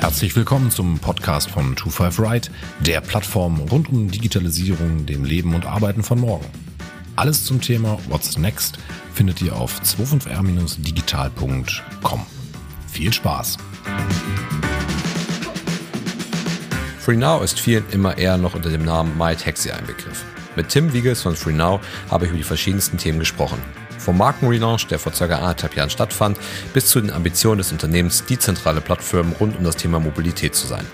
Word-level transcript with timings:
Herzlich 0.00 0.34
willkommen 0.34 0.72
zum 0.72 0.98
Podcast 0.98 1.48
von 1.50 1.76
25 1.76 2.18
Right, 2.18 2.50
der 2.80 3.00
Plattform 3.00 3.60
rund 3.60 3.88
um 3.88 4.10
Digitalisierung, 4.10 5.06
dem 5.06 5.24
Leben 5.24 5.54
und 5.54 5.64
Arbeiten 5.64 6.02
von 6.02 6.18
morgen. 6.18 6.46
Alles 7.14 7.44
zum 7.44 7.60
Thema 7.60 8.00
What's 8.08 8.36
Next 8.36 8.80
findet 9.14 9.40
ihr 9.42 9.54
auf 9.54 9.80
25r-digital.com. 9.80 12.26
Viel 12.88 13.12
Spaß! 13.12 13.58
FreeNow 16.98 17.42
ist 17.42 17.60
vielen 17.60 17.88
immer 17.90 18.18
eher 18.18 18.38
noch 18.38 18.54
unter 18.54 18.70
dem 18.70 18.84
Namen 18.84 19.16
MyTaxi 19.16 19.70
ein 19.70 19.86
Begriff. 19.86 20.24
Mit 20.58 20.70
Tim 20.70 20.92
Wiegels 20.92 21.22
von 21.22 21.36
FreeNow 21.36 21.80
habe 22.10 22.24
ich 22.24 22.30
über 22.32 22.38
die 22.38 22.42
verschiedensten 22.42 22.98
Themen 22.98 23.20
gesprochen. 23.20 23.62
Vom 23.96 24.18
Markenrelaunch, 24.18 24.88
der 24.88 24.98
vor 24.98 25.12
ca. 25.12 25.26
anderthalb 25.26 25.76
Jahren 25.76 25.88
stattfand, 25.88 26.36
bis 26.74 26.88
zu 26.88 27.00
den 27.00 27.12
Ambitionen 27.12 27.58
des 27.58 27.70
Unternehmens, 27.70 28.24
die 28.24 28.40
zentrale 28.40 28.80
Plattform 28.80 29.30
rund 29.38 29.56
um 29.56 29.62
das 29.62 29.76
Thema 29.76 30.00
Mobilität 30.00 30.56
zu 30.56 30.66
sein. 30.66 30.84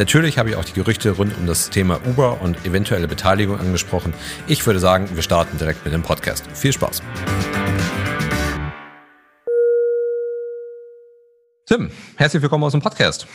Natürlich 0.00 0.38
habe 0.38 0.50
ich 0.50 0.56
auch 0.56 0.64
die 0.64 0.72
Gerüchte 0.72 1.12
rund 1.12 1.38
um 1.38 1.46
das 1.46 1.70
Thema 1.70 2.00
Uber 2.04 2.42
und 2.42 2.66
eventuelle 2.66 3.06
Beteiligung 3.06 3.60
angesprochen. 3.60 4.12
Ich 4.48 4.66
würde 4.66 4.80
sagen, 4.80 5.08
wir 5.14 5.22
starten 5.22 5.56
direkt 5.56 5.84
mit 5.84 5.94
dem 5.94 6.02
Podcast. 6.02 6.44
Viel 6.52 6.72
Spaß! 6.72 7.00
Tim, 11.66 11.92
herzlich 12.16 12.42
willkommen 12.42 12.64
aus 12.64 12.72
dem 12.72 12.82
Podcast. 12.82 13.28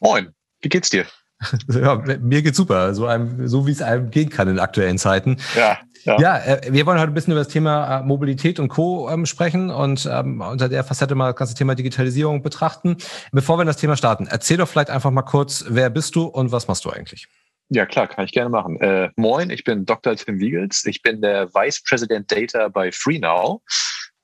Moin, 0.00 0.34
wie 0.60 0.68
geht's 0.68 0.90
dir? 0.90 1.06
Ja, 1.68 2.02
mir 2.20 2.42
geht's 2.42 2.56
super, 2.56 2.94
so, 2.94 3.06
einem, 3.06 3.46
so 3.46 3.66
wie 3.66 3.70
es 3.70 3.82
einem 3.82 4.10
gehen 4.10 4.28
kann 4.28 4.48
in 4.48 4.58
aktuellen 4.58 4.98
Zeiten. 4.98 5.36
Ja, 5.56 5.78
ja. 6.04 6.20
ja 6.20 6.38
äh, 6.38 6.72
wir 6.72 6.86
wollen 6.86 6.98
heute 6.98 7.12
ein 7.12 7.14
bisschen 7.14 7.32
über 7.32 7.40
das 7.40 7.48
Thema 7.48 8.00
äh, 8.00 8.02
Mobilität 8.02 8.58
und 8.58 8.68
Co. 8.68 9.08
Ähm, 9.10 9.26
sprechen 9.26 9.70
und 9.70 10.08
ähm, 10.10 10.40
unter 10.40 10.68
der 10.68 10.84
Facette 10.84 11.14
mal 11.14 11.28
das 11.28 11.36
ganze 11.36 11.54
Thema 11.54 11.74
Digitalisierung 11.74 12.42
betrachten. 12.42 12.96
Bevor 13.32 13.58
wir 13.58 13.62
in 13.62 13.68
das 13.68 13.76
Thema 13.76 13.96
starten, 13.96 14.26
erzähl 14.26 14.56
doch 14.56 14.68
vielleicht 14.68 14.90
einfach 14.90 15.10
mal 15.10 15.22
kurz, 15.22 15.64
wer 15.68 15.90
bist 15.90 16.16
du 16.16 16.24
und 16.24 16.52
was 16.52 16.68
machst 16.68 16.84
du 16.84 16.90
eigentlich? 16.90 17.28
Ja, 17.70 17.84
klar, 17.84 18.06
kann 18.06 18.24
ich 18.24 18.32
gerne 18.32 18.48
machen. 18.48 18.80
Äh, 18.80 19.10
moin, 19.16 19.50
ich 19.50 19.62
bin 19.62 19.84
Dr. 19.84 20.16
Tim 20.16 20.40
Wiegels. 20.40 20.86
Ich 20.86 21.02
bin 21.02 21.20
der 21.20 21.52
Vice 21.54 21.82
President 21.82 22.32
Data 22.32 22.68
bei 22.68 22.90
FreeNow 22.90 23.60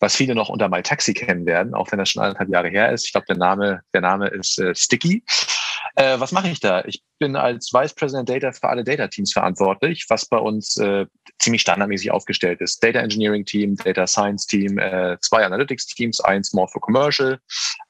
was 0.04 0.16
viele 0.16 0.34
noch 0.34 0.50
unter 0.50 0.68
MyTaxi 0.68 1.14
kennen 1.14 1.46
werden, 1.46 1.74
auch 1.74 1.90
wenn 1.90 1.98
das 1.98 2.10
schon 2.10 2.22
anderthalb 2.22 2.50
Jahre 2.50 2.68
her 2.68 2.92
ist. 2.92 3.06
Ich 3.06 3.12
glaube, 3.12 3.26
der 3.26 3.38
Name, 3.38 3.80
der 3.94 4.02
Name 4.02 4.28
ist 4.28 4.58
äh, 4.58 4.74
Sticky. 4.74 5.24
Äh, 5.96 6.18
was 6.18 6.32
mache 6.32 6.48
ich 6.48 6.60
da? 6.60 6.84
Ich 6.84 7.02
bin 7.18 7.36
als 7.36 7.72
Vice 7.72 7.94
President 7.94 8.28
Data 8.28 8.52
für 8.52 8.68
alle 8.68 8.82
Data 8.82 9.06
Teams 9.06 9.32
verantwortlich, 9.32 10.06
was 10.08 10.26
bei 10.26 10.38
uns 10.38 10.76
äh, 10.76 11.06
ziemlich 11.38 11.62
standardmäßig 11.62 12.10
aufgestellt 12.10 12.60
ist. 12.60 12.82
Data 12.82 12.98
Engineering 12.98 13.44
Team, 13.44 13.76
Data 13.76 14.06
Science 14.06 14.46
Team, 14.46 14.78
äh, 14.78 15.16
zwei 15.20 15.44
Analytics 15.44 15.86
Teams, 15.86 16.20
eins 16.20 16.52
more 16.52 16.68
für 16.68 16.80
Commercial, 16.80 17.38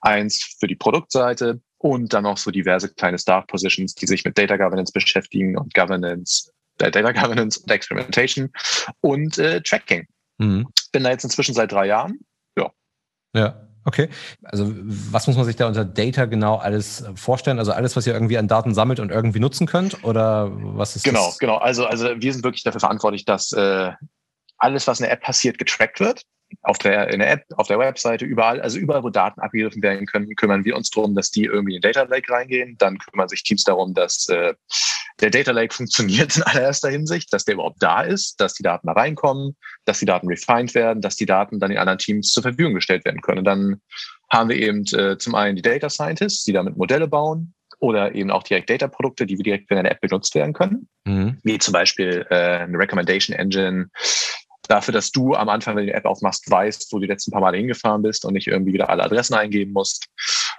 eins 0.00 0.56
für 0.60 0.66
die 0.66 0.76
Produktseite 0.76 1.60
und 1.78 2.12
dann 2.12 2.24
noch 2.24 2.36
so 2.36 2.50
diverse 2.50 2.92
kleine 2.92 3.18
Staff 3.18 3.46
Positions, 3.46 3.94
die 3.94 4.06
sich 4.06 4.24
mit 4.24 4.36
Data 4.36 4.56
Governance 4.56 4.92
beschäftigen 4.92 5.56
und 5.56 5.72
Governance, 5.72 6.50
äh, 6.80 6.90
Data 6.90 7.12
Governance 7.12 7.60
und 7.60 7.70
Experimentation 7.70 8.50
und 9.00 9.38
äh, 9.38 9.62
Tracking. 9.62 10.06
Mhm. 10.38 10.66
Bin 10.92 11.04
da 11.04 11.10
jetzt 11.10 11.24
inzwischen 11.24 11.54
seit 11.54 11.72
drei 11.72 11.86
Jahren. 11.86 12.20
Ja. 12.58 12.70
Ja. 13.34 13.68
Okay. 13.84 14.08
Also 14.42 14.72
was 14.74 15.26
muss 15.26 15.36
man 15.36 15.44
sich 15.44 15.56
da 15.56 15.66
unter 15.66 15.84
Data 15.84 16.24
genau 16.24 16.56
alles 16.56 17.02
äh, 17.02 17.14
vorstellen? 17.16 17.58
Also 17.58 17.72
alles, 17.72 17.96
was 17.96 18.06
ihr 18.06 18.14
irgendwie 18.14 18.38
an 18.38 18.48
Daten 18.48 18.74
sammelt 18.74 19.00
und 19.00 19.10
irgendwie 19.10 19.40
nutzen 19.40 19.66
könnt? 19.66 20.02
Oder 20.04 20.50
was 20.52 20.96
ist 20.96 21.04
Genau, 21.04 21.26
das? 21.26 21.38
genau. 21.38 21.56
Also, 21.56 21.86
also 21.86 22.08
wir 22.16 22.32
sind 22.32 22.44
wirklich 22.44 22.62
dafür 22.62 22.80
verantwortlich, 22.80 23.24
dass 23.24 23.52
äh, 23.52 23.92
alles, 24.58 24.86
was 24.86 25.00
in 25.00 25.04
der 25.04 25.12
App 25.12 25.22
passiert, 25.22 25.58
getrackt 25.58 26.00
wird. 26.00 26.22
Auf 26.62 26.78
der, 26.78 27.08
in 27.08 27.20
der 27.20 27.30
App, 27.30 27.44
auf 27.56 27.66
der 27.66 27.78
Webseite, 27.78 28.24
überall, 28.24 28.60
also 28.60 28.78
überall, 28.78 29.02
wo 29.02 29.10
Daten 29.10 29.40
abgegriffen 29.40 29.82
werden 29.82 30.06
können, 30.06 30.34
kümmern 30.36 30.64
wir 30.64 30.76
uns 30.76 30.90
darum, 30.90 31.14
dass 31.14 31.30
die 31.30 31.44
irgendwie 31.44 31.76
in 31.76 31.80
den 31.80 31.92
Data 31.92 32.08
Lake 32.08 32.32
reingehen. 32.32 32.76
Dann 32.78 32.98
kümmern 32.98 33.28
sich 33.28 33.42
Teams 33.42 33.64
darum, 33.64 33.94
dass 33.94 34.28
äh, 34.28 34.54
der 35.20 35.30
Data 35.30 35.52
Lake 35.52 35.74
funktioniert 35.74 36.36
in 36.36 36.42
allererster 36.42 36.90
Hinsicht, 36.90 37.32
dass 37.32 37.44
der 37.44 37.54
überhaupt 37.54 37.82
da 37.82 38.02
ist, 38.02 38.40
dass 38.40 38.54
die 38.54 38.62
Daten 38.62 38.86
da 38.86 38.92
reinkommen, 38.92 39.56
dass 39.84 39.98
die 39.98 40.06
Daten 40.06 40.28
refined 40.28 40.74
werden, 40.74 41.00
dass 41.02 41.16
die 41.16 41.26
Daten 41.26 41.60
dann 41.60 41.70
den 41.70 41.78
anderen 41.78 41.98
Teams 41.98 42.30
zur 42.30 42.42
Verfügung 42.42 42.74
gestellt 42.74 43.04
werden 43.04 43.20
können. 43.20 43.38
Und 43.38 43.44
dann 43.44 43.80
haben 44.30 44.48
wir 44.48 44.56
eben 44.56 44.84
äh, 44.94 45.18
zum 45.18 45.34
einen 45.34 45.56
die 45.56 45.62
Data 45.62 45.88
Scientists, 45.88 46.44
die 46.44 46.52
damit 46.52 46.76
Modelle 46.76 47.08
bauen 47.08 47.54
oder 47.78 48.14
eben 48.14 48.30
auch 48.30 48.42
direkt 48.42 48.70
Data-Produkte, 48.70 49.26
die 49.26 49.36
wir 49.36 49.44
direkt 49.44 49.70
in 49.70 49.78
einer 49.78 49.90
App 49.90 50.00
benutzt 50.00 50.34
werden 50.34 50.54
können, 50.54 50.88
mhm. 51.04 51.38
wie 51.42 51.58
zum 51.58 51.72
Beispiel 51.72 52.26
äh, 52.30 52.34
eine 52.34 52.78
Recommendation 52.78 53.36
Engine, 53.36 53.90
dafür, 54.68 54.92
dass 54.92 55.10
du 55.10 55.34
am 55.34 55.48
Anfang, 55.48 55.76
wenn 55.76 55.86
du 55.86 55.92
die 55.92 55.96
App 55.96 56.06
aufmachst, 56.06 56.50
weißt, 56.50 56.92
wo 56.92 56.96
du 56.98 57.02
die 57.02 57.12
letzten 57.12 57.30
paar 57.30 57.40
Male 57.40 57.56
hingefahren 57.56 58.02
bist 58.02 58.24
und 58.24 58.34
nicht 58.34 58.46
irgendwie 58.46 58.72
wieder 58.72 58.90
alle 58.90 59.02
Adressen 59.02 59.34
eingeben 59.34 59.72
musst. 59.72 60.08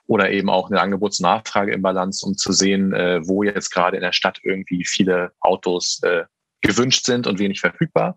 Oder 0.07 0.31
eben 0.31 0.49
auch 0.49 0.69
eine 0.69 0.81
Angebotsnachfrage 0.81 1.73
im 1.73 1.81
Balance, 1.81 2.25
um 2.25 2.37
zu 2.37 2.51
sehen, 2.51 2.93
äh, 2.93 3.19
wo 3.27 3.43
jetzt 3.43 3.71
gerade 3.71 3.97
in 3.97 4.03
der 4.03 4.13
Stadt 4.13 4.39
irgendwie 4.43 4.85
viele 4.85 5.31
Autos 5.39 5.99
äh, 6.03 6.25
gewünscht 6.61 7.05
sind 7.05 7.27
und 7.27 7.39
wenig 7.39 7.59
verfügbar. 7.59 8.15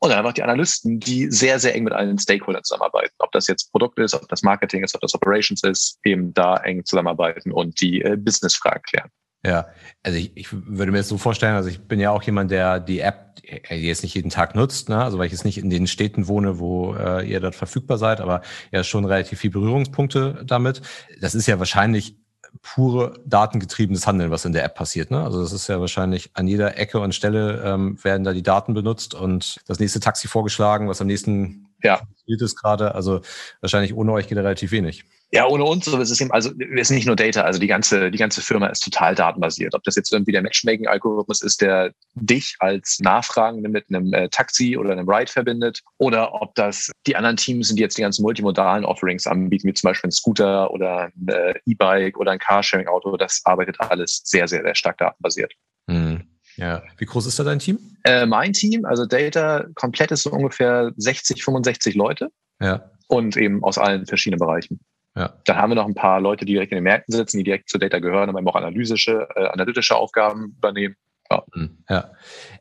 Und 0.00 0.10
dann 0.10 0.18
einfach 0.18 0.32
die 0.32 0.42
Analysten, 0.42 1.00
die 1.00 1.30
sehr, 1.30 1.58
sehr 1.58 1.74
eng 1.74 1.84
mit 1.84 1.92
allen 1.92 2.18
Stakeholdern 2.18 2.64
zusammenarbeiten. 2.64 3.14
Ob 3.18 3.32
das 3.32 3.46
jetzt 3.46 3.70
Produkt 3.72 3.98
ist, 3.98 4.14
ob 4.14 4.28
das 4.28 4.42
Marketing 4.42 4.84
ist, 4.84 4.94
ob 4.94 5.00
das 5.00 5.14
Operations 5.14 5.62
ist, 5.62 5.98
eben 6.04 6.34
da 6.34 6.56
eng 6.56 6.84
zusammenarbeiten 6.84 7.52
und 7.52 7.80
die 7.80 8.02
äh, 8.02 8.16
Business-Fragen 8.16 8.82
klären. 8.82 9.10
Ja, 9.44 9.68
also 10.02 10.18
ich, 10.18 10.36
ich 10.36 10.48
würde 10.52 10.90
mir 10.90 10.98
das 10.98 11.08
so 11.08 11.16
vorstellen, 11.16 11.54
also 11.54 11.68
ich 11.68 11.86
bin 11.86 12.00
ja 12.00 12.10
auch 12.10 12.22
jemand, 12.22 12.50
der 12.50 12.80
die 12.80 12.98
App 13.00 13.40
jetzt 13.70 14.02
nicht 14.02 14.14
jeden 14.14 14.30
Tag 14.30 14.54
nutzt, 14.54 14.88
ne? 14.88 15.02
also 15.02 15.18
weil 15.18 15.26
ich 15.26 15.32
jetzt 15.32 15.44
nicht 15.44 15.58
in 15.58 15.70
den 15.70 15.86
Städten 15.86 16.26
wohne, 16.26 16.58
wo 16.58 16.94
äh, 16.94 17.28
ihr 17.28 17.40
dort 17.40 17.54
verfügbar 17.54 17.98
seid, 17.98 18.20
aber 18.20 18.42
ja 18.72 18.82
schon 18.82 19.04
relativ 19.04 19.38
viel 19.38 19.50
Berührungspunkte 19.50 20.42
damit. 20.44 20.82
Das 21.20 21.34
ist 21.34 21.46
ja 21.46 21.58
wahrscheinlich 21.58 22.16
pure 22.62 23.20
datengetriebenes 23.26 24.06
Handeln, 24.06 24.30
was 24.30 24.44
in 24.44 24.52
der 24.52 24.64
App 24.64 24.74
passiert. 24.74 25.10
Ne? 25.10 25.22
Also 25.22 25.40
das 25.40 25.52
ist 25.52 25.68
ja 25.68 25.80
wahrscheinlich 25.80 26.30
an 26.34 26.48
jeder 26.48 26.76
Ecke 26.76 26.98
und 26.98 27.14
Stelle 27.14 27.62
ähm, 27.64 28.02
werden 28.02 28.24
da 28.24 28.32
die 28.32 28.42
Daten 28.42 28.74
benutzt 28.74 29.14
und 29.14 29.60
das 29.66 29.78
nächste 29.78 30.00
Taxi 30.00 30.28
vorgeschlagen, 30.28 30.88
was 30.88 31.00
am 31.00 31.06
nächsten 31.06 31.68
ja. 31.82 32.00
ist 32.26 32.56
gerade. 32.56 32.94
Also 32.94 33.20
wahrscheinlich 33.60 33.94
ohne 33.94 34.12
euch 34.12 34.28
geht 34.28 34.38
da 34.38 34.42
relativ 34.42 34.72
wenig. 34.72 35.04
Ja, 35.30 35.46
ohne 35.46 35.64
uns, 35.64 35.84
so 35.84 35.98
ist 35.98 36.10
es 36.10 36.20
eben, 36.22 36.30
also 36.30 36.52
wir 36.56 36.84
sind 36.84 36.96
nicht 36.96 37.06
nur 37.06 37.16
Data, 37.16 37.42
also 37.42 37.60
die 37.60 37.66
ganze, 37.66 38.10
die 38.10 38.16
ganze 38.16 38.40
Firma 38.40 38.68
ist 38.68 38.80
total 38.80 39.14
datenbasiert. 39.14 39.74
Ob 39.74 39.82
das 39.84 39.94
jetzt 39.94 40.10
irgendwie 40.10 40.32
der 40.32 40.40
Matchmaking-Algorithmus 40.40 41.42
ist, 41.42 41.60
der 41.60 41.92
dich 42.14 42.56
als 42.60 42.98
Nachfragende 43.00 43.68
mit 43.68 43.84
einem 43.90 44.12
äh, 44.14 44.30
Taxi 44.30 44.78
oder 44.78 44.92
einem 44.92 45.08
Ride 45.08 45.30
verbindet, 45.30 45.82
oder 45.98 46.32
ob 46.32 46.54
das 46.54 46.90
die 47.06 47.14
anderen 47.14 47.36
Teams 47.36 47.68
sind, 47.68 47.76
die 47.76 47.82
jetzt 47.82 47.98
die 47.98 48.02
ganzen 48.02 48.22
multimodalen 48.22 48.86
Offerings 48.86 49.26
anbieten, 49.26 49.68
wie 49.68 49.74
zum 49.74 49.88
Beispiel 49.88 50.08
ein 50.08 50.12
Scooter 50.12 50.70
oder 50.70 51.10
ein 51.14 51.28
äh, 51.28 51.54
E-Bike 51.66 52.18
oder 52.18 52.32
ein 52.32 52.38
Carsharing-Auto, 52.38 53.14
das 53.18 53.42
arbeitet 53.44 53.78
alles 53.80 54.22
sehr, 54.24 54.48
sehr, 54.48 54.62
sehr 54.62 54.74
stark 54.74 54.96
datenbasiert. 54.96 55.52
Mhm. 55.88 56.22
Ja. 56.56 56.82
Wie 56.96 57.04
groß 57.04 57.26
ist 57.26 57.38
da 57.38 57.44
dein 57.44 57.58
Team? 57.58 57.78
Äh, 58.04 58.24
mein 58.24 58.54
Team, 58.54 58.86
also 58.86 59.04
Data 59.04 59.66
komplett 59.74 60.10
ist 60.10 60.22
so 60.22 60.30
ungefähr 60.30 60.90
60, 60.96 61.44
65 61.44 61.94
Leute. 61.94 62.30
Ja. 62.60 62.90
Und 63.08 63.36
eben 63.36 63.62
aus 63.62 63.78
allen 63.78 64.06
verschiedenen 64.06 64.40
Bereichen. 64.40 64.80
Ja. 65.18 65.34
Dann 65.46 65.56
haben 65.56 65.70
wir 65.70 65.74
noch 65.74 65.86
ein 65.86 65.94
paar 65.94 66.20
Leute, 66.20 66.44
die 66.44 66.52
direkt 66.52 66.70
in 66.70 66.76
den 66.76 66.84
Märkten 66.84 67.12
sitzen, 67.12 67.38
die 67.38 67.44
direkt 67.44 67.68
zur 67.68 67.80
Data 67.80 67.98
gehören, 67.98 68.28
aber 68.28 68.38
eben 68.38 68.48
auch 68.48 68.54
analytische, 68.54 69.26
äh, 69.34 69.46
analytische 69.48 69.96
Aufgaben 69.96 70.54
übernehmen. 70.56 70.94
Ja. 71.30 71.42
Hm, 71.52 71.78
ja. 71.90 72.10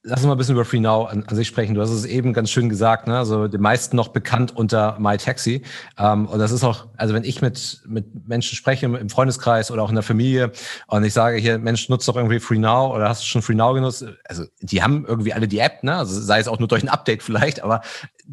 Lass 0.04 0.20
uns 0.20 0.26
mal 0.28 0.34
ein 0.34 0.38
bisschen 0.38 0.56
über 0.56 0.66
FreeNow 0.66 1.10
an, 1.10 1.24
an 1.26 1.36
sich 1.36 1.48
sprechen. 1.48 1.74
Du 1.74 1.82
hast 1.82 1.90
es 1.90 2.04
eben 2.04 2.34
ganz 2.34 2.50
schön 2.50 2.68
gesagt, 2.68 3.08
ne? 3.08 3.18
Also 3.18 3.48
den 3.48 3.62
meisten 3.62 3.96
noch 3.96 4.10
bekannt 4.10 4.56
unter 4.56 4.98
MyTaxi. 5.00 5.62
Ähm, 5.98 6.26
und 6.26 6.40
das 6.40 6.52
ist 6.52 6.64
auch, 6.64 6.88
also 6.98 7.14
wenn 7.14 7.24
ich 7.24 7.42
mit, 7.42 7.82
mit 7.86 8.28
Menschen 8.28 8.56
spreche 8.56 8.88
im 8.88 9.10
Freundeskreis 9.10 9.72
oder 9.72 9.84
auch 9.84 9.90
in 9.90 9.96
der 9.96 10.04
Familie 10.04 10.52
und 10.88 11.04
ich 11.06 11.14
sage 11.14 11.38
hier, 11.38 11.60
Mensch, 11.60 11.88
nutzt 11.88 12.08
doch 12.08 12.18
irgendwie 12.18 12.40
FreeNow 12.40 12.94
oder 12.94 13.08
hast 13.08 13.22
du 13.22 13.28
schon 13.28 13.42
FreeNow 13.42 13.74
genutzt? 13.74 14.06
Also 14.26 14.46
die 14.60 14.84
haben 14.84 15.06
irgendwie 15.06 15.34
alle 15.34 15.48
die 15.48 15.60
App, 15.60 15.84
ne? 15.84 15.96
Also 15.96 16.20
sei 16.20 16.40
es 16.40 16.48
auch 16.50 16.60
nur 16.60 16.68
durch 16.68 16.84
ein 16.84 16.90
Update 16.90 17.24
vielleicht, 17.24 17.64
aber 17.64 17.82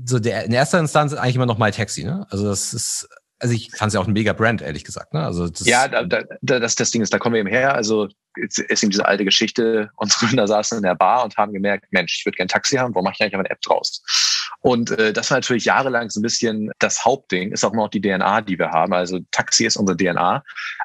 so 0.05 0.19
der 0.19 0.47
in 0.47 0.53
erster 0.53 0.81
Instanz 0.81 1.12
ist 1.12 1.19
eigentlich 1.19 1.37
immer 1.37 1.47
noch 1.47 1.59
MyTaxi, 1.59 2.05
ne? 2.05 2.26
Also 2.31 2.47
das 2.47 2.73
ist 2.73 3.09
also 3.39 3.55
ich 3.55 3.71
fand 3.73 3.89
es 3.89 3.95
ja 3.95 4.01
auch 4.01 4.07
ein 4.07 4.13
mega 4.13 4.33
Brand, 4.33 4.63
ehrlich 4.63 4.85
gesagt. 4.85 5.15
Ne? 5.15 5.25
Also 5.25 5.49
das 5.49 5.67
ja, 5.67 5.89
da, 5.89 6.05
da, 6.05 6.25
das, 6.41 6.75
das 6.75 6.91
Ding 6.91 7.03
ist, 7.03 7.13
da 7.13 7.19
kommen 7.19 7.35
wir 7.35 7.41
eben 7.41 7.49
her. 7.49 7.75
Also 7.75 8.09
ist 8.37 8.83
eben 8.83 8.91
diese 8.91 9.07
alte 9.07 9.25
Geschichte, 9.25 9.91
unsere 9.97 10.27
Gründer 10.27 10.47
saßen 10.47 10.79
in 10.79 10.85
der 10.85 10.95
Bar 10.95 11.25
und 11.25 11.37
haben 11.37 11.53
gemerkt, 11.53 11.87
Mensch, 11.91 12.19
ich 12.19 12.27
würde 12.27 12.37
gerne 12.37 12.49
Taxi 12.49 12.77
haben, 12.77 12.95
warum 12.95 13.05
mache 13.05 13.15
ich 13.19 13.23
eigentlich 13.23 13.35
eine 13.35 13.51
App 13.51 13.61
draus? 13.61 14.03
Und 14.61 14.93
äh, 14.93 15.13
das 15.13 15.31
war 15.31 15.37
natürlich 15.37 15.67
jahrelang 15.67 16.09
so 16.09 16.21
ein 16.21 16.23
bisschen 16.23 16.71
das 16.79 17.05
Hauptding, 17.05 17.53
ist 17.53 17.65
auch 17.65 17.75
noch 17.75 17.89
die 17.89 18.01
DNA, 18.01 18.41
die 18.41 18.59
wir 18.59 18.71
haben. 18.71 18.95
Also 18.95 19.21
Taxi 19.31 19.67
ist 19.67 19.77
unsere 19.77 19.97
DNA. 19.97 20.43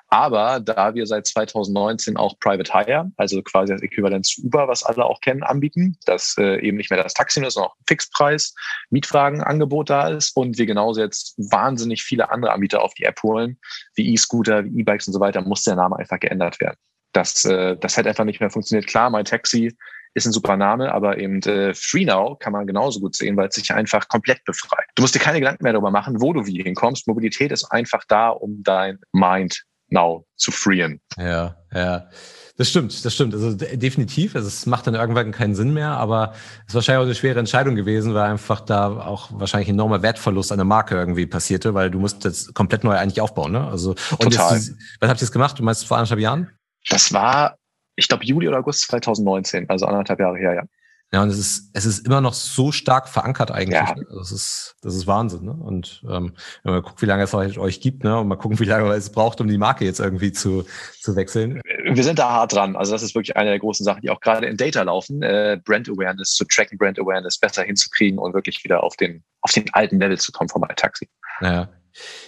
Aber 0.10 0.60
da 0.60 0.96
wir 0.96 1.06
seit 1.06 1.28
2019 1.28 2.18
auch 2.18 2.38
Private 2.40 2.74
Hire, 2.74 3.12
also 3.16 3.42
quasi 3.42 3.72
das 3.72 3.82
Äquivalent 3.82 4.26
zu 4.26 4.42
Uber, 4.42 4.68
was 4.68 4.84
alle 4.84 5.06
auch 5.06 5.22
kennen, 5.22 5.44
anbieten, 5.44 5.98
dass 6.06 6.36
äh, 6.38 6.60
eben 6.60 6.76
nicht 6.76 6.90
mehr 6.90 7.02
das 7.02 7.14
Taxi 7.14 7.42
ist, 7.46 7.54
sondern 7.54 7.72
auch 7.72 7.76
Fixpreis, 7.88 8.54
Mietwagenangebot 8.90 9.90
da 9.90 10.10
ist 10.10 10.36
und 10.36 10.58
wir 10.58 10.66
genauso 10.66 11.00
jetzt 11.00 11.36
wahnsinnig 11.38 12.04
viele 12.04 12.32
andere 12.32 12.52
Anbieter 12.52 12.82
auf 12.82 12.94
die 12.96 13.04
App 13.04 13.24
holen, 13.24 13.60
wie 13.96 14.14
E-Scooter, 14.14 14.66
wie 14.66 14.80
E-Bikes 14.80 15.08
und 15.08 15.14
so 15.14 15.20
weiter, 15.22 15.42
muss 15.42 15.64
der 15.64 15.76
Name 15.76 15.96
einfach 15.98 16.20
geändert 16.20 16.60
werden. 16.60 16.78
Das, 17.14 17.46
äh, 17.46 17.76
das 17.78 17.98
hätte 17.98 18.10
einfach 18.10 18.26
nicht 18.26 18.40
mehr 18.40 18.50
funktioniert. 18.50 18.88
Klar, 18.88 19.10
mein 19.10 19.26
Taxi 19.26 19.76
ist 20.14 20.26
ein 20.26 20.32
super 20.32 20.58
Name, 20.58 20.92
aber 20.92 21.18
eben 21.18 21.42
äh, 21.44 21.74
FreeNow 21.74 22.40
kann 22.40 22.54
man 22.54 22.68
genauso 22.68 23.00
gut 23.00 23.16
sehen, 23.16 23.38
weil 23.38 23.48
es 23.48 23.56
sich 23.56 23.72
einfach 23.72 24.08
komplett 24.08 24.44
befreit. 24.44 24.86
Du 24.96 25.02
musst 25.02 25.16
dir 25.16 25.20
keine 25.20 25.40
Gedanken 25.40 25.64
mehr 25.64 25.74
darüber 25.74 25.92
machen, 25.92 26.20
wo 26.20 26.34
du 26.34 26.46
wie 26.46 26.64
hinkommst. 26.64 27.08
Mobilität 27.08 27.52
ist 27.52 27.66
einfach 27.66 28.04
da, 28.08 28.30
um 28.30 28.64
dein 28.64 29.00
Mind 29.12 29.64
now 29.90 30.26
zu 30.36 30.52
freeen. 30.52 31.00
Ja, 31.18 31.56
ja. 31.74 32.10
Das 32.58 32.70
stimmt, 32.70 33.06
das 33.06 33.14
stimmt. 33.14 33.34
Also 33.34 33.54
definitiv. 33.54 34.36
Also 34.36 34.50
es 34.50 34.66
macht 34.66 34.86
dann 34.86 34.94
irgendwann 34.94 35.32
keinen 35.32 35.56
Sinn 35.56 35.74
mehr, 35.74 35.92
aber 35.92 36.34
es 36.64 36.70
ist 36.70 36.76
wahrscheinlich 36.76 37.00
auch 37.00 37.06
eine 37.06 37.16
schwere 37.16 37.40
Entscheidung 37.40 37.76
gewesen, 37.76 38.14
weil 38.14 38.30
einfach 38.30 38.60
da 38.60 38.88
auch 39.00 39.30
wahrscheinlich 39.32 39.70
enormer 39.70 40.02
Wertverlust 40.02 40.52
an 40.52 40.58
der 40.58 40.66
Marke 40.66 40.96
irgendwie 40.96 41.26
passierte, 41.26 41.74
weil 41.74 41.90
du 41.90 42.00
musst 42.00 42.26
jetzt 42.26 42.54
komplett 42.54 42.84
neu 42.84 42.98
eigentlich 42.98 43.22
aufbauen. 43.22 43.54
Ne? 43.54 43.66
Also 43.66 43.92
und 43.92 44.20
Total. 44.20 44.56
Jetzt, 44.56 44.76
was 45.00 45.10
habt 45.10 45.22
ihr 45.22 45.26
jetzt 45.26 45.32
gemacht? 45.32 45.58
Du 45.58 45.64
meinst 45.64 45.88
vor 45.88 45.96
anderthalb 45.96 46.20
Jahren? 46.20 46.50
Das 46.88 47.14
war, 47.14 47.58
ich 47.96 48.08
glaube, 48.08 48.26
Juli 48.26 48.48
oder 48.48 48.60
August 48.60 48.84
2019, 48.90 49.70
also 49.70 49.86
anderthalb 49.86 50.20
Jahre 50.20 50.38
her, 50.38 50.54
ja. 50.54 50.64
Ja, 51.12 51.24
und 51.24 51.30
es 51.30 51.40
ist, 51.40 51.72
es 51.74 51.86
ist 51.86 52.06
immer 52.06 52.22
noch 52.22 52.34
so 52.34 52.72
stark 52.72 53.10
verankert 53.10 53.50
eigentlich. 53.50 53.80
Ja. 53.80 53.96
Ne? 53.96 54.06
Das 54.12 54.32
ist, 54.32 54.76
das 54.82 54.94
ist 54.94 55.08
Wahnsinn. 55.08 55.44
Ne? 55.44 55.54
Und 55.54 56.04
ähm, 56.08 56.34
wenn 56.64 56.74
man 56.74 56.84
guckt, 56.84 57.02
wie 57.02 57.08
lange 57.08 57.24
es 57.24 57.34
euch 57.34 57.82
gibt, 57.82 58.04
ne? 58.04 58.20
und 58.20 58.28
mal 58.28 58.36
gucken, 58.36 58.60
wie 58.60 58.66
lange 58.66 58.94
es 58.94 59.12
braucht, 59.12 59.42
um 59.42 59.48
die 59.48 59.58
Marke 59.58 59.86
jetzt 59.86 60.00
irgendwie 60.00 60.32
zu, 60.32 60.66
zu 61.02 61.16
wechseln. 61.16 61.62
Wir 61.84 62.04
sind 62.04 62.20
da 62.20 62.30
hart 62.30 62.54
dran. 62.54 62.76
Also 62.76 62.92
das 62.92 63.02
ist 63.02 63.16
wirklich 63.16 63.36
eine 63.36 63.50
der 63.50 63.60
großen 63.60 63.84
Sachen, 63.84 64.02
die 64.02 64.12
auch 64.12 64.20
gerade 64.20 64.46
in 64.46 64.56
Data 64.56 64.84
laufen, 64.84 65.24
äh, 65.24 65.60
Brand 65.66 65.90
Awareness 65.90 66.34
zu 66.34 66.46
tracken, 66.46 66.78
Brand 66.78 67.00
Awareness 67.00 67.40
besser 67.40 67.64
hinzukriegen 67.64 68.20
und 68.20 68.36
wirklich 68.36 68.64
wieder 68.64 68.84
auf 68.84 68.96
den, 68.96 69.24
auf 69.42 69.52
den 69.52 69.66
alten 69.74 70.00
Level 70.00 70.20
zu 70.20 70.32
kommen 70.32 70.50
vom 70.50 70.64
Taxi. 70.76 71.10
Ja. 71.42 71.70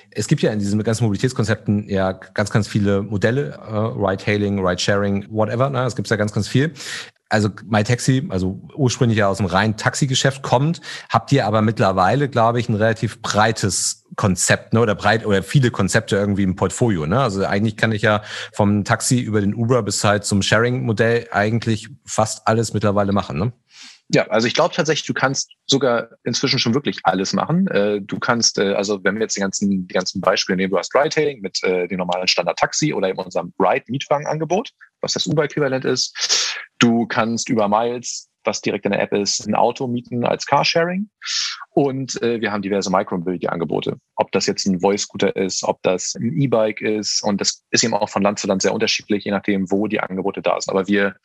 Es 0.10 0.28
gibt 0.28 0.42
ja 0.42 0.52
in 0.52 0.58
diesen 0.58 0.82
ganzen 0.84 1.04
Mobilitätskonzepten 1.04 1.88
ja 1.88 2.14
ganz, 2.14 2.50
ganz 2.50 2.68
viele 2.68 3.04
Modelle, 3.04 3.52
äh, 3.52 3.76
Ride-Hailing, 3.76 4.66
Ride-Sharing, 4.66 5.28
whatever. 5.30 5.70
Ne? 5.70 5.86
Es 5.86 5.96
gibt 5.96 6.10
ja 6.10 6.16
ganz, 6.16 6.34
ganz 6.34 6.48
viel 6.48 6.74
also 7.32 7.50
MyTaxi, 7.66 8.28
also 8.30 8.60
ursprünglich 8.76 9.18
ja 9.18 9.28
aus 9.28 9.38
dem 9.38 9.46
reinen 9.46 9.78
Taxigeschäft 9.78 10.42
kommt, 10.42 10.82
habt 11.10 11.32
ihr 11.32 11.46
aber 11.46 11.62
mittlerweile, 11.62 12.28
glaube 12.28 12.60
ich, 12.60 12.68
ein 12.68 12.76
relativ 12.76 13.22
breites 13.22 14.06
Konzept, 14.18 14.74
ne, 14.74 14.82
oder 14.82 14.96
breit 14.96 15.26
oder 15.26 15.42
viele 15.42 15.72
Konzepte 15.72 16.18
irgendwie 16.18 16.44
im 16.44 16.58
Portfolio, 16.58 17.06
ne? 17.06 17.22
Also 17.22 17.46
eigentlich 17.46 17.78
kann 17.78 17.94
ich 17.94 18.02
ja 18.02 18.22
vom 18.54 18.84
Taxi 18.84 19.20
über 19.20 19.40
den 19.40 19.56
Uber 19.56 19.82
bis 19.82 20.04
halt 20.04 20.26
zum 20.26 20.42
Sharing-Modell 20.42 21.30
eigentlich 21.32 21.90
fast 22.06 22.48
alles 22.48 22.74
mittlerweile 22.74 23.14
machen, 23.14 23.40
ne? 23.40 23.54
Ja, 24.14 24.28
also 24.28 24.46
ich 24.46 24.54
glaube 24.54 24.76
tatsächlich, 24.76 25.08
du 25.08 25.14
kannst 25.14 25.54
sogar 25.66 26.10
inzwischen 26.26 26.60
schon 26.60 26.74
wirklich 26.74 27.00
alles 27.04 27.32
machen. 27.32 27.68
Äh, 27.68 28.02
du 28.02 28.20
kannst, 28.20 28.58
äh, 28.58 28.74
also 28.74 29.02
wenn 29.06 29.16
wir 29.16 29.22
jetzt 29.22 29.38
die 29.38 29.40
ganzen, 29.40 29.88
die 29.88 29.94
ganzen 29.94 30.20
Beispiele 30.20 30.58
nehmen, 30.58 30.72
du 30.72 30.78
hast 30.78 30.94
Ride-Hailing 30.94 31.40
mit 31.40 31.64
äh, 31.64 31.88
dem 31.88 32.00
normalen 32.00 32.28
Standard-Taxi 32.28 32.94
oder 32.94 33.08
eben 33.08 33.20
unserem 33.20 33.54
Ride-Mietwagen-Angebot, 33.58 34.72
was 35.00 35.14
das 35.14 35.28
Uber-Äquivalent 35.28 35.86
ist. 35.86 36.14
Du 36.80 37.06
kannst 37.08 37.50
über 37.50 37.68
Miles, 37.68 38.30
was 38.44 38.62
direkt 38.62 38.86
in 38.86 38.92
der 38.92 39.02
App 39.02 39.14
ist, 39.14 39.48
ein 39.48 39.56
Auto 39.56 39.88
mieten 39.88 40.26
als 40.26 40.46
Carsharing. 40.46 41.10
Und 41.70 42.22
äh, 42.22 42.42
wir 42.42 42.52
haben 42.52 42.62
diverse 42.62 42.90
Micromobility-Angebote. 42.90 43.98
Ob 44.16 44.32
das 44.32 44.48
jetzt 44.48 44.66
ein 44.66 44.80
Voice-Scooter 44.80 45.36
ist, 45.36 45.64
ob 45.64 45.82
das 45.84 46.16
ein 46.16 46.42
E-Bike 46.42 46.82
ist. 46.82 47.24
Und 47.24 47.40
das 47.40 47.64
ist 47.70 47.84
eben 47.84 47.94
auch 47.94 48.10
von 48.10 48.24
Land 48.24 48.40
zu 48.40 48.48
Land 48.48 48.62
sehr 48.62 48.74
unterschiedlich, 48.74 49.26
je 49.26 49.32
nachdem, 49.32 49.70
wo 49.72 49.88
die 49.88 50.00
Angebote 50.00 50.42
da 50.42 50.60
sind. 50.60 50.72
Aber 50.72 50.88
wir 50.88 51.16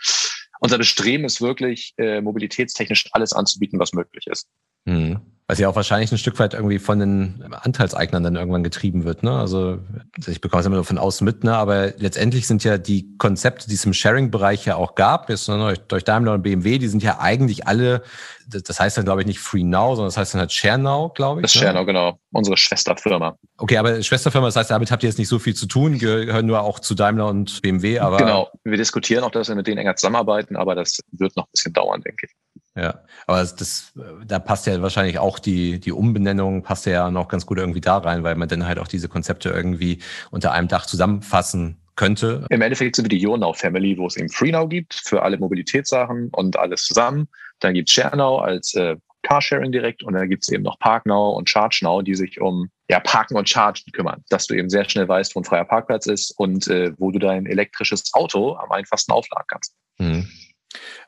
unser 0.60 0.78
Bestreben 0.78 1.24
ist 1.24 1.40
wirklich, 1.40 1.94
äh, 1.98 2.20
mobilitätstechnisch 2.20 3.08
alles 3.12 3.32
anzubieten, 3.32 3.78
was 3.78 3.92
möglich 3.92 4.26
ist. 4.26 4.48
Mhm. 4.84 5.20
Was 5.48 5.60
ja 5.60 5.68
auch 5.68 5.76
wahrscheinlich 5.76 6.10
ein 6.10 6.18
Stück 6.18 6.40
weit 6.40 6.54
irgendwie 6.54 6.80
von 6.80 6.98
den 6.98 7.44
Anteilseignern 7.52 8.24
dann 8.24 8.34
irgendwann 8.34 8.64
getrieben 8.64 9.04
wird. 9.04 9.22
Ne? 9.22 9.30
Also 9.30 9.78
ich 10.26 10.40
bekomme 10.40 10.60
es 10.60 10.66
immer 10.66 10.74
nur 10.74 10.84
von 10.84 10.98
außen 10.98 11.24
mit, 11.24 11.44
ne? 11.44 11.56
aber 11.56 11.92
letztendlich 11.98 12.48
sind 12.48 12.64
ja 12.64 12.78
die 12.78 13.16
Konzepte, 13.16 13.68
die 13.68 13.74
es 13.74 13.84
im 13.84 13.92
Sharing-Bereich 13.92 14.66
ja 14.66 14.74
auch 14.74 14.96
gab, 14.96 15.30
jetzt 15.30 15.46
durch, 15.46 15.78
durch 15.78 16.02
Daimler 16.02 16.34
und 16.34 16.42
BMW, 16.42 16.78
die 16.78 16.88
sind 16.88 17.04
ja 17.04 17.20
eigentlich 17.20 17.68
alle, 17.68 18.02
das 18.48 18.80
heißt 18.80 18.96
dann 18.98 19.04
glaube 19.04 19.20
ich 19.20 19.28
nicht 19.28 19.38
Free 19.38 19.62
Now, 19.62 19.94
sondern 19.94 20.08
das 20.08 20.16
heißt 20.16 20.34
dann 20.34 20.40
halt 20.40 20.52
Share 20.52 20.78
Now, 20.78 21.10
glaube 21.10 21.40
ich. 21.40 21.42
Das 21.44 21.54
ne? 21.54 21.60
Share 21.60 21.74
Now, 21.74 21.84
genau. 21.84 22.18
Unsere 22.32 22.56
Schwesterfirma. 22.56 23.38
Okay, 23.58 23.76
aber 23.76 24.02
Schwesterfirma, 24.02 24.48
das 24.48 24.56
heißt, 24.56 24.72
damit 24.72 24.90
habt 24.90 25.04
ihr 25.04 25.08
jetzt 25.08 25.18
nicht 25.18 25.28
so 25.28 25.38
viel 25.38 25.54
zu 25.54 25.66
tun, 25.66 25.98
gehören 25.98 26.46
nur 26.46 26.62
auch 26.62 26.80
zu 26.80 26.96
Daimler 26.96 27.28
und 27.28 27.62
BMW, 27.62 28.00
aber. 28.00 28.16
Genau. 28.16 28.50
Wir 28.64 28.78
diskutieren 28.78 29.22
auch, 29.22 29.30
dass 29.30 29.46
wir 29.46 29.54
mit 29.54 29.68
denen 29.68 29.78
enger 29.78 29.94
zusammenarbeiten, 29.94 30.56
aber 30.56 30.74
das 30.74 30.98
wird 31.12 31.36
noch 31.36 31.44
ein 31.44 31.50
bisschen 31.52 31.72
dauern, 31.72 32.00
denke 32.00 32.26
ich. 32.26 32.32
Ja, 32.76 33.00
aber 33.26 33.38
das, 33.38 33.56
das, 33.56 33.92
da 34.26 34.38
passt 34.38 34.66
ja 34.66 34.82
wahrscheinlich 34.82 35.18
auch 35.18 35.38
die, 35.38 35.80
die 35.80 35.92
Umbenennung 35.92 36.62
passt 36.62 36.84
ja 36.84 37.10
noch 37.10 37.28
ganz 37.28 37.46
gut 37.46 37.58
irgendwie 37.58 37.80
da 37.80 37.96
rein, 37.96 38.22
weil 38.22 38.34
man 38.34 38.48
dann 38.48 38.66
halt 38.66 38.78
auch 38.78 38.88
diese 38.88 39.08
Konzepte 39.08 39.48
irgendwie 39.48 40.00
unter 40.30 40.52
einem 40.52 40.68
Dach 40.68 40.84
zusammenfassen 40.84 41.78
könnte. 41.96 42.44
Im 42.50 42.60
Endeffekt 42.60 42.96
sind 42.96 43.06
wir 43.06 43.18
die 43.18 43.18
YouNow 43.18 43.56
Family, 43.56 43.96
wo 43.96 44.06
es 44.06 44.16
eben 44.16 44.28
FreeNow 44.28 44.68
gibt 44.68 44.92
für 44.92 45.22
alle 45.22 45.38
Mobilitätssachen 45.38 46.28
und 46.32 46.58
alles 46.58 46.84
zusammen. 46.84 47.28
Dann 47.60 47.72
gibt 47.72 47.88
es 47.88 47.94
ShareNow 47.94 48.42
als 48.42 48.74
äh, 48.74 48.96
Carsharing 49.22 49.72
direkt 49.72 50.02
und 50.02 50.12
dann 50.12 50.28
gibt 50.28 50.44
es 50.44 50.52
eben 50.52 50.62
noch 50.62 50.78
ParkNow 50.78 51.36
und 51.36 51.50
ChargeNow, 51.50 52.02
die 52.02 52.14
sich 52.14 52.40
um 52.40 52.68
ja, 52.90 53.00
Parken 53.00 53.36
und 53.36 53.48
Chargen 53.48 53.90
kümmern, 53.92 54.22
dass 54.28 54.46
du 54.46 54.54
eben 54.54 54.68
sehr 54.68 54.88
schnell 54.88 55.08
weißt, 55.08 55.34
wo 55.34 55.40
ein 55.40 55.44
freier 55.44 55.64
Parkplatz 55.64 56.06
ist 56.06 56.32
und 56.38 56.68
äh, 56.68 56.92
wo 56.98 57.10
du 57.10 57.18
dein 57.18 57.46
elektrisches 57.46 58.12
Auto 58.12 58.54
am 58.56 58.70
einfachsten 58.70 59.12
aufladen 59.12 59.46
kannst. 59.48 59.74
Mhm. 59.98 60.28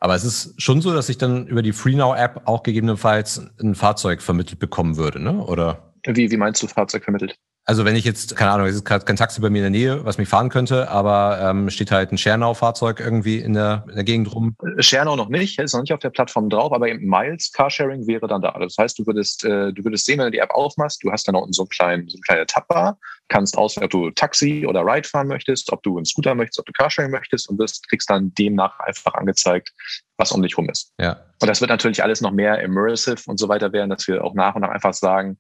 Aber 0.01 0.15
es 0.15 0.25
ist 0.25 0.61
schon 0.61 0.81
so, 0.81 0.95
dass 0.95 1.09
ich 1.09 1.19
dann 1.19 1.47
über 1.47 1.63
die 1.63 1.73
FreeNow-App 1.73 2.43
auch 2.47 2.63
gegebenenfalls 2.63 3.43
ein 3.61 3.75
Fahrzeug 3.75 4.23
vermittelt 4.23 4.59
bekommen 4.59 4.97
würde, 4.97 5.21
ne? 5.21 5.45
Oder? 5.45 5.93
Wie, 6.07 6.31
wie 6.31 6.37
meinst 6.37 6.63
du 6.63 6.67
Fahrzeug 6.69 7.05
vermittelt? 7.05 7.37
Also 7.69 7.85
wenn 7.85 7.97
ich 7.97 8.05
jetzt, 8.05 8.35
keine 8.35 8.53
Ahnung, 8.53 8.67
es 8.67 8.77
ist 8.77 8.85
kein 8.87 9.17
Taxi 9.17 9.43
bei 9.43 9.51
mir 9.51 9.59
in 9.59 9.71
der 9.75 9.79
Nähe, 9.79 10.05
was 10.07 10.17
mich 10.17 10.27
fahren 10.27 10.49
könnte, 10.49 10.89
aber 10.89 11.39
ähm, 11.43 11.69
steht 11.69 11.91
halt 11.91 12.11
ein 12.11 12.17
Schernau-Fahrzeug 12.17 12.99
irgendwie 12.99 13.41
in 13.41 13.53
der, 13.53 13.85
in 13.91 13.95
der 13.95 14.05
Gegend 14.05 14.35
rum. 14.35 14.57
Schernau 14.79 15.17
noch 15.17 15.29
nicht, 15.29 15.59
ist 15.59 15.75
noch 15.75 15.83
nicht 15.83 15.93
auf 15.93 15.99
der 15.99 16.09
Plattform 16.09 16.49
drauf, 16.49 16.73
aber 16.73 16.89
eben 16.89 17.07
Miles 17.07 17.53
Carsharing 17.53 18.07
wäre 18.07 18.27
dann 18.27 18.41
da. 18.41 18.53
Das 18.59 18.77
heißt, 18.79 18.99
du 18.99 19.07
würdest, 19.07 19.45
äh, 19.45 19.75
du 19.75 19.85
würdest 19.85 20.07
sehen, 20.07 20.19
wenn 20.19 20.25
du 20.25 20.31
die 20.31 20.39
App 20.39 20.53
aufmachst, 20.53 21.05
du 21.05 21.13
hast 21.13 21.29
dann 21.29 21.35
unten 21.35 21.53
so 21.53 21.65
einen 21.65 21.69
kleinen, 21.69 22.09
so 22.09 22.17
eine 22.17 22.23
kleine 22.23 22.47
Tabbar, 22.47 22.99
kannst 23.29 23.57
auswählen, 23.57 23.85
ob 23.85 23.91
du 23.91 24.11
Taxi 24.11 24.67
oder 24.67 24.85
Ride 24.85 25.09
fahren 25.09 25.29
möchtest, 25.29 25.73
ob 25.73 25.83
du 25.83 25.97
einen 25.97 26.07
Scooter 26.07 26.35
möchtest, 26.35 26.61
ob 26.61 26.67
du 26.67 26.73
Carsharing 26.73 27.11
möchtest 27.11 27.49
und 27.49 27.59
wirst, 27.59 27.89
kriegst 27.89 28.09
dann 28.11 28.33
demnach 28.35 28.79
einfach 28.81 29.15
angezeigt, 29.15 29.73
was 30.17 30.33
um 30.33 30.43
dich 30.43 30.57
rum 30.57 30.69
ist. 30.69 30.93
Ja. 30.99 31.25
Und 31.41 31.49
das 31.49 31.61
wird 31.61 31.71
natürlich 31.71 32.03
alles 32.03 32.21
noch 32.21 32.33
mehr 32.33 32.61
immersive 32.61 33.23
und 33.27 33.39
so 33.39 33.49
weiter 33.49 33.73
werden, 33.73 33.91
dass 33.91 34.09
wir 34.09 34.25
auch 34.25 34.35
nach 34.35 34.55
und 34.55 34.63
nach 34.63 34.71
einfach 34.71 34.95
sagen, 34.95 35.39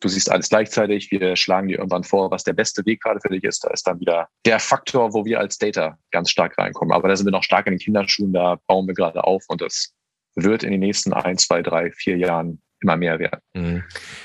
du 0.00 0.08
siehst 0.08 0.30
alles 0.30 0.48
gleichzeitig, 0.48 1.10
wir 1.10 1.36
schlagen 1.36 1.68
dir 1.68 1.78
irgendwann 1.78 2.04
vor, 2.04 2.30
was 2.30 2.42
der 2.42 2.54
beste 2.54 2.84
Weg 2.86 3.02
gerade 3.02 3.20
für 3.20 3.28
dich 3.28 3.44
ist. 3.44 3.64
Da 3.64 3.70
ist 3.70 3.86
dann 3.86 4.00
wieder 4.00 4.28
der 4.44 4.58
Faktor, 4.58 5.12
wo 5.14 5.24
wir 5.24 5.38
als 5.38 5.58
Data 5.58 5.98
ganz 6.10 6.30
stark 6.30 6.58
reinkommen. 6.58 6.94
Aber 6.94 7.08
da 7.08 7.16
sind 7.16 7.26
wir 7.26 7.32
noch 7.32 7.44
stark 7.44 7.66
in 7.66 7.74
den 7.74 7.80
Kinderschuhen, 7.80 8.32
da 8.32 8.58
bauen 8.66 8.86
wir 8.86 8.94
gerade 8.94 9.24
auf 9.24 9.44
und 9.48 9.60
das 9.60 9.92
wird 10.34 10.64
in 10.64 10.70
den 10.70 10.80
nächsten 10.80 11.12
ein, 11.12 11.38
zwei, 11.38 11.62
drei, 11.62 11.90
vier 11.90 12.16
Jahren 12.16 12.60
immer 12.80 12.96
mehr 12.96 13.18
werden. 13.18 13.40
Mhm. 13.54 13.82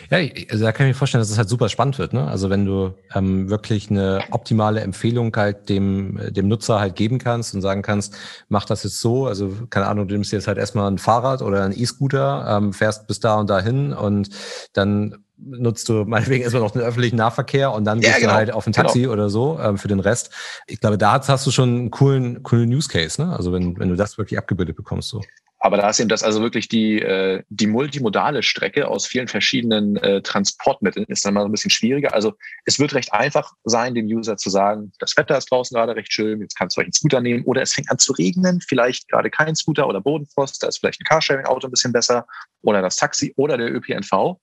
Ja, 0.10 0.18
also 0.50 0.66
da 0.66 0.72
kann 0.72 0.88
ich 0.88 0.92
mir 0.92 0.98
vorstellen, 0.98 1.22
dass 1.22 1.28
es 1.28 1.34
das 1.34 1.40
halt 1.40 1.50
super 1.50 1.70
spannend 1.70 1.98
wird. 2.00 2.14
Ne? 2.14 2.28
Also 2.28 2.50
wenn 2.50 2.66
du 2.66 2.94
ähm, 3.16 3.50
wirklich 3.50 3.90
eine 3.90 4.24
optimale 4.32 4.82
Empfehlung 4.82 5.36
halt 5.36 5.70
dem, 5.70 6.20
dem 6.30 6.48
Nutzer 6.48 6.80
halt 6.80 6.96
geben 6.96 7.18
kannst 7.18 7.56
und 7.56 7.62
sagen 7.62 7.82
kannst, 7.82 8.16
mach 8.50 8.66
das 8.66 8.84
jetzt 8.84 9.00
so, 9.00 9.26
also 9.28 9.54
keine 9.70 9.88
Ahnung, 9.88 10.08
du 10.08 10.16
nimmst 10.16 10.32
jetzt 10.34 10.48
halt 10.48 10.58
erstmal 10.58 10.92
ein 10.92 10.98
Fahrrad 10.98 11.42
oder 11.42 11.64
ein 11.64 11.78
E-Scooter, 11.78 12.58
ähm, 12.58 12.74
fährst 12.74 13.08
bis 13.08 13.20
da 13.20 13.36
und 13.36 13.50
dahin 13.50 13.94
und 13.94 14.30
dann 14.74 15.24
nutzt 15.44 15.90
du 15.90 16.06
meinetwegen 16.06 16.44
erstmal 16.44 16.62
noch 16.62 16.72
den 16.72 16.82
öffentlichen 16.82 17.16
Nahverkehr 17.16 17.72
und 17.72 17.86
dann 17.86 18.02
ja, 18.02 18.10
gehst 18.10 18.22
genau. 18.22 18.34
du 18.34 18.38
halt 18.38 18.54
auf 18.54 18.68
ein 18.68 18.74
Taxi 18.74 19.02
genau. 19.02 19.14
oder 19.14 19.30
so 19.30 19.60
ähm, 19.60 19.78
für 19.78 19.88
den 19.88 20.00
Rest. 20.00 20.32
Ich 20.68 20.80
glaube, 20.80 20.98
da 20.98 21.14
hast, 21.14 21.30
hast 21.30 21.48
du 21.48 21.52
schon 21.52 21.70
einen 21.70 21.92
coolen, 21.92 22.44
coolen 22.44 22.72
Use 22.72 22.90
Case, 22.90 23.22
ne? 23.22 23.36
Also 23.36 23.52
wenn, 23.52 23.78
wenn 23.80 23.90
du 23.90 23.96
das 23.96 24.18
wirklich 24.18 24.38
abgebildet 24.38 24.76
bekommst, 24.76 25.10
so. 25.10 25.22
Aber 25.64 25.78
da 25.78 25.92
ist 25.92 26.00
eben 26.00 26.10
das 26.10 26.24
also 26.24 26.42
wirklich 26.42 26.68
die, 26.70 27.00
äh, 27.00 27.44
die 27.50 27.68
multimodale 27.68 28.42
Strecke 28.42 28.88
aus 28.88 29.06
vielen 29.06 29.28
verschiedenen 29.28 29.96
äh, 29.98 30.24
Transportmitteln 30.24 31.06
ist 31.08 31.24
dann 31.24 31.36
mal 31.36 31.46
ein 31.46 31.52
bisschen 31.52 31.70
schwieriger. 31.70 32.16
Also 32.16 32.34
es 32.66 32.80
wird 32.80 32.96
recht 32.96 33.14
einfach 33.14 33.54
sein, 33.64 33.94
dem 33.94 34.08
User 34.08 34.38
zu 34.38 34.50
sagen, 34.50 34.92
das 34.98 35.16
Wetter 35.18 35.38
ist 35.38 35.52
draußen 35.52 35.76
gerade 35.76 35.96
recht 35.96 36.12
schön, 36.12 36.42
jetzt 36.42 36.58
kannst 36.58 36.76
du 36.76 36.82
euch 36.82 36.86
einen 36.86 36.94
Scooter 36.94 37.22
nehmen 37.22 37.44
oder 37.44 37.62
es 37.62 37.74
fängt 37.74 37.92
an 37.92 38.00
zu 38.00 38.12
regnen, 38.14 38.60
vielleicht 38.60 39.08
gerade 39.08 39.30
kein 39.30 39.56
Scooter 39.56 39.88
oder 39.88 40.02
Bodenfrost, 40.02 40.64
da 40.64 40.68
ist 40.68 40.80
vielleicht 40.80 41.00
ein 41.00 41.06
Carsharing-Auto 41.06 41.68
ein 41.68 41.72
bisschen 41.72 41.94
besser 41.94 42.26
oder 42.64 42.82
das 42.82 42.96
Taxi 42.96 43.32
oder 43.38 43.56
der 43.56 43.72
ÖPNV. 43.72 44.40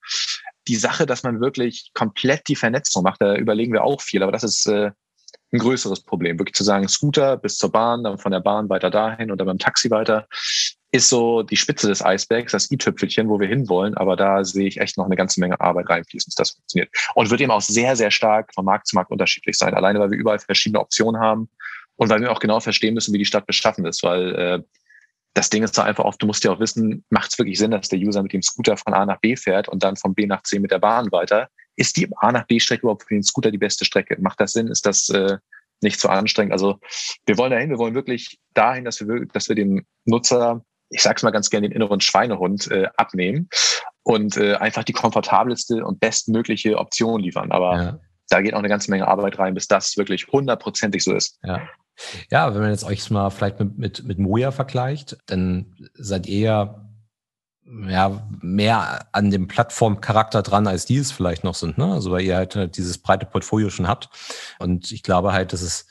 Die 0.69 0.77
Sache, 0.77 1.05
dass 1.05 1.25
man 1.25 1.41
wirklich 1.41 1.91
komplett 1.95 2.47
die 2.47 2.57
Vernetzung 2.57 3.03
macht, 3.03 3.21
da 3.21 3.35
überlegen 3.35 3.73
wir 3.73 3.83
auch 3.83 4.03
viel, 4.03 4.23
aber 4.23 4.31
das 4.31 4.45
ist 4.45 4.67
äh, 4.69 4.93
ein 5.53 5.59
größeres 5.59 6.05
Problem. 6.05 6.39
Wirklich 6.39 6.55
zu 6.55 6.63
sagen, 6.63 6.87
Scooter 6.87 7.37
bis 7.37 7.57
zur 7.57 7.73
Bahn, 7.73 8.05
dann 8.05 8.19
von 8.19 8.31
der 8.31 8.41
Bahn 8.41 8.69
weiter 8.69 8.91
dahin 8.91 9.33
oder 9.33 9.45
beim 9.45 9.59
Taxi 9.59 9.91
weiter 9.91 10.29
ist 10.91 11.09
so 11.11 11.43
die 11.43 11.57
Spitze 11.57 11.87
des 11.89 12.03
Eisbergs, 12.03 12.53
das 12.53 12.71
i-Tüpfelchen, 12.71 13.29
wo 13.29 13.39
wir 13.39 13.49
hinwollen. 13.49 13.97
Aber 13.97 14.17
da 14.17 14.45
sehe 14.45 14.67
ich 14.67 14.81
echt 14.81 14.97
noch 14.97 15.05
eine 15.05 15.17
ganze 15.17 15.41
Menge 15.41 15.61
Arbeit 15.61 15.91
reinfließen, 15.91 16.31
dass 16.31 16.49
das 16.49 16.51
funktioniert. 16.53 16.91
Und 17.15 17.31
wird 17.31 17.41
eben 17.41 17.51
auch 17.51 17.61
sehr, 17.61 17.95
sehr 17.95 18.11
stark 18.11 18.55
von 18.55 18.65
Markt 18.65 18.87
zu 18.87 18.97
Markt 18.97 19.11
unterschiedlich 19.11 19.59
sein. 19.59 19.75
Alleine, 19.75 20.01
weil 20.01 20.11
wir 20.11 20.19
überall 20.19 20.39
verschiedene 20.39 20.81
Optionen 20.81 21.21
haben 21.21 21.51
und 21.97 22.09
weil 22.09 22.21
wir 22.21 22.33
auch 22.33 22.41
genau 22.41 22.61
verstehen 22.61 22.95
müssen, 22.95 23.13
wie 23.13 23.19
die 23.19 23.27
Stadt 23.27 23.47
beschaffen 23.47 23.85
ist. 23.85 24.03
Weil 24.03 24.35
äh, 24.35 24.63
das 25.35 25.51
Ding 25.51 25.63
ist 25.63 25.75
so 25.75 25.83
einfach 25.83 26.05
oft, 26.05 26.23
du 26.23 26.27
musst 26.27 26.43
ja 26.45 26.53
auch 26.53 26.61
wissen, 26.61 27.05
macht 27.11 27.33
es 27.33 27.39
wirklich 27.39 27.59
Sinn, 27.59 27.71
dass 27.71 27.89
der 27.89 27.99
User 27.99 28.23
mit 28.23 28.33
dem 28.33 28.43
Scooter 28.43 28.77
von 28.77 28.95
A 28.95 29.05
nach 29.05 29.21
B 29.21 29.37
fährt 29.37 29.69
und 29.69 29.83
dann 29.83 29.97
von 29.97 30.15
B 30.15 30.27
nach 30.27 30.43
C 30.43 30.59
mit 30.59 30.71
der 30.71 30.79
Bahn 30.79 31.13
weiter? 31.13 31.49
Ist 31.77 31.97
die 31.97 32.09
A 32.17 32.33
nach 32.33 32.47
B-Strecke 32.47 32.83
überhaupt 32.83 33.05
für 33.05 33.15
den 33.15 33.23
Scooter 33.23 33.51
die 33.51 33.59
beste 33.59 33.85
Strecke? 33.85 34.17
Macht 34.21 34.41
das 34.41 34.53
Sinn? 34.53 34.69
Ist 34.69 34.87
das 34.87 35.11
äh, 35.11 35.37
nicht 35.81 36.01
zu 36.01 36.09
anstrengend? 36.09 36.53
Also 36.53 36.81
wir 37.27 37.37
wollen 37.37 37.53
dahin, 37.53 37.71
wir 37.71 37.79
wollen 37.79 37.95
wirklich 37.95 38.39
dahin, 38.55 38.85
dass 38.85 39.01
wir, 39.01 39.27
dass 39.27 39.49
wir 39.49 39.55
dem 39.55 39.85
Nutzer 40.05 40.65
ich 40.91 41.03
sag's 41.03 41.23
mal 41.23 41.31
ganz 41.31 41.51
gerne, 41.51 41.69
den 41.69 41.77
inneren 41.77 42.01
Schweinehund 42.01 42.71
äh, 42.71 42.89
abnehmen 42.97 43.49
und 44.03 44.37
äh, 44.37 44.55
einfach 44.55 44.85
die 44.85 44.93
komfortabelste 44.93 45.85
und 45.85 46.01
bestmögliche 46.01 46.79
Option 46.79 47.21
liefern. 47.21 47.53
Aber 47.53 47.77
ja. 47.77 47.99
da 48.29 48.41
geht 48.41 48.55
auch 48.55 48.59
eine 48.59 48.69
ganze 48.69 48.91
Menge 48.91 49.07
Arbeit 49.07 49.39
rein, 49.39 49.55
bis 49.55 49.69
das 49.69 49.97
wirklich 49.97 50.29
hundertprozentig 50.29 51.05
so 51.05 51.15
ist. 51.15 51.39
Ja. 51.43 51.61
Ja, 52.31 52.55
wenn 52.55 52.61
man 52.61 52.71
jetzt 52.71 52.85
euch 52.85 53.11
mal 53.11 53.29
vielleicht 53.31 53.59
mit, 53.59 53.77
mit, 53.77 54.05
mit 54.05 54.19
Moja 54.21 54.53
vergleicht, 54.53 55.19
dann 55.27 55.75
seid 55.95 56.27
ihr 56.29 56.39
ja 56.39 56.89
ja, 57.87 58.27
mehr 58.41 59.07
an 59.13 59.31
dem 59.31 59.47
Plattformcharakter 59.47 60.43
dran, 60.43 60.67
als 60.67 60.87
die 60.87 60.97
es 60.97 61.13
vielleicht 61.13 61.45
noch 61.45 61.55
sind, 61.55 61.79
ne? 61.79 61.93
Also 61.93 62.11
weil 62.11 62.23
ihr 62.23 62.37
halt 62.37 62.57
äh, 62.57 62.69
dieses 62.69 62.99
breite 62.99 63.27
Portfolio 63.27 63.69
schon 63.71 63.89
habt. 63.89 64.09
Und 64.59 64.91
ich 64.91 65.03
glaube 65.03 65.33
halt, 65.33 65.53
dass 65.53 65.63
es, 65.63 65.87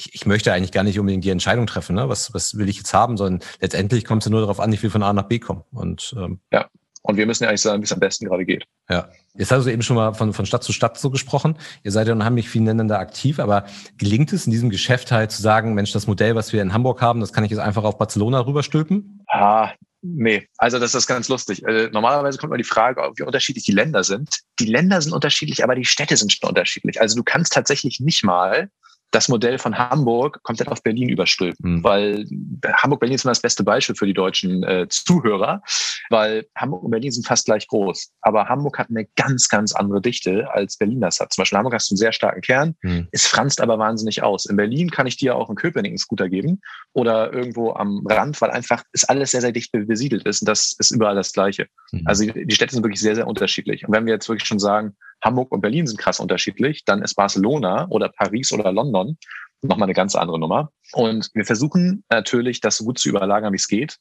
ich, 0.00 0.14
ich 0.14 0.26
möchte 0.26 0.52
eigentlich 0.52 0.72
gar 0.72 0.82
nicht 0.82 0.98
unbedingt 0.98 1.24
die 1.24 1.30
Entscheidung 1.30 1.66
treffen, 1.66 1.94
ne? 1.94 2.08
Was, 2.08 2.32
was 2.32 2.56
will 2.56 2.68
ich 2.68 2.78
jetzt 2.78 2.94
haben, 2.94 3.16
sondern 3.16 3.46
letztendlich 3.60 4.04
kommt 4.04 4.22
es 4.22 4.26
ja 4.26 4.30
nur 4.30 4.40
darauf 4.40 4.60
an, 4.60 4.72
ich 4.72 4.82
will 4.82 4.90
von 4.90 5.02
A 5.02 5.12
nach 5.12 5.28
B 5.28 5.38
kommen. 5.38 5.62
Und 5.72 6.14
ähm, 6.16 6.40
ja. 6.52 6.68
Und 7.02 7.16
wir 7.16 7.24
müssen 7.24 7.44
ja 7.44 7.48
eigentlich 7.48 7.62
sagen, 7.62 7.80
wie 7.80 7.86
es 7.86 7.92
am 7.92 8.00
besten 8.00 8.26
gerade 8.26 8.44
geht. 8.44 8.66
Ja. 8.90 9.08
Jetzt 9.34 9.50
hast 9.50 9.64
du 9.64 9.70
eben 9.70 9.80
schon 9.80 9.96
mal 9.96 10.12
von, 10.12 10.34
von 10.34 10.44
Stadt 10.44 10.62
zu 10.62 10.72
Stadt 10.72 10.98
so 10.98 11.08
gesprochen. 11.08 11.56
Ihr 11.82 11.92
seid 11.92 12.08
ja 12.08 12.12
unheimlich 12.12 12.50
viel 12.50 12.60
nebeneinander 12.60 12.98
aktiv, 12.98 13.38
aber 13.38 13.64
gelingt 13.96 14.34
es 14.34 14.44
in 14.44 14.52
diesem 14.52 14.68
Geschäft 14.68 15.10
halt 15.10 15.30
zu 15.30 15.40
sagen, 15.40 15.72
Mensch, 15.72 15.92
das 15.92 16.06
Modell, 16.06 16.34
was 16.34 16.52
wir 16.52 16.60
in 16.60 16.74
Hamburg 16.74 17.00
haben, 17.00 17.20
das 17.20 17.32
kann 17.32 17.42
ich 17.42 17.50
jetzt 17.50 17.60
einfach 17.60 17.84
auf 17.84 17.96
Barcelona 17.96 18.40
rüberstülpen? 18.40 19.24
Ah, 19.28 19.72
Nee, 20.02 20.48
also 20.56 20.78
das 20.78 20.94
ist 20.94 21.06
ganz 21.06 21.28
lustig. 21.28 21.62
Äh, 21.62 21.90
normalerweise 21.92 22.38
kommt 22.38 22.50
immer 22.50 22.56
die 22.56 22.64
Frage, 22.64 23.02
wie 23.16 23.22
unterschiedlich 23.22 23.64
die 23.64 23.72
Länder 23.72 24.02
sind. 24.02 24.40
Die 24.58 24.64
Länder 24.64 25.00
sind 25.02 25.12
unterschiedlich, 25.12 25.62
aber 25.62 25.74
die 25.74 25.84
Städte 25.84 26.16
sind 26.16 26.32
schon 26.32 26.48
unterschiedlich. 26.48 27.00
Also 27.00 27.16
du 27.16 27.22
kannst 27.22 27.52
tatsächlich 27.52 28.00
nicht 28.00 28.24
mal 28.24 28.70
das 29.10 29.28
Modell 29.28 29.58
von 29.58 29.76
Hamburg 29.76 30.42
komplett 30.42 30.68
auf 30.68 30.82
Berlin 30.82 31.08
überstülpen, 31.08 31.76
mhm. 31.76 31.84
weil 31.84 32.26
Hamburg-Berlin 32.64 33.14
ist 33.14 33.24
immer 33.24 33.32
das 33.32 33.42
beste 33.42 33.64
Beispiel 33.64 33.96
für 33.96 34.06
die 34.06 34.14
deutschen 34.14 34.62
äh, 34.62 34.86
Zuhörer, 34.88 35.62
weil 36.10 36.46
Hamburg 36.56 36.84
und 36.84 36.90
Berlin 36.90 37.10
sind 37.10 37.26
fast 37.26 37.46
gleich 37.46 37.66
groß. 37.66 38.12
Aber 38.20 38.48
Hamburg 38.48 38.78
hat 38.78 38.88
eine 38.90 39.06
ganz, 39.16 39.48
ganz 39.48 39.74
andere 39.74 40.00
Dichte, 40.00 40.48
als 40.52 40.76
Berlin 40.76 41.00
das 41.00 41.20
hat. 41.20 41.32
Zum 41.32 41.42
Beispiel 41.42 41.58
Hamburg 41.58 41.74
hast 41.74 41.90
du 41.90 41.94
einen 41.94 41.98
sehr 41.98 42.12
starken 42.12 42.40
Kern, 42.40 42.76
mhm. 42.82 43.08
es 43.12 43.26
franzt 43.26 43.60
aber 43.60 43.78
wahnsinnig 43.78 44.22
aus. 44.22 44.46
In 44.46 44.56
Berlin 44.56 44.90
kann 44.90 45.06
ich 45.06 45.16
dir 45.16 45.36
auch 45.36 45.48
einen 45.48 45.56
Köpenick 45.56 45.90
einen 45.90 45.98
Scooter 45.98 46.28
geben 46.28 46.60
oder 46.92 47.32
irgendwo 47.32 47.72
am 47.72 48.06
Rand, 48.06 48.40
weil 48.40 48.50
einfach 48.50 48.84
es 48.92 49.04
alles 49.04 49.32
sehr, 49.32 49.40
sehr 49.40 49.52
dicht 49.52 49.72
besiedelt 49.72 50.24
ist 50.26 50.42
und 50.42 50.48
das 50.48 50.74
ist 50.78 50.90
überall 50.90 51.14
das 51.14 51.32
Gleiche. 51.32 51.66
Mhm. 51.92 52.02
Also 52.04 52.24
die 52.26 52.54
Städte 52.54 52.74
sind 52.74 52.84
wirklich 52.84 53.00
sehr, 53.00 53.14
sehr 53.14 53.26
unterschiedlich. 53.26 53.86
Und 53.86 53.92
wenn 53.92 54.06
wir 54.06 54.14
jetzt 54.14 54.28
wirklich 54.28 54.46
schon 54.46 54.58
sagen, 54.58 54.96
Hamburg 55.22 55.52
und 55.52 55.60
Berlin 55.60 55.86
sind 55.86 55.98
krass 55.98 56.20
unterschiedlich, 56.20 56.84
dann 56.84 57.02
ist 57.02 57.14
Barcelona 57.14 57.86
oder 57.88 58.08
Paris 58.08 58.52
oder 58.52 58.72
London 58.72 59.18
nochmal 59.62 59.86
eine 59.86 59.94
ganz 59.94 60.14
andere 60.14 60.38
Nummer. 60.38 60.72
Und 60.92 61.30
wir 61.34 61.44
versuchen 61.44 62.04
natürlich, 62.08 62.60
das 62.60 62.78
so 62.78 62.84
gut 62.84 62.98
zu 62.98 63.08
überlagern, 63.08 63.52
wie 63.52 63.56
es 63.56 63.68
geht. 63.68 63.98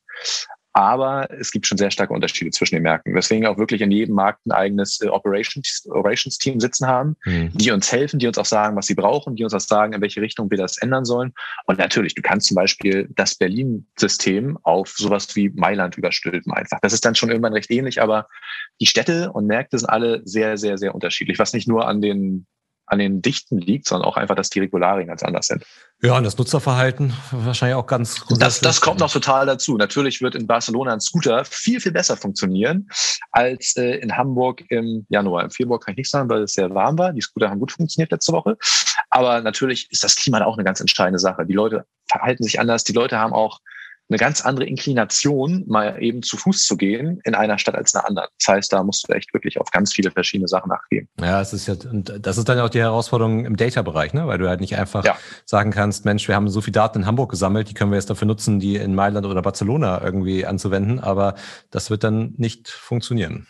Aber 0.79 1.27
es 1.37 1.51
gibt 1.51 1.67
schon 1.67 1.77
sehr 1.77 1.91
starke 1.91 2.13
Unterschiede 2.13 2.51
zwischen 2.51 2.75
den 2.75 2.83
Märkten. 2.83 3.13
Deswegen 3.13 3.45
auch 3.45 3.57
wirklich 3.57 3.81
in 3.81 3.91
jedem 3.91 4.15
Markt 4.15 4.45
ein 4.45 4.53
eigenes 4.53 5.01
äh, 5.01 5.09
Operations, 5.09 5.85
Operations 5.89 6.37
Team 6.37 6.61
sitzen 6.61 6.87
haben, 6.87 7.17
mhm. 7.25 7.51
die 7.53 7.71
uns 7.71 7.91
helfen, 7.91 8.17
die 8.17 8.27
uns 8.27 8.37
auch 8.37 8.45
sagen, 8.45 8.77
was 8.77 8.85
sie 8.85 8.95
brauchen, 8.95 9.35
die 9.35 9.43
uns 9.43 9.53
auch 9.53 9.59
sagen, 9.59 9.91
in 9.91 9.99
welche 9.99 10.21
Richtung 10.21 10.49
wir 10.49 10.57
das 10.57 10.77
ändern 10.77 11.03
sollen. 11.03 11.33
Und 11.65 11.79
natürlich, 11.79 12.15
du 12.15 12.21
kannst 12.21 12.47
zum 12.47 12.55
Beispiel 12.55 13.09
das 13.13 13.35
Berlin-System 13.35 14.57
auf 14.63 14.91
sowas 14.91 15.35
wie 15.35 15.49
Mailand 15.49 15.97
überstülpen 15.97 16.53
einfach. 16.53 16.79
Das 16.81 16.93
ist 16.93 17.03
dann 17.03 17.15
schon 17.15 17.27
irgendwann 17.27 17.51
recht 17.51 17.69
ähnlich, 17.71 18.01
aber 18.01 18.29
die 18.79 18.85
Städte 18.85 19.33
und 19.33 19.47
Märkte 19.47 19.77
sind 19.77 19.89
alle 19.89 20.21
sehr, 20.23 20.57
sehr, 20.57 20.77
sehr 20.77 20.95
unterschiedlich, 20.95 21.39
was 21.39 21.51
nicht 21.51 21.67
nur 21.67 21.89
an 21.89 21.99
den 21.99 22.47
an 22.89 22.99
den 22.99 23.21
Dichten 23.21 23.57
liegt, 23.57 23.87
sondern 23.87 24.07
auch 24.07 24.17
einfach, 24.17 24.35
dass 24.35 24.49
die 24.49 24.59
Regularien 24.59 25.07
ganz 25.07 25.23
anders 25.23 25.47
sind. 25.47 25.65
Ja, 26.01 26.17
und 26.17 26.23
das 26.23 26.37
Nutzerverhalten 26.37 27.13
wahrscheinlich 27.31 27.75
auch 27.75 27.85
ganz 27.85 28.23
Das, 28.39 28.61
das 28.61 28.81
kommt 28.81 28.99
noch 28.99 29.11
total 29.11 29.45
dazu. 29.45 29.77
Natürlich 29.77 30.21
wird 30.21 30.35
in 30.35 30.47
Barcelona 30.47 30.93
ein 30.93 31.01
Scooter 31.01 31.43
viel, 31.45 31.81
viel 31.81 31.91
besser 31.91 32.17
funktionieren 32.17 32.89
als 33.31 33.75
äh, 33.75 33.97
in 33.97 34.15
Hamburg 34.15 34.63
im 34.69 35.05
Januar. 35.09 35.43
Im 35.43 35.51
Februar 35.51 35.79
kann 35.79 35.93
ich 35.93 35.97
nicht 35.97 36.09
sagen, 36.09 36.29
weil 36.29 36.43
es 36.43 36.53
sehr 36.53 36.73
warm 36.73 36.97
war. 36.97 37.13
Die 37.13 37.21
Scooter 37.21 37.49
haben 37.49 37.59
gut 37.59 37.71
funktioniert 37.71 38.11
letzte 38.11 38.31
Woche. 38.31 38.57
Aber 39.09 39.41
natürlich 39.41 39.91
ist 39.91 40.03
das 40.03 40.15
Klima 40.15 40.43
auch 40.43 40.55
eine 40.57 40.63
ganz 40.63 40.79
entscheidende 40.79 41.19
Sache. 41.19 41.45
Die 41.45 41.53
Leute 41.53 41.85
verhalten 42.07 42.43
sich 42.43 42.59
anders. 42.59 42.83
Die 42.83 42.93
Leute 42.93 43.19
haben 43.19 43.33
auch 43.33 43.59
eine 44.09 44.17
ganz 44.17 44.41
andere 44.41 44.65
Inklination, 44.65 45.63
mal 45.67 46.01
eben 46.01 46.23
zu 46.23 46.35
Fuß 46.37 46.65
zu 46.65 46.77
gehen 46.77 47.21
in 47.25 47.35
einer 47.35 47.59
Stadt 47.59 47.75
als 47.75 47.93
in 47.93 47.99
einer 47.99 48.09
anderen. 48.09 48.29
Das 48.39 48.55
heißt, 48.55 48.73
da 48.73 48.83
musst 48.83 49.07
du 49.07 49.13
echt 49.13 49.33
wirklich 49.33 49.59
auf 49.59 49.69
ganz 49.71 49.93
viele 49.93 50.11
verschiedene 50.11 50.47
Sachen 50.47 50.69
nachgehen. 50.69 51.07
Ja, 51.19 51.41
es 51.41 51.53
ist 51.53 51.67
ja, 51.67 51.75
und 51.89 52.13
das 52.19 52.37
ist 52.37 52.49
dann 52.49 52.59
auch 52.59 52.69
die 52.69 52.79
Herausforderung 52.79 53.45
im 53.45 53.55
Data-Bereich, 53.55 54.13
ne? 54.13 54.27
weil 54.27 54.39
du 54.39 54.49
halt 54.49 54.61
nicht 54.61 54.75
einfach 54.75 55.05
ja. 55.05 55.17
sagen 55.45 55.71
kannst, 55.71 56.05
Mensch, 56.05 56.27
wir 56.27 56.35
haben 56.35 56.49
so 56.49 56.61
viele 56.61 56.73
Daten 56.73 56.99
in 56.99 57.05
Hamburg 57.05 57.29
gesammelt, 57.29 57.69
die 57.69 57.73
können 57.73 57.91
wir 57.91 57.97
jetzt 57.97 58.09
dafür 58.09 58.27
nutzen, 58.27 58.59
die 58.59 58.77
in 58.77 58.95
Mailand 58.95 59.27
oder 59.27 59.41
Barcelona 59.41 60.01
irgendwie 60.03 60.45
anzuwenden, 60.45 60.99
aber 60.99 61.35
das 61.69 61.89
wird 61.89 62.03
dann 62.03 62.33
nicht 62.37 62.69
funktionieren. 62.69 63.47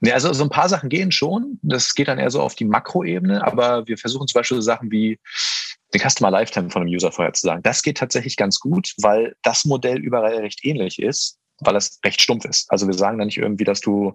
Nee, 0.00 0.12
also 0.12 0.32
so 0.32 0.44
ein 0.44 0.50
paar 0.50 0.68
Sachen 0.68 0.88
gehen 0.88 1.10
schon. 1.10 1.58
Das 1.62 1.94
geht 1.94 2.08
dann 2.08 2.18
eher 2.18 2.30
so 2.30 2.40
auf 2.40 2.54
die 2.54 2.64
Makroebene, 2.64 3.44
aber 3.44 3.86
wir 3.88 3.96
versuchen 3.96 4.28
zum 4.28 4.38
Beispiel 4.38 4.56
so 4.56 4.62
Sachen 4.62 4.90
wie 4.90 5.18
den 5.94 6.00
Customer 6.00 6.30
Lifetime 6.30 6.70
von 6.70 6.82
einem 6.82 6.94
User 6.94 7.12
vorher 7.12 7.32
zu 7.32 7.46
sagen. 7.46 7.62
Das 7.62 7.82
geht 7.82 7.98
tatsächlich 7.98 8.36
ganz 8.36 8.60
gut, 8.60 8.94
weil 9.00 9.36
das 9.42 9.64
Modell 9.64 9.98
überall 9.98 10.36
recht 10.36 10.64
ähnlich 10.64 11.00
ist, 11.00 11.38
weil 11.60 11.76
es 11.76 11.98
recht 12.04 12.20
stumpf 12.20 12.44
ist. 12.44 12.70
Also 12.70 12.86
wir 12.86 12.94
sagen 12.94 13.18
da 13.18 13.24
nicht 13.24 13.38
irgendwie, 13.38 13.64
dass 13.64 13.80
du 13.80 14.14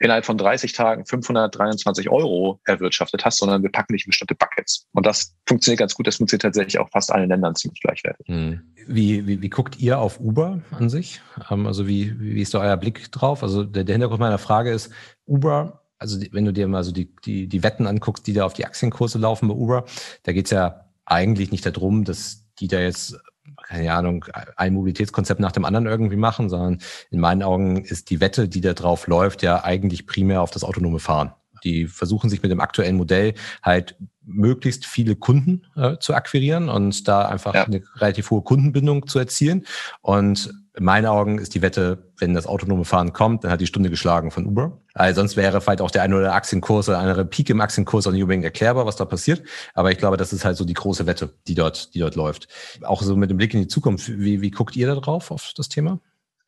innerhalb 0.00 0.24
von 0.24 0.38
30 0.38 0.72
Tagen 0.72 1.04
523 1.04 2.08
Euro 2.08 2.60
erwirtschaftet 2.64 3.24
hast, 3.24 3.38
sondern 3.38 3.62
wir 3.62 3.70
packen 3.70 3.92
dich 3.92 4.06
in 4.06 4.10
bestimmte 4.10 4.34
Buckets. 4.34 4.86
Und 4.92 5.04
das 5.04 5.34
funktioniert 5.46 5.80
ganz 5.80 5.94
gut. 5.94 6.06
Das 6.06 6.16
funktioniert 6.16 6.42
tatsächlich 6.42 6.78
auch 6.78 6.88
fast 6.90 7.12
allen 7.12 7.28
Ländern 7.28 7.54
ziemlich 7.54 7.80
gleichwertig. 7.80 8.26
Hm. 8.26 8.62
Wie, 8.86 9.26
wie, 9.26 9.42
wie 9.42 9.50
guckt 9.50 9.78
ihr 9.78 9.98
auf 9.98 10.18
Uber 10.20 10.62
an 10.70 10.88
sich? 10.88 11.20
Ähm, 11.50 11.66
also 11.66 11.86
wie, 11.86 12.18
wie 12.18 12.40
ist 12.40 12.54
da 12.54 12.60
euer 12.60 12.76
Blick 12.76 13.12
drauf? 13.12 13.42
Also 13.42 13.64
der, 13.64 13.84
der 13.84 13.94
Hintergrund 13.94 14.20
meiner 14.20 14.38
Frage 14.38 14.70
ist, 14.70 14.90
Uber 15.26 15.82
also 16.00 16.20
wenn 16.30 16.44
du 16.44 16.52
dir 16.52 16.68
mal 16.68 16.84
so 16.84 16.92
die, 16.92 17.12
die, 17.24 17.48
die 17.48 17.64
Wetten 17.64 17.88
anguckst, 17.88 18.24
die 18.28 18.32
da 18.32 18.44
auf 18.44 18.52
die 18.52 18.64
Aktienkurse 18.64 19.18
laufen 19.18 19.48
bei 19.48 19.54
Uber, 19.54 19.84
da 20.22 20.32
geht's 20.32 20.50
ja 20.50 20.87
eigentlich 21.10 21.50
nicht 21.50 21.66
darum, 21.66 22.04
dass 22.04 22.44
die 22.60 22.68
da 22.68 22.80
jetzt 22.80 23.18
keine 23.66 23.92
Ahnung, 23.92 24.24
ein 24.56 24.74
Mobilitätskonzept 24.74 25.40
nach 25.40 25.52
dem 25.52 25.64
anderen 25.64 25.86
irgendwie 25.86 26.16
machen, 26.16 26.48
sondern 26.48 26.78
in 27.10 27.20
meinen 27.20 27.42
Augen 27.42 27.82
ist 27.84 28.10
die 28.10 28.20
Wette, 28.20 28.48
die 28.48 28.60
da 28.60 28.74
drauf 28.74 29.06
läuft, 29.06 29.42
ja 29.42 29.64
eigentlich 29.64 30.06
primär 30.06 30.42
auf 30.42 30.50
das 30.50 30.64
autonome 30.64 30.98
Fahren. 30.98 31.32
Die 31.64 31.86
versuchen 31.86 32.30
sich 32.30 32.42
mit 32.42 32.50
dem 32.50 32.60
aktuellen 32.60 32.96
Modell 32.96 33.34
halt 33.62 33.96
möglichst 34.24 34.86
viele 34.86 35.16
Kunden 35.16 35.66
äh, 35.74 35.96
zu 35.98 36.14
akquirieren 36.14 36.68
und 36.68 37.08
da 37.08 37.26
einfach 37.26 37.54
ja. 37.54 37.64
eine 37.64 37.82
relativ 37.96 38.30
hohe 38.30 38.42
Kundenbindung 38.42 39.06
zu 39.06 39.18
erzielen. 39.18 39.66
Und 40.02 40.52
in 40.78 40.84
meinen 40.84 41.06
Augen 41.06 41.38
ist 41.38 41.56
die 41.56 41.62
Wette, 41.62 42.12
wenn 42.18 42.34
das 42.34 42.46
autonome 42.46 42.84
Fahren 42.84 43.12
kommt, 43.12 43.42
dann 43.42 43.50
hat 43.50 43.60
die 43.60 43.66
Stunde 43.66 43.90
geschlagen 43.90 44.30
von 44.30 44.46
Uber. 44.46 44.80
Also 44.94 45.20
sonst 45.20 45.36
wäre 45.36 45.60
vielleicht 45.60 45.80
auch 45.80 45.90
der 45.90 46.02
eine 46.02 46.14
oder 46.14 46.26
andere 46.26 46.36
Aktienkurs 46.36 46.88
oder 46.88 46.98
andere 46.98 47.24
Peak 47.24 47.50
im 47.50 47.60
Aktienkurs 47.60 48.06
auch 48.06 48.12
nicht 48.12 48.22
unbedingt 48.22 48.44
erklärbar, 48.44 48.86
was 48.86 48.94
da 48.94 49.04
passiert. 49.04 49.42
Aber 49.74 49.90
ich 49.90 49.98
glaube, 49.98 50.16
das 50.16 50.32
ist 50.32 50.44
halt 50.44 50.56
so 50.56 50.64
die 50.64 50.74
große 50.74 51.06
Wette, 51.06 51.34
die 51.48 51.56
dort, 51.56 51.94
die 51.94 51.98
dort 51.98 52.14
läuft. 52.14 52.46
Auch 52.84 53.02
so 53.02 53.16
mit 53.16 53.28
dem 53.28 53.38
Blick 53.38 53.54
in 53.54 53.60
die 53.60 53.66
Zukunft. 53.66 54.08
Wie, 54.08 54.40
wie 54.40 54.52
guckt 54.52 54.76
ihr 54.76 54.86
da 54.86 54.94
drauf 54.94 55.32
auf 55.32 55.52
das 55.56 55.68
Thema? 55.68 55.98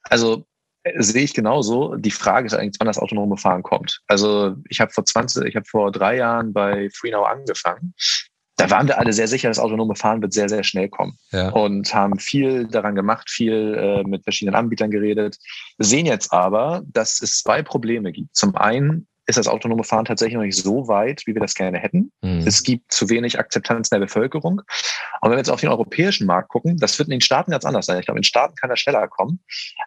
Also 0.05 0.45
äh, 0.85 1.03
sehe 1.03 1.25
ich 1.25 1.35
genauso. 1.35 1.97
Die 1.97 2.13
Frage 2.13 2.47
ist 2.47 2.55
eigentlich, 2.55 2.79
wann 2.79 2.87
das 2.87 2.99
autonome 2.99 3.37
Fahren 3.37 3.65
kommt. 3.65 4.01
Also 4.07 4.55
ich 4.69 4.81
habe 4.81 4.93
vor 4.93 5.05
20, 5.05 5.45
ich 5.45 5.57
habe 5.57 5.67
vor 5.67 5.91
drei 5.91 6.17
Jahren 6.17 6.53
bei 6.53 6.89
FreeNow 6.91 7.27
angefangen 7.27 7.95
da 8.61 8.71
waren 8.71 8.87
wir 8.89 8.99
alle 8.99 9.13
sehr 9.13 9.29
sicher, 9.29 9.49
das 9.49 9.59
autonome 9.59 9.95
Fahren 9.95 10.21
wird 10.23 10.33
sehr, 10.33 10.49
sehr 10.49 10.65
schnell 10.65 10.89
kommen. 10.89 11.17
Ja. 11.33 11.51
Und 11.51 11.95
haben 11.95 12.19
viel 12.19 12.67
daran 12.67 12.95
gemacht, 12.95 13.31
viel 13.31 13.75
äh, 13.75 14.09
mit 14.09 14.25
verschiedenen 14.25 14.55
Anbietern 14.55 14.91
geredet. 14.91 15.39
Wir 15.79 15.87
sehen 15.87 16.07
jetzt 16.07 16.33
aber, 16.33 16.83
dass 16.87 17.23
es 17.23 17.39
zwei 17.39 17.63
Probleme 17.63 18.13
gibt. 18.13 18.37
Zum 18.37 18.55
einen 18.57 19.07
ist 19.27 19.39
das 19.39 19.49
autonome 19.49 19.85
Fahren 19.85 20.05
tatsächlich 20.05 20.35
noch 20.35 20.43
nicht 20.43 20.61
so 20.61 20.89
weit, 20.89 21.23
wie 21.27 21.35
wir 21.35 21.41
das 21.41 21.55
gerne 21.55 21.79
hätten. 21.79 22.13
Mhm. 22.21 22.45
Es 22.47 22.63
gibt 22.63 22.93
zu 22.93 23.09
wenig 23.09 23.39
Akzeptanz 23.39 23.89
in 23.89 23.99
der 23.99 24.07
Bevölkerung. 24.07 24.61
Und 25.21 25.31
wenn 25.31 25.33
wir 25.33 25.39
jetzt 25.39 25.51
auf 25.51 25.61
den 25.61 25.71
europäischen 25.71 26.27
Markt 26.27 26.49
gucken, 26.49 26.77
das 26.77 26.99
wird 26.99 27.09
in 27.09 27.13
den 27.13 27.21
Staaten 27.21 27.53
ganz 27.53 27.65
anders 27.65 27.87
sein. 27.87 27.99
Ich 27.99 28.07
glaube, 28.07 28.19
in 28.19 28.23
den 28.23 28.25
Staaten 28.25 28.57
kann 28.57 28.71
das 28.71 28.81
schneller 28.81 29.07
kommen. 29.09 29.41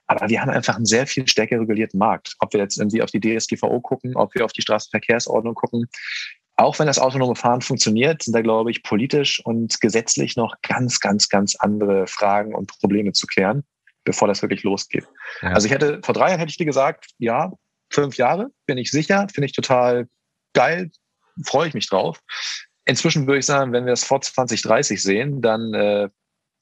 Aber 0.08 0.30
wir 0.30 0.42
haben 0.42 0.50
einfach 0.50 0.78
einen 0.78 0.86
sehr 0.86 1.06
viel 1.06 1.28
stärker 1.28 1.60
regulierten 1.60 2.00
Markt. 2.00 2.36
Ob 2.40 2.54
wir 2.54 2.62
jetzt 2.62 2.78
irgendwie 2.78 3.02
auf 3.02 3.12
die 3.12 3.20
DSGVO 3.20 3.82
gucken, 3.82 4.16
ob 4.16 4.34
wir 4.34 4.46
auf 4.46 4.54
die 4.54 4.62
Straßenverkehrsordnung 4.62 5.56
gucken 5.56 5.88
auch 6.56 6.78
wenn 6.80 6.88
das 6.88 7.00
autonome 7.00 7.36
Fahren 7.36 7.62
funktioniert, 7.62 8.24
sind 8.24 8.34
da, 8.34 8.42
glaube 8.42 8.72
ich, 8.72 8.84
politisch 8.84 9.42
und 9.44 9.80
gesetzlich 9.82 10.36
noch 10.36 10.56
ganz, 10.62 11.00
ganz, 11.00 11.30
ganz 11.30 11.56
andere 11.56 12.08
Fragen 12.08 12.54
und 12.54 12.68
Probleme 12.80 13.12
zu 13.14 13.26
klären, 13.26 13.64
bevor 14.04 14.28
das 14.28 14.42
wirklich 14.42 14.64
losgeht. 14.64 15.06
Ja. 15.42 15.50
Also 15.50 15.66
ich 15.66 15.74
hätte, 15.74 16.00
vor 16.04 16.14
drei 16.14 16.30
Jahren 16.30 16.40
hätte 16.40 16.52
ich 16.52 16.58
dir 16.58 16.66
gesagt, 16.66 17.08
ja, 17.18 17.52
fünf 17.92 18.18
Jahre, 18.18 18.50
bin 18.66 18.78
ich 18.78 18.92
sicher, 18.92 19.28
finde 19.34 19.46
ich 19.46 19.54
total 19.54 20.08
geil, 20.54 20.92
freue 21.46 21.68
ich 21.68 21.74
mich 21.74 21.90
drauf. 21.90 22.20
Inzwischen 22.86 23.26
würde 23.26 23.40
ich 23.40 23.46
sagen, 23.46 23.72
wenn 23.72 23.86
wir 23.86 23.94
es 23.94 24.04
vor 24.04 24.22
2030 24.22 25.02
sehen, 25.02 25.42
dann 25.42 25.74
äh, 25.74 26.10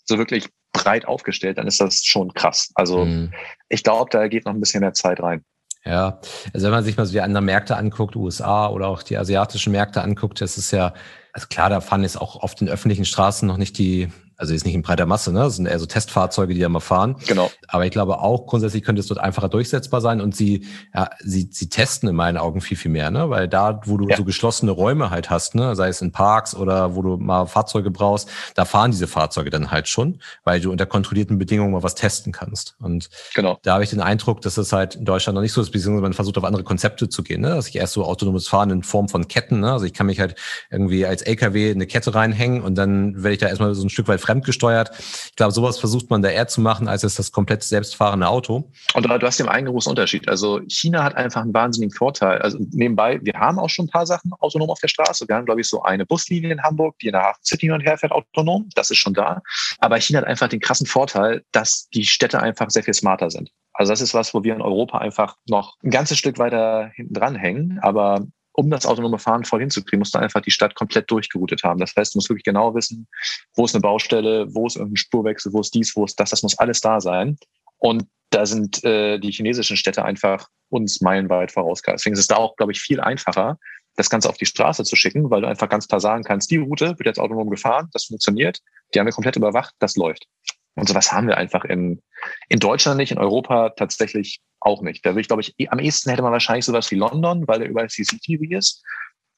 so 0.05 0.17
wirklich 0.17 0.47
breit 0.71 1.05
aufgestellt, 1.05 1.57
dann 1.57 1.67
ist 1.67 1.81
das 1.81 2.03
schon 2.05 2.33
krass. 2.33 2.71
Also 2.75 3.05
mhm. 3.05 3.33
ich 3.69 3.83
glaube, 3.83 4.09
da 4.11 4.27
geht 4.27 4.45
noch 4.45 4.53
ein 4.53 4.59
bisschen 4.59 4.81
mehr 4.81 4.93
Zeit 4.93 5.19
rein. 5.19 5.43
Ja, 5.83 6.19
also 6.53 6.65
wenn 6.65 6.73
man 6.73 6.83
sich 6.83 6.95
mal 6.95 7.05
so 7.05 7.11
die 7.11 7.21
anderen 7.21 7.45
Märkte 7.45 7.75
anguckt, 7.75 8.15
USA 8.15 8.67
oder 8.67 8.87
auch 8.87 9.01
die 9.01 9.17
asiatischen 9.17 9.71
Märkte 9.71 10.01
anguckt, 10.01 10.39
das 10.39 10.57
ist 10.57 10.71
ja, 10.71 10.93
also 11.33 11.47
klar, 11.47 11.69
da 11.69 11.81
fahren 11.81 12.03
jetzt 12.03 12.21
auch 12.21 12.35
auf 12.43 12.53
den 12.53 12.69
öffentlichen 12.69 13.05
Straßen 13.05 13.47
noch 13.47 13.57
nicht 13.57 13.77
die 13.79 14.09
Also 14.41 14.55
ist 14.55 14.65
nicht 14.65 14.73
in 14.73 14.81
breiter 14.81 15.05
Masse, 15.05 15.31
ne? 15.31 15.41
Das 15.41 15.57
sind 15.57 15.67
eher 15.67 15.77
so 15.77 15.85
Testfahrzeuge, 15.85 16.55
die 16.55 16.59
da 16.59 16.67
mal 16.67 16.79
fahren. 16.79 17.15
Genau. 17.27 17.51
Aber 17.67 17.85
ich 17.85 17.91
glaube 17.91 18.19
auch 18.21 18.47
grundsätzlich 18.47 18.81
könnte 18.81 18.99
es 18.99 19.05
dort 19.05 19.19
einfacher 19.19 19.49
durchsetzbar 19.49 20.01
sein 20.01 20.19
und 20.19 20.35
sie, 20.35 20.65
ja, 20.95 21.11
sie, 21.19 21.47
sie 21.51 21.69
testen 21.69 22.09
in 22.09 22.15
meinen 22.15 22.37
Augen 22.37 22.59
viel, 22.59 22.75
viel 22.75 22.89
mehr, 22.89 23.11
ne? 23.11 23.29
Weil 23.29 23.47
da, 23.47 23.81
wo 23.85 23.97
du 23.97 24.09
ja. 24.09 24.17
so 24.17 24.23
geschlossene 24.23 24.71
Räume 24.71 25.11
halt 25.11 25.29
hast, 25.29 25.53
ne, 25.53 25.75
sei 25.75 25.89
es 25.89 26.01
in 26.01 26.11
Parks 26.11 26.55
oder 26.55 26.95
wo 26.95 27.03
du 27.03 27.17
mal 27.17 27.45
Fahrzeuge 27.45 27.91
brauchst, 27.91 28.29
da 28.55 28.65
fahren 28.65 28.89
diese 28.89 29.05
Fahrzeuge 29.05 29.51
dann 29.51 29.69
halt 29.69 29.87
schon, 29.87 30.19
weil 30.43 30.59
du 30.59 30.71
unter 30.71 30.87
kontrollierten 30.87 31.37
Bedingungen 31.37 31.71
mal 31.71 31.83
was 31.83 31.93
testen 31.93 32.31
kannst. 32.31 32.75
Und 32.79 33.11
genau. 33.35 33.59
da 33.61 33.75
habe 33.75 33.83
ich 33.83 33.91
den 33.91 34.01
Eindruck, 34.01 34.41
dass 34.41 34.57
es 34.57 34.73
halt 34.73 34.95
in 34.95 35.05
Deutschland 35.05 35.35
noch 35.35 35.43
nicht 35.43 35.53
so 35.53 35.61
ist, 35.61 35.69
beziehungsweise 35.69 36.01
man 36.01 36.13
versucht 36.13 36.39
auf 36.39 36.45
andere 36.45 36.63
Konzepte 36.63 37.09
zu 37.09 37.21
gehen, 37.21 37.41
ne? 37.41 37.49
Dass 37.49 37.67
ich 37.67 37.75
erst 37.75 37.93
so 37.93 38.05
autonomes 38.05 38.47
Fahren 38.47 38.71
in 38.71 38.81
Form 38.81 39.07
von 39.07 39.27
Ketten, 39.27 39.59
ne? 39.59 39.71
Also 39.71 39.85
ich 39.85 39.93
kann 39.93 40.07
mich 40.07 40.19
halt 40.19 40.33
irgendwie 40.71 41.05
als 41.05 41.21
LKW 41.21 41.69
in 41.69 41.77
eine 41.77 41.85
Kette 41.85 42.15
reinhängen 42.15 42.63
und 42.63 42.73
dann 42.73 43.21
werde 43.21 43.33
ich 43.33 43.39
da 43.39 43.47
erstmal 43.47 43.75
so 43.75 43.85
ein 43.85 43.89
Stück 43.91 44.07
weit 44.07 44.19
fremdgesteuert. 44.31 44.91
Ich 44.97 45.35
glaube, 45.35 45.51
sowas 45.51 45.77
versucht 45.77 46.09
man 46.09 46.21
da 46.21 46.29
eher 46.29 46.47
zu 46.47 46.61
machen, 46.61 46.87
als 46.87 47.03
es 47.03 47.15
das 47.15 47.31
komplett 47.31 47.63
selbstfahrende 47.63 48.27
Auto. 48.27 48.71
Und 48.93 49.05
du 49.05 49.21
hast 49.21 49.39
den 49.39 49.49
einen 49.49 49.67
großen 49.67 49.89
Unterschied. 49.89 50.29
Also 50.29 50.61
China 50.67 51.03
hat 51.03 51.15
einfach 51.15 51.41
einen 51.41 51.53
wahnsinnigen 51.53 51.93
Vorteil. 51.95 52.41
Also 52.41 52.57
nebenbei, 52.71 53.19
wir 53.21 53.33
haben 53.33 53.59
auch 53.59 53.69
schon 53.69 53.85
ein 53.85 53.89
paar 53.89 54.05
Sachen 54.05 54.31
autonom 54.39 54.69
auf 54.69 54.79
der 54.79 54.87
Straße. 54.87 55.27
Wir 55.27 55.35
haben, 55.35 55.45
glaube 55.45 55.61
ich, 55.61 55.67
so 55.67 55.83
eine 55.83 56.05
Buslinie 56.05 56.51
in 56.51 56.63
Hamburg, 56.63 56.97
die 56.99 57.07
in 57.07 57.13
der 57.13 57.23
Hafen 57.23 57.43
City 57.43 57.65
hin 57.67 57.73
und 57.73 57.81
her 57.81 57.97
fährt 57.97 58.13
autonom. 58.13 58.69
Das 58.75 58.89
ist 58.89 58.97
schon 58.97 59.13
da. 59.13 59.41
Aber 59.79 59.99
China 59.99 60.19
hat 60.19 60.27
einfach 60.27 60.47
den 60.47 60.59
krassen 60.59 60.87
Vorteil, 60.87 61.43
dass 61.51 61.89
die 61.89 62.05
Städte 62.05 62.41
einfach 62.41 62.69
sehr 62.69 62.83
viel 62.83 62.93
smarter 62.93 63.29
sind. 63.29 63.51
Also 63.73 63.91
das 63.91 64.01
ist 64.01 64.13
was, 64.13 64.33
wo 64.33 64.43
wir 64.43 64.53
in 64.53 64.61
Europa 64.61 64.99
einfach 64.99 65.37
noch 65.47 65.77
ein 65.83 65.91
ganzes 65.91 66.17
Stück 66.17 66.37
weiter 66.37 66.91
hinten 66.95 67.13
dran 67.13 67.35
hängen. 67.35 67.79
Aber 67.81 68.25
um 68.53 68.69
das 68.69 68.85
autonome 68.85 69.19
Fahren 69.19 69.45
voll 69.45 69.61
hinzukriegen, 69.61 69.99
musst 69.99 70.13
du 70.13 70.19
einfach 70.19 70.41
die 70.41 70.51
Stadt 70.51 70.75
komplett 70.75 71.09
durchgeroutet 71.09 71.63
haben. 71.63 71.79
Das 71.79 71.95
heißt, 71.95 72.13
du 72.13 72.17
musst 72.17 72.29
wirklich 72.29 72.43
genau 72.43 72.75
wissen, 72.75 73.07
wo 73.55 73.65
ist 73.65 73.75
eine 73.75 73.81
Baustelle, 73.81 74.47
wo 74.53 74.67
ist 74.67 74.75
irgendein 74.75 74.97
Spurwechsel, 74.97 75.53
wo 75.53 75.61
ist 75.61 75.73
dies, 75.73 75.95
wo 75.95 76.05
ist 76.05 76.19
das. 76.19 76.31
Das 76.31 76.43
muss 76.43 76.57
alles 76.57 76.81
da 76.81 76.99
sein. 76.99 77.37
Und 77.77 78.07
da 78.29 78.45
sind 78.45 78.83
äh, 78.83 79.19
die 79.19 79.31
chinesischen 79.31 79.77
Städte 79.77 80.05
einfach 80.05 80.47
uns 80.69 81.01
meilenweit 81.01 81.51
voraus. 81.51 81.81
Deswegen 81.81 82.13
ist 82.13 82.19
es 82.19 82.27
da 82.27 82.37
auch, 82.37 82.55
glaube 82.55 82.71
ich, 82.71 82.81
viel 82.81 82.99
einfacher, 82.99 83.57
das 83.95 84.09
Ganze 84.09 84.29
auf 84.29 84.37
die 84.37 84.45
Straße 84.45 84.83
zu 84.83 84.95
schicken, 84.95 85.29
weil 85.29 85.41
du 85.41 85.47
einfach 85.47 85.67
ganz 85.67 85.87
klar 85.87 85.99
sagen 85.99 86.23
kannst, 86.23 86.49
die 86.49 86.57
Route 86.57 86.97
wird 86.97 87.05
jetzt 87.05 87.19
autonom 87.19 87.49
gefahren, 87.49 87.89
das 87.91 88.05
funktioniert, 88.05 88.59
die 88.93 88.99
haben 88.99 89.05
wir 89.05 89.13
komplett 89.13 89.35
überwacht, 89.35 89.73
das 89.79 89.97
läuft. 89.97 90.27
Und 90.75 90.87
sowas 90.87 91.11
haben 91.11 91.27
wir 91.27 91.37
einfach 91.37 91.65
in, 91.65 92.01
in 92.47 92.59
Deutschland 92.59 92.97
nicht, 92.97 93.11
in 93.11 93.17
Europa 93.17 93.71
tatsächlich 93.71 94.41
auch 94.59 94.81
nicht. 94.81 95.05
Da 95.05 95.15
will 95.15 95.21
ich, 95.21 95.27
glaube 95.27 95.41
ich, 95.41 95.71
am 95.71 95.79
ehesten 95.79 96.09
hätte 96.09 96.21
man 96.21 96.31
wahrscheinlich 96.31 96.65
sowas 96.65 96.89
wie 96.91 96.95
London, 96.95 97.47
weil 97.47 97.59
da 97.59 97.65
überall 97.65 97.89
CCTV 97.89 98.43
ist. 98.51 98.83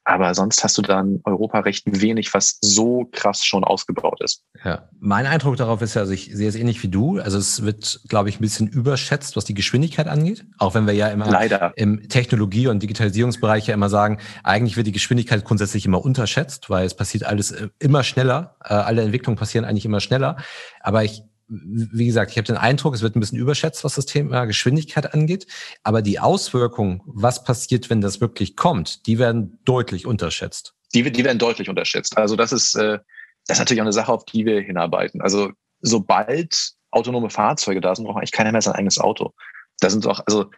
Aber 0.05 0.33
sonst 0.35 0.63
hast 0.63 0.77
du 0.77 0.81
dann 0.81 1.21
Europa 1.23 1.59
recht 1.59 1.83
wenig, 1.85 2.33
was 2.33 2.57
so 2.61 3.07
krass 3.11 3.45
schon 3.45 3.63
ausgebaut 3.63 4.21
ist. 4.21 4.43
Ja, 4.63 4.89
mein 4.99 5.25
Eindruck 5.25 5.55
darauf 5.55 5.81
ist 5.81 5.93
ja, 5.93 6.01
also 6.01 6.13
ich 6.13 6.29
sehe 6.33 6.49
es 6.49 6.55
ähnlich 6.55 6.83
wie 6.83 6.89
du. 6.89 7.19
Also 7.19 7.37
es 7.37 7.63
wird, 7.63 8.01
glaube 8.09 8.29
ich, 8.29 8.39
ein 8.39 8.41
bisschen 8.41 8.67
überschätzt, 8.67 9.37
was 9.37 9.45
die 9.45 9.53
Geschwindigkeit 9.53 10.07
angeht. 10.07 10.45
Auch 10.57 10.75
wenn 10.75 10.87
wir 10.87 10.93
ja 10.93 11.07
immer 11.07 11.29
Leider. 11.29 11.71
im 11.77 12.09
Technologie- 12.09 12.67
und 12.67 12.83
Digitalisierungsbereich 12.83 13.67
ja 13.67 13.73
immer 13.73 13.89
sagen, 13.89 14.19
eigentlich 14.43 14.75
wird 14.75 14.87
die 14.87 14.91
Geschwindigkeit 14.91 15.45
grundsätzlich 15.45 15.85
immer 15.85 16.03
unterschätzt, 16.03 16.69
weil 16.69 16.85
es 16.85 16.95
passiert 16.95 17.23
alles 17.23 17.51
äh, 17.51 17.69
immer 17.79 18.03
schneller. 18.03 18.57
Äh, 18.63 18.73
alle 18.73 19.03
Entwicklungen 19.03 19.37
passieren 19.37 19.63
eigentlich 19.63 19.85
immer 19.85 20.01
schneller. 20.01 20.35
Aber 20.81 21.03
ich 21.03 21.23
wie 21.47 22.05
gesagt, 22.05 22.31
ich 22.31 22.37
habe 22.37 22.45
den 22.45 22.57
Eindruck, 22.57 22.95
es 22.95 23.01
wird 23.01 23.15
ein 23.15 23.19
bisschen 23.19 23.37
überschätzt, 23.37 23.83
was 23.83 23.95
das 23.95 24.05
Thema 24.05 24.45
Geschwindigkeit 24.45 25.13
angeht. 25.13 25.47
Aber 25.83 26.01
die 26.01 26.19
Auswirkungen, 26.19 27.01
was 27.05 27.43
passiert, 27.43 27.89
wenn 27.89 28.01
das 28.01 28.21
wirklich 28.21 28.55
kommt, 28.55 29.05
die 29.07 29.19
werden 29.19 29.59
deutlich 29.65 30.05
unterschätzt. 30.05 30.73
Die, 30.93 31.11
die 31.11 31.23
werden 31.23 31.39
deutlich 31.39 31.69
unterschätzt. 31.69 32.17
Also 32.17 32.35
das 32.35 32.51
ist, 32.51 32.75
äh, 32.75 32.99
das 33.47 33.57
ist 33.57 33.59
natürlich 33.59 33.81
auch 33.81 33.85
eine 33.85 33.93
Sache, 33.93 34.11
auf 34.11 34.25
die 34.25 34.45
wir 34.45 34.61
hinarbeiten. 34.61 35.21
Also 35.21 35.51
sobald 35.81 36.73
autonome 36.91 37.29
Fahrzeuge 37.29 37.81
da 37.81 37.95
sind, 37.95 38.05
braucht 38.05 38.17
eigentlich 38.17 38.31
keiner 38.31 38.51
mehr 38.51 38.61
sein 38.61 38.75
eigenes 38.75 38.99
Auto. 38.99 39.33
Da 39.79 39.89
sind 39.89 40.07
auch, 40.07 40.21
also 40.25 40.49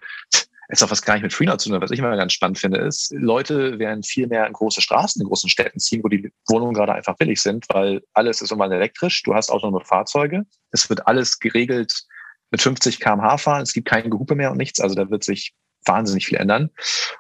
jetzt 0.69 0.84
auch 0.84 0.91
was 0.91 1.01
gar 1.01 1.13
nicht 1.15 1.24
mit 1.24 1.34
Freenow 1.34 1.57
zu 1.57 1.69
tun 1.69 1.81
Was 1.81 1.91
ich 1.91 2.00
immer 2.00 2.15
ganz 2.15 2.34
spannend 2.34 2.60
finde, 2.60 2.79
ist, 2.79 3.13
Leute 3.13 3.79
werden 3.79 4.03
viel 4.03 4.27
mehr 4.27 4.48
in 4.48 4.53
große 4.53 4.81
Straßen, 4.81 5.22
in 5.22 5.27
großen 5.27 5.50
Städten 5.50 5.80
ziehen, 5.80 6.04
wo 6.04 6.08
die 6.08 6.32
Wohnungen 6.47 6.73
gerade 6.73 6.93
einfach 6.93 7.15
billig 7.15 7.41
sind, 7.41 7.65
weil 7.69 8.01
alles 8.13 8.41
ist 8.41 8.51
irgendwann 8.51 8.71
elektrisch. 8.71 9.23
Du 9.23 9.34
hast 9.34 9.51
autonome 9.51 9.84
Fahrzeuge. 9.84 10.45
Es 10.71 10.89
wird 10.89 11.08
alles 11.08 11.39
geregelt 11.39 12.06
mit 12.51 12.62
50 12.62 12.99
kmh 12.99 13.38
fahren. 13.38 13.62
Es 13.62 13.73
gibt 13.73 13.88
kein 13.88 14.10
Gehupe 14.10 14.36
mehr 14.36 14.51
und 14.51 14.58
nichts. 14.58 14.80
Also 14.80 14.95
da 14.95 15.10
wird 15.10 15.23
sich 15.23 15.54
wahnsinnig 15.86 16.25
viel 16.25 16.38
ändern. 16.38 16.69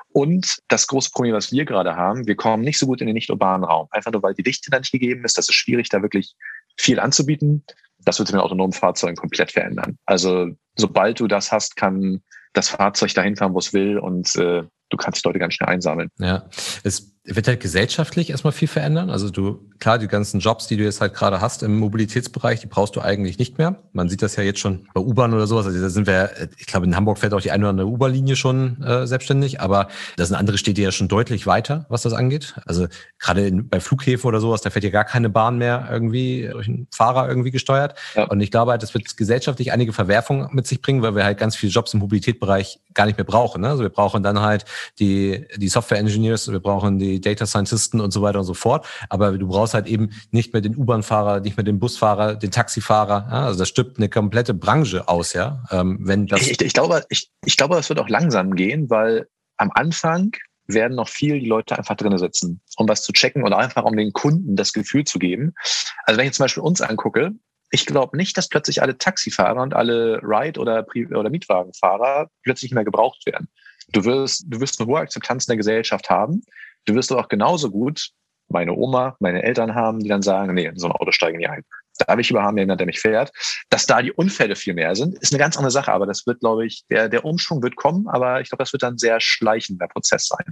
Und 0.09 0.57
das 0.67 0.87
große 0.87 1.11
Problem, 1.11 1.33
was 1.33 1.51
wir 1.51 1.65
gerade 1.65 1.95
haben, 1.95 2.25
wir 2.25 2.35
kommen 2.35 2.63
nicht 2.63 2.79
so 2.79 2.87
gut 2.87 3.01
in 3.01 3.07
den 3.07 3.13
nicht 3.13 3.29
urbanen 3.29 3.63
Raum. 3.63 3.87
Einfach 3.91 4.11
nur, 4.11 4.23
weil 4.23 4.33
die 4.33 4.43
Dichte 4.43 4.71
da 4.71 4.79
nicht 4.79 4.91
gegeben 4.91 5.23
ist. 5.23 5.37
Das 5.37 5.49
ist 5.49 5.55
schwierig, 5.55 5.89
da 5.89 6.01
wirklich 6.01 6.35
viel 6.77 6.99
anzubieten. 6.99 7.63
Das 7.99 8.19
wird 8.19 8.27
sich 8.27 8.35
mit 8.35 8.43
autonomen 8.43 8.73
Fahrzeugen 8.73 9.15
komplett 9.15 9.51
verändern. 9.51 9.97
Also 10.05 10.49
sobald 10.75 11.19
du 11.19 11.27
das 11.27 11.51
hast, 11.51 11.75
kann 11.75 12.23
das 12.55 12.69
Fahrzeug 12.69 13.13
dahin 13.13 13.35
fahren, 13.35 13.53
wo 13.53 13.59
es 13.59 13.73
will 13.73 13.99
und 13.99 14.35
äh, 14.35 14.63
du 14.89 14.97
kannst 14.97 15.25
Leute 15.25 15.39
ganz 15.39 15.53
schnell 15.53 15.69
einsammeln. 15.69 16.09
Ja, 16.19 16.49
es 16.83 17.14
wird 17.27 17.47
halt 17.47 17.59
gesellschaftlich 17.59 18.29
erstmal 18.29 18.53
viel 18.53 18.67
verändern. 18.67 19.09
Also 19.09 19.29
du, 19.31 19.59
klar, 19.79 19.97
die 19.97 20.07
ganzen 20.07 20.39
Jobs, 20.39 20.67
die 20.67 20.77
du 20.77 20.83
jetzt 20.83 21.01
halt 21.01 21.15
gerade 21.15 21.41
hast 21.41 21.63
im 21.63 21.79
Mobilitätsbereich, 21.79 22.59
die 22.59 22.67
brauchst 22.67 22.95
du 22.95 23.01
eigentlich 23.01 23.39
nicht 23.39 23.57
mehr. 23.57 23.75
Man 23.93 24.09
sieht 24.09 24.21
das 24.21 24.35
ja 24.35 24.43
jetzt 24.43 24.59
schon 24.59 24.87
bei 24.93 25.01
U-Bahn 25.01 25.33
oder 25.33 25.47
sowas. 25.47 25.65
Also 25.65 25.81
da 25.81 25.89
sind 25.89 26.05
wir, 26.05 26.29
ich 26.57 26.67
glaube, 26.67 26.85
in 26.85 26.95
Hamburg 26.95 27.17
fährt 27.17 27.33
auch 27.33 27.41
die 27.41 27.51
eine 27.51 27.63
oder 27.63 27.69
andere 27.71 27.87
U-Bahn-Linie 27.87 28.35
schon 28.35 28.81
äh, 28.83 29.07
selbstständig, 29.07 29.59
aber 29.59 29.87
da 30.17 30.25
sind 30.25 30.35
andere 30.35 30.59
Städte 30.59 30.81
ja 30.81 30.91
schon 30.91 31.07
deutlich 31.07 31.47
weiter, 31.47 31.87
was 31.89 32.03
das 32.03 32.13
angeht. 32.13 32.53
Also 32.65 32.87
gerade 33.17 33.47
in, 33.47 33.69
bei 33.69 33.79
Flughäfen 33.79 34.27
oder 34.27 34.39
sowas, 34.39 34.61
da 34.61 34.69
fährt 34.69 34.85
ja 34.85 34.91
gar 34.91 35.05
keine 35.05 35.29
Bahn 35.29 35.57
mehr 35.57 35.87
irgendwie 35.91 36.47
durch 36.51 36.67
einen 36.67 36.87
Fahrer 36.91 37.27
irgendwie 37.27 37.51
gesteuert. 37.51 37.97
Ja. 38.15 38.25
Und 38.25 38.39
ich 38.41 38.51
glaube 38.51 38.71
halt, 38.71 38.83
das 38.83 38.93
wird 38.93 39.17
gesellschaftlich 39.17 39.71
einige 39.71 39.93
Verwerfungen 39.93 40.49
mit 40.51 40.67
sich 40.67 40.81
bringen, 40.81 41.01
weil 41.01 41.15
wir 41.15 41.23
halt 41.23 41.39
ganz 41.39 41.55
viele 41.55 41.71
Jobs 41.71 41.93
im 41.95 42.01
Mobilitätsbereich 42.01 42.79
gar 42.93 43.07
nicht 43.07 43.17
mehr 43.17 43.25
brauchen. 43.25 43.61
Ne? 43.61 43.69
Also 43.69 43.81
wir 43.81 43.89
brauchen 43.89 44.21
dann 44.21 44.41
halt 44.41 44.65
die, 44.99 45.47
die 45.55 45.69
Software-Engineers, 45.69 46.51
wir 46.51 46.59
brauchen 46.59 46.99
die 46.99 47.14
Data 47.21 47.45
Scientisten 47.45 48.01
und 48.01 48.11
so 48.11 48.21
weiter 48.21 48.39
und 48.39 48.45
so 48.45 48.53
fort. 48.53 48.87
Aber 49.09 49.37
du 49.37 49.47
brauchst 49.47 49.73
halt 49.73 49.87
eben 49.87 50.11
nicht 50.31 50.53
mehr 50.53 50.61
den 50.61 50.75
U-Bahn-Fahrer, 50.75 51.39
nicht 51.39 51.57
mehr 51.57 51.63
den 51.63 51.79
Busfahrer, 51.79 52.35
den 52.35 52.51
Taxifahrer. 52.51 53.27
Ja? 53.29 53.45
Also 53.45 53.59
das 53.59 53.69
stirbt 53.69 53.97
eine 53.97 54.09
komplette 54.09 54.53
Branche 54.53 55.07
aus, 55.07 55.33
ja. 55.33 55.63
Ähm, 55.71 55.99
wenn 56.01 56.27
das 56.27 56.41
ich, 56.41 56.61
ich, 56.61 56.73
glaube, 56.73 57.03
ich, 57.09 57.29
ich 57.45 57.57
glaube, 57.57 57.77
es 57.77 57.89
wird 57.89 57.99
auch 57.99 58.09
langsam 58.09 58.55
gehen, 58.55 58.89
weil 58.89 59.27
am 59.57 59.71
Anfang 59.73 60.31
werden 60.67 60.95
noch 60.95 61.09
viel 61.09 61.39
die 61.39 61.45
Leute 61.45 61.77
einfach 61.77 61.95
drinnen 61.95 62.17
sitzen, 62.17 62.61
um 62.77 62.87
was 62.87 63.03
zu 63.03 63.13
checken 63.13 63.43
oder 63.43 63.57
einfach 63.57 63.83
um 63.83 63.95
den 63.95 64.13
Kunden 64.13 64.55
das 64.55 64.73
Gefühl 64.73 65.03
zu 65.03 65.19
geben. 65.19 65.53
Also 66.05 66.19
wenn 66.19 66.27
ich 66.27 66.33
zum 66.33 66.43
Beispiel 66.43 66.63
uns 66.63 66.81
angucke, 66.81 67.31
ich 67.71 67.85
glaube 67.85 68.17
nicht, 68.17 68.37
dass 68.37 68.47
plötzlich 68.47 68.81
alle 68.81 68.97
Taxifahrer 68.97 69.61
und 69.61 69.73
alle 69.73 70.19
Ride- 70.23 70.59
oder, 70.59 70.85
oder 70.87 71.29
Mietwagenfahrer 71.29 72.29
plötzlich 72.43 72.71
nicht 72.71 72.75
mehr 72.75 72.85
gebraucht 72.85 73.25
werden. 73.25 73.47
Du 73.89 74.03
wirst, 74.05 74.45
du 74.47 74.59
wirst 74.59 74.79
eine 74.79 74.87
hohe 74.87 74.99
Akzeptanz 74.99 75.45
in 75.45 75.51
der 75.51 75.57
Gesellschaft 75.57 76.09
haben. 76.09 76.41
Du 76.85 76.95
wirst 76.95 77.11
aber 77.11 77.21
auch 77.21 77.29
genauso 77.29 77.71
gut 77.71 78.11
meine 78.47 78.73
Oma, 78.73 79.15
meine 79.19 79.43
Eltern 79.43 79.73
haben, 79.73 79.99
die 79.99 80.09
dann 80.09 80.21
sagen, 80.21 80.53
nee, 80.53 80.65
in 80.65 80.77
so 80.77 80.87
ein 80.87 80.91
Auto 80.91 81.11
steigen 81.11 81.39
die 81.39 81.47
ein. 81.47 81.63
Da 81.97 82.07
habe 82.07 82.21
ich 82.21 82.29
über 82.29 82.43
haben 82.43 82.57
jemand, 82.57 82.79
der 82.79 82.87
mich 82.87 82.99
fährt. 82.99 83.31
Dass 83.69 83.85
da 83.85 84.01
die 84.01 84.11
Unfälle 84.11 84.55
viel 84.55 84.73
mehr 84.73 84.95
sind, 84.95 85.17
ist 85.19 85.31
eine 85.31 85.39
ganz 85.39 85.55
andere 85.55 85.71
Sache. 85.71 85.91
Aber 85.91 86.05
das 86.05 86.27
wird, 86.27 86.41
glaube 86.41 86.65
ich, 86.65 86.83
der, 86.89 87.09
der 87.09 87.25
Umschwung 87.25 87.63
wird 87.63 87.75
kommen, 87.75 88.07
aber 88.07 88.41
ich 88.41 88.49
glaube, 88.49 88.63
das 88.63 88.73
wird 88.73 88.83
dann 88.83 88.95
ein 88.95 88.97
sehr 88.97 89.19
schleichender 89.19 89.87
Prozess 89.87 90.27
sein. 90.27 90.45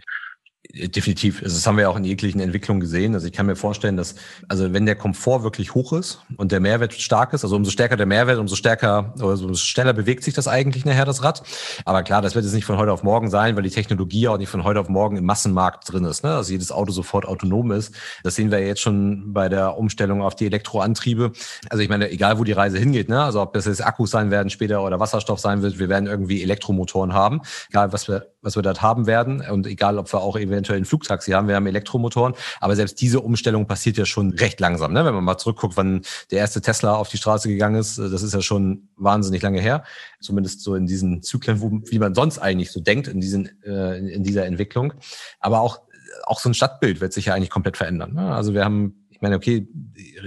Definitiv. 0.72 1.44
Also 1.44 1.56
das 1.56 1.68
haben 1.68 1.78
wir 1.78 1.90
auch 1.90 1.98
in 1.98 2.06
jeglichen 2.06 2.40
Entwicklungen 2.40 2.80
gesehen. 2.80 3.14
Also 3.14 3.28
ich 3.28 3.34
kann 3.34 3.46
mir 3.46 3.58
vorstellen, 3.58 3.98
dass, 3.98 4.16
also 4.48 4.72
wenn 4.72 4.86
der 4.86 4.96
Komfort 4.96 5.44
wirklich 5.44 5.76
hoch 5.76 5.92
ist 5.92 6.22
und 6.38 6.54
der 6.54 6.62
Mehrwert 6.62 6.94
stark 6.94 7.34
ist, 7.34 7.44
also 7.44 7.58
umso 7.58 7.70
stärker 7.70 7.98
der 7.98 8.06
Mehrwert, 8.06 8.40
umso 8.40 8.56
stärker, 8.56 9.14
oder 9.18 9.34
umso 9.34 9.56
schneller 9.56 9.92
bewegt 9.92 10.24
sich 10.24 10.34
das 10.34 10.48
eigentlich 10.48 10.86
nachher, 10.86 11.04
das 11.04 11.22
Rad. 11.22 11.44
Aber 11.84 12.02
klar, 12.02 12.22
das 12.22 12.34
wird 12.34 12.46
jetzt 12.46 12.54
nicht 12.54 12.64
von 12.64 12.78
heute 12.78 12.94
auf 12.94 13.04
morgen 13.04 13.30
sein, 13.30 13.58
weil 13.58 13.64
die 13.64 13.70
Technologie 13.70 14.30
auch 14.30 14.38
nicht 14.38 14.48
von 14.48 14.64
heute 14.64 14.80
auf 14.80 14.88
morgen 14.88 15.18
im 15.18 15.26
Massenmarkt 15.26 15.92
drin 15.92 16.06
ist, 16.06 16.24
ne? 16.24 16.34
Also 16.34 16.54
jedes 16.54 16.72
Auto 16.72 16.94
sofort 16.94 17.28
autonom 17.28 17.72
ist. 17.72 17.94
Das 18.24 18.36
sehen 18.36 18.50
wir 18.50 18.66
jetzt 18.66 18.82
schon 18.82 19.34
bei 19.34 19.50
der 19.50 19.78
Umstellung 19.78 20.22
auf 20.22 20.34
die 20.34 20.46
Elektroantriebe. 20.46 21.34
Also 21.70 21.84
ich 21.84 21.90
meine, 21.90 22.10
egal 22.10 22.40
wo 22.40 22.46
die 22.46 22.54
Reise 22.54 22.80
hingeht, 22.80 23.10
ne? 23.10 23.22
Also 23.22 23.42
ob 23.42 23.54
das 23.54 23.66
jetzt 23.66 23.86
Akkus 23.86 24.12
sein 24.12 24.32
werden 24.32 24.50
später 24.50 24.82
oder 24.82 25.00
Wasserstoff 25.00 25.40
sein 25.40 25.62
wird, 25.62 25.78
wir 25.78 25.90
werden 25.90 26.08
irgendwie 26.08 26.42
Elektromotoren 26.42 27.14
haben. 27.14 27.42
Egal 27.70 27.92
was 27.92 28.08
wir, 28.08 28.33
was 28.44 28.56
wir 28.56 28.62
dort 28.62 28.82
haben 28.82 29.08
werden 29.08 29.42
und 29.42 29.66
egal 29.66 29.98
ob 29.98 30.12
wir 30.14 30.22
auch 30.22 30.38
eventuell 30.38 30.80
ein 30.80 30.86
Flugtaxi 30.86 31.32
haben, 31.32 31.48
wir 31.48 31.56
haben 31.56 31.66
Elektromotoren, 31.66 32.34
aber 32.60 32.76
selbst 32.76 33.02
diese 33.02 33.22
Umstellung 33.22 33.66
passiert 33.66 33.98
ja 33.98 34.06
schon 34.06 34.32
recht 34.34 34.60
langsam. 34.60 34.94
Ne? 34.94 35.06
Wenn 35.06 35.16
man 35.16 35.24
mal 35.24 35.38
zurückguckt, 35.38 35.78
wann 35.78 36.02
der 36.30 36.40
erste 36.40 36.62
Tesla 36.62 36.96
auf 36.96 37.10
die 37.10 37.18
Straße 37.18 37.48
gegangen 37.48 37.76
ist, 37.76 37.98
äh, 37.98 38.10
das 38.10 38.22
ist 38.22 38.34
ja 38.34 38.42
schon 38.42 38.90
wahnsinnig 38.98 39.42
lange 39.42 39.62
her, 39.62 39.84
zumindest 40.20 40.62
so 40.62 40.76
in 40.76 40.86
diesen 40.86 41.24
Zyklen, 41.24 41.62
wo, 41.62 41.72
wie 41.86 42.00
man 42.00 42.14
sonst 42.14 42.40
eigentlich 42.40 42.72
so 42.72 42.80
denkt 42.80 43.08
in, 43.08 43.22
diesen, 43.22 43.50
äh, 43.64 43.98
in 43.98 44.24
dieser 44.24 44.46
Entwicklung. 44.46 44.94
Aber 45.40 45.62
auch, 45.62 45.82
auch 46.26 46.40
so 46.40 46.50
ein 46.50 46.54
Stadtbild 46.54 47.02
wird 47.02 47.14
sich 47.14 47.26
ja 47.26 47.34
eigentlich 47.34 47.50
komplett 47.50 47.78
verändern. 47.78 48.14
Ne? 48.14 48.34
Also 48.34 48.54
wir 48.54 48.64
haben 48.64 49.03
meine, 49.24 49.36
okay, 49.36 49.68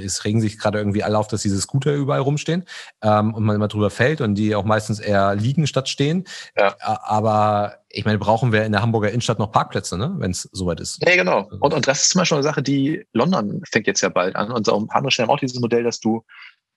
es 0.04 0.24
regen 0.24 0.40
sich 0.40 0.59
gerade 0.59 0.78
irgendwie 0.78 1.04
alle 1.04 1.16
auf, 1.16 1.28
dass 1.28 1.42
diese 1.42 1.61
Scooter 1.61 1.94
überall 1.94 2.20
rumstehen 2.20 2.64
ähm, 3.02 3.32
und 3.35 3.44
man 3.44 3.54
immer 3.54 3.68
drüber 3.68 3.90
fällt 3.90 4.20
und 4.20 4.35
die 4.35 4.56
auch 4.56 4.64
meistens 4.64 4.98
eher 4.98 5.37
liegen 5.37 5.68
statt 5.68 5.88
stehen. 5.88 6.24
Ja. 6.59 6.74
Aber 6.80 7.76
ich 7.88 8.04
meine, 8.04 8.18
brauchen 8.18 8.52
wir 8.52 8.64
in 8.64 8.72
der 8.72 8.82
Hamburger 8.82 9.11
Innenstadt 9.11 9.38
noch 9.38 9.52
Parkplätze, 9.52 9.96
ne? 9.96 10.14
wenn 10.18 10.32
es 10.32 10.48
soweit 10.52 10.80
ist. 10.80 11.00
Ja, 11.06 11.14
genau. 11.14 11.48
Und, 11.61 11.72
und 11.72 11.87
das 11.87 12.02
ist 12.02 12.11
zum 12.11 12.20
Beispiel 12.20 12.37
eine 12.37 12.42
Sache, 12.42 12.62
die 12.62 13.06
London 13.12 13.62
fängt 13.70 13.87
jetzt 13.87 14.00
ja 14.00 14.09
bald 14.09 14.35
an 14.35 14.50
und 14.50 14.68
auch 14.68 14.80
ein 14.80 14.88
paar 14.88 14.96
andere 14.96 15.12
Stellen 15.12 15.28
auch 15.28 15.38
dieses 15.38 15.61
Modell, 15.61 15.85
dass 15.85 16.00
du 16.00 16.24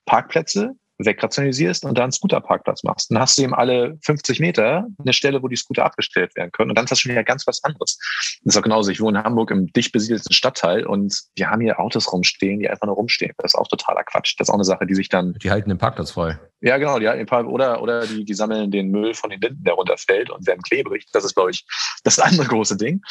Parkplätze 0.06 0.76
wegrationalisierst 1.00 1.86
und 1.86 1.98
dann 1.98 2.04
einen 2.04 2.12
Scooterparkplatz 2.12 2.84
machst. 2.84 3.10
Dann 3.10 3.20
hast 3.20 3.38
du 3.38 3.44
eben 3.44 3.54
alle 3.54 3.98
50 4.04 4.40
Meter 4.40 4.88
eine 5.00 5.14
Stelle, 5.14 5.42
wo 5.42 5.48
die 5.48 5.56
Scooter 5.56 5.86
abgestellt 5.86 6.36
werden 6.36 6.52
können. 6.52 6.72
Und 6.72 6.76
dann 6.76 6.86
ist 6.86 6.92
das 6.92 7.00
schon 7.00 7.12
wieder 7.12 7.24
ganz 7.24 7.48
was 7.48 7.64
anderes. 7.64 7.98
Das 8.44 8.56
ist 8.56 8.58
auch 8.58 8.64
genauso. 8.64 8.92
Ich 8.92 9.00
wohne 9.00 9.20
in 9.20 9.26
Hamburg 9.26 9.52
im 9.52 9.68
dicht 9.68 9.92
besiedelten 9.94 10.34
Stadtteil 10.34 10.86
und 10.86 11.18
wir 11.36 11.50
haben 11.50 11.62
hier 11.62 11.80
Autos 11.80 12.12
rumstehen, 12.12 12.60
die 12.60 12.70
einfach 12.70 12.86
nur 12.86 12.96
rumstehen. 12.96 13.34
Das 13.38 13.54
ist 13.54 13.56
auch 13.56 13.68
totaler 13.68 14.04
Quatsch. 14.04 14.36
Das 14.38 14.48
ist 14.48 14.50
auch 14.50 14.56
eine 14.56 14.66
Sache, 14.66 14.86
die 14.86 14.96
sich 14.96 15.10
dann. 15.10 15.34
Die 15.42 15.52
halten 15.52 15.70
den 15.70 15.78
Parkplatz 15.78 16.12
voll. 16.12 16.38
Ja, 16.62 16.78
genau, 16.78 17.00
die 17.00 17.08
halten 17.08 17.20
den 17.20 17.28
Parkplatz 17.28 17.54
oder, 17.54 17.82
oder 17.82 18.06
die, 18.06 18.26
die 18.26 18.34
sammeln 18.34 18.70
den 18.70 18.92
Müll 18.92 19.14
von 19.14 19.30
den 19.30 19.40
Linden, 19.40 19.64
der 19.64 19.76
runterfällt 19.76 20.30
und 20.30 20.46
werden 20.46 20.62
klebrig. 20.62 21.06
Das 21.14 21.24
ist, 21.24 21.36
glaube 21.36 21.52
ich, 21.52 21.66
das 22.04 22.20
andere 22.20 22.46
große 22.46 22.76
Ding. 22.76 23.02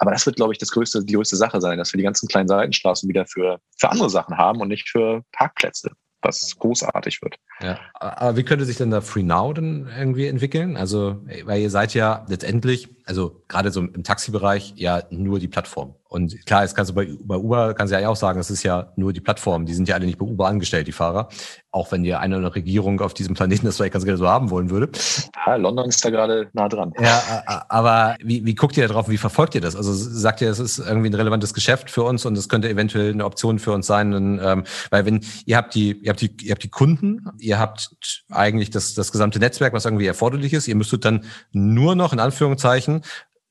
Aber 0.00 0.10
das 0.10 0.26
wird, 0.26 0.36
glaube 0.36 0.52
ich, 0.52 0.58
das 0.58 0.70
größte, 0.70 1.04
die 1.04 1.14
größte 1.14 1.36
Sache 1.36 1.60
sein, 1.60 1.78
dass 1.78 1.92
wir 1.92 1.98
die 1.98 2.04
ganzen 2.04 2.28
kleinen 2.28 2.48
Seitenstraßen 2.48 3.08
wieder 3.08 3.26
für, 3.26 3.60
für 3.78 3.90
andere 3.90 4.10
Sachen 4.10 4.36
haben 4.36 4.60
und 4.60 4.68
nicht 4.68 4.88
für 4.88 5.22
Parkplätze 5.32 5.90
was 6.22 6.56
großartig 6.58 7.22
wird. 7.22 7.36
Ja, 7.60 7.78
aber 7.94 8.36
wie 8.36 8.42
könnte 8.42 8.64
sich 8.64 8.76
denn 8.76 8.90
da 8.90 9.00
Free 9.00 9.22
Now 9.22 9.52
denn 9.52 9.88
irgendwie 9.96 10.26
entwickeln? 10.26 10.76
Also, 10.76 11.24
weil 11.44 11.60
ihr 11.60 11.70
seid 11.70 11.94
ja 11.94 12.24
letztendlich, 12.28 12.88
also 13.04 13.42
gerade 13.48 13.70
so 13.70 13.80
im 13.80 14.04
Taxibereich, 14.04 14.74
ja 14.76 15.02
nur 15.10 15.38
die 15.38 15.48
Plattform. 15.48 15.94
Und 16.08 16.46
klar, 16.46 16.62
jetzt 16.62 16.74
kannst 16.74 16.90
du 16.90 16.94
bei, 16.94 17.06
bei 17.22 17.36
Uber, 17.36 17.74
kannst 17.74 17.92
du 17.92 18.00
ja 18.00 18.08
auch 18.08 18.16
sagen, 18.16 18.40
es 18.40 18.50
ist 18.50 18.62
ja 18.62 18.92
nur 18.96 19.12
die 19.12 19.20
Plattform. 19.20 19.66
Die 19.66 19.74
sind 19.74 19.88
ja 19.88 19.94
alle 19.94 20.06
nicht 20.06 20.18
bei 20.18 20.24
Uber 20.24 20.48
angestellt, 20.48 20.86
die 20.86 20.92
Fahrer. 20.92 21.28
Auch 21.70 21.92
wenn 21.92 22.02
dir 22.02 22.20
eine 22.20 22.54
Regierung 22.54 23.00
auf 23.02 23.12
diesem 23.12 23.34
Planeten 23.34 23.66
das 23.66 23.76
vielleicht 23.76 23.92
ganz 23.92 24.06
gerne 24.06 24.16
so 24.16 24.26
haben 24.26 24.48
wollen 24.48 24.70
würde. 24.70 24.90
Ja, 25.46 25.56
London 25.56 25.86
ist 25.86 26.02
da 26.02 26.08
gerade 26.08 26.48
nah 26.54 26.66
dran. 26.66 26.94
Ja, 26.98 27.42
aber 27.68 28.16
wie, 28.22 28.44
wie 28.46 28.54
guckt 28.54 28.78
ihr 28.78 28.88
da 28.88 28.94
drauf? 28.94 29.10
Wie 29.10 29.18
verfolgt 29.18 29.54
ihr 29.54 29.60
das? 29.60 29.76
Also 29.76 29.92
sagt 29.92 30.40
ihr, 30.40 30.50
es 30.50 30.58
ist 30.58 30.78
irgendwie 30.78 31.10
ein 31.10 31.14
relevantes 31.14 31.52
Geschäft 31.52 31.90
für 31.90 32.04
uns 32.04 32.24
und 32.24 32.38
es 32.38 32.48
könnte 32.48 32.70
eventuell 32.70 33.12
eine 33.12 33.26
Option 33.26 33.58
für 33.58 33.72
uns 33.72 33.86
sein? 33.86 34.14
Und, 34.14 34.40
ähm, 34.42 34.64
weil 34.88 35.04
wenn 35.04 35.20
ihr 35.44 35.58
habt 35.58 35.74
die, 35.74 35.92
ihr 35.98 36.08
habt 36.08 36.22
die, 36.22 36.34
ihr 36.42 36.52
habt 36.52 36.62
die 36.62 36.70
Kunden, 36.70 37.26
ihr 37.38 37.58
habt 37.58 37.90
eigentlich 38.30 38.70
das, 38.70 38.94
das 38.94 39.12
gesamte 39.12 39.38
Netzwerk, 39.38 39.74
was 39.74 39.84
irgendwie 39.84 40.06
erforderlich 40.06 40.54
ist. 40.54 40.68
Ihr 40.68 40.76
müsstet 40.76 41.04
dann 41.04 41.24
nur 41.52 41.94
noch 41.94 42.14
in 42.14 42.18
Anführungszeichen 42.18 43.02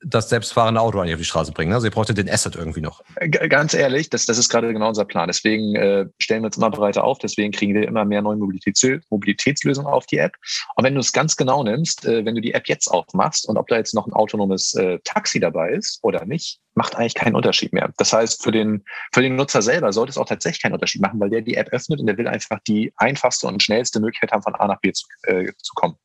das 0.01 0.29
selbstfahrende 0.29 0.79
Auto 0.79 0.99
eigentlich 0.99 1.15
auf 1.15 1.19
die 1.19 1.25
Straße 1.25 1.51
bringen. 1.51 1.73
Also 1.73 1.87
ihr 1.87 1.91
braucht 1.91 2.09
ja 2.09 2.13
den 2.13 2.29
Asset 2.29 2.55
irgendwie 2.55 2.81
noch. 2.81 3.03
Ganz 3.49 3.73
ehrlich, 3.73 4.09
das, 4.09 4.25
das 4.25 4.37
ist 4.37 4.49
gerade 4.49 4.71
genau 4.71 4.89
unser 4.89 5.05
Plan. 5.05 5.27
Deswegen 5.27 5.75
äh, 5.75 6.05
stellen 6.19 6.43
wir 6.43 6.47
uns 6.47 6.57
immer 6.57 6.69
breiter 6.69 7.03
auf. 7.03 7.17
Deswegen 7.19 7.51
kriegen 7.51 7.73
wir 7.73 7.87
immer 7.87 8.05
mehr 8.05 8.21
neue 8.21 8.37
Mobilitäts 8.37 8.85
Mobilitätslösungen 9.09 9.91
auf 9.91 10.05
die 10.05 10.17
App. 10.17 10.33
Und 10.75 10.83
wenn 10.83 10.93
du 10.93 10.99
es 10.99 11.11
ganz 11.11 11.35
genau 11.35 11.63
nimmst, 11.63 12.05
äh, 12.05 12.25
wenn 12.25 12.35
du 12.35 12.41
die 12.41 12.53
App 12.53 12.67
jetzt 12.67 12.87
aufmachst 12.87 13.47
und 13.49 13.57
ob 13.57 13.67
da 13.67 13.77
jetzt 13.77 13.93
noch 13.93 14.05
ein 14.05 14.13
autonomes 14.13 14.75
äh, 14.75 14.99
Taxi 15.03 15.39
dabei 15.39 15.71
ist 15.71 15.99
oder 16.03 16.25
nicht, 16.25 16.59
macht 16.77 16.95
eigentlich 16.95 17.15
keinen 17.15 17.35
Unterschied 17.35 17.73
mehr. 17.73 17.91
Das 17.97 18.13
heißt, 18.13 18.43
für 18.43 18.51
den, 18.51 18.85
für 19.11 19.21
den 19.21 19.35
Nutzer 19.35 19.61
selber 19.61 19.91
sollte 19.91 20.11
es 20.11 20.17
auch 20.17 20.27
tatsächlich 20.27 20.61
keinen 20.61 20.73
Unterschied 20.73 21.01
machen, 21.01 21.19
weil 21.19 21.31
der 21.31 21.41
die 21.41 21.55
App 21.55 21.69
öffnet 21.69 21.99
und 21.99 22.05
der 22.05 22.17
will 22.17 22.27
einfach 22.27 22.59
die 22.67 22.93
einfachste 22.97 23.47
und 23.47 23.61
schnellste 23.61 23.99
Möglichkeit 23.99 24.31
haben, 24.31 24.43
von 24.43 24.55
A 24.55 24.67
nach 24.67 24.79
B 24.79 24.93
zu, 24.93 25.07
äh, 25.23 25.51
zu 25.57 25.73
kommen. 25.73 25.95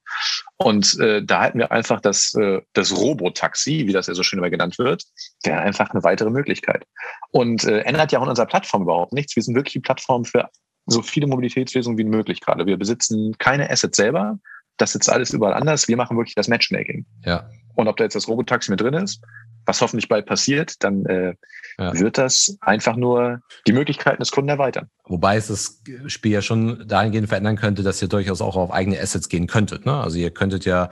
Und 0.56 0.98
äh, 0.98 1.22
da 1.22 1.40
halten 1.40 1.58
wir 1.58 1.70
einfach 1.70 2.00
das, 2.00 2.34
äh, 2.34 2.62
das 2.72 2.96
Robotaxi, 2.96 3.86
wie 3.86 3.92
das 3.92 4.06
ja 4.06 4.14
so 4.14 4.22
schön 4.22 4.38
immer 4.38 4.50
genannt 4.50 4.78
wird, 4.78 5.04
wäre 5.44 5.60
einfach 5.60 5.90
eine 5.90 6.02
weitere 6.04 6.30
Möglichkeit. 6.30 6.86
Und 7.30 7.64
äh, 7.64 7.80
ändert 7.80 8.10
ja 8.12 8.18
auch 8.18 8.24
in 8.24 8.30
unserer 8.30 8.46
Plattform 8.46 8.82
überhaupt 8.82 9.12
nichts. 9.12 9.36
Wir 9.36 9.42
sind 9.42 9.54
wirklich 9.54 9.74
die 9.74 9.80
Plattform 9.80 10.24
für 10.24 10.48
so 10.86 11.02
viele 11.02 11.26
Mobilitätslösungen 11.26 11.98
wie 11.98 12.04
möglich 12.04 12.40
gerade. 12.40 12.66
Wir 12.66 12.78
besitzen 12.78 13.36
keine 13.38 13.70
Assets 13.70 13.96
selber. 13.96 14.38
Das 14.82 14.90
sitzt 14.90 15.08
alles 15.08 15.32
überall 15.32 15.54
anders. 15.54 15.86
Wir 15.86 15.96
machen 15.96 16.16
wirklich 16.16 16.34
das 16.34 16.48
Matchmaking. 16.48 17.06
Ja. 17.24 17.48
Und 17.76 17.86
ob 17.86 17.96
da 17.98 18.02
jetzt 18.02 18.16
das 18.16 18.26
Robotaxi 18.26 18.68
mit 18.68 18.80
drin 18.80 18.94
ist, 18.94 19.22
was 19.64 19.80
hoffentlich 19.80 20.08
bald 20.08 20.26
passiert, 20.26 20.82
dann 20.82 21.06
äh, 21.06 21.34
ja. 21.78 21.94
wird 22.00 22.18
das 22.18 22.56
einfach 22.60 22.96
nur 22.96 23.42
die 23.68 23.72
Möglichkeiten 23.74 24.18
des 24.18 24.32
Kunden 24.32 24.48
erweitern. 24.48 24.88
Wobei 25.04 25.36
es 25.36 25.46
das 25.46 25.80
Spiel 26.08 26.32
ja 26.32 26.42
schon 26.42 26.84
dahingehend 26.88 27.28
verändern 27.28 27.54
könnte, 27.54 27.84
dass 27.84 28.02
ihr 28.02 28.08
durchaus 28.08 28.40
auch 28.40 28.56
auf 28.56 28.72
eigene 28.72 28.98
Assets 29.00 29.28
gehen 29.28 29.46
könntet. 29.46 29.86
Ne? 29.86 29.94
Also 29.94 30.18
ihr 30.18 30.32
könntet 30.32 30.64
ja, 30.64 30.90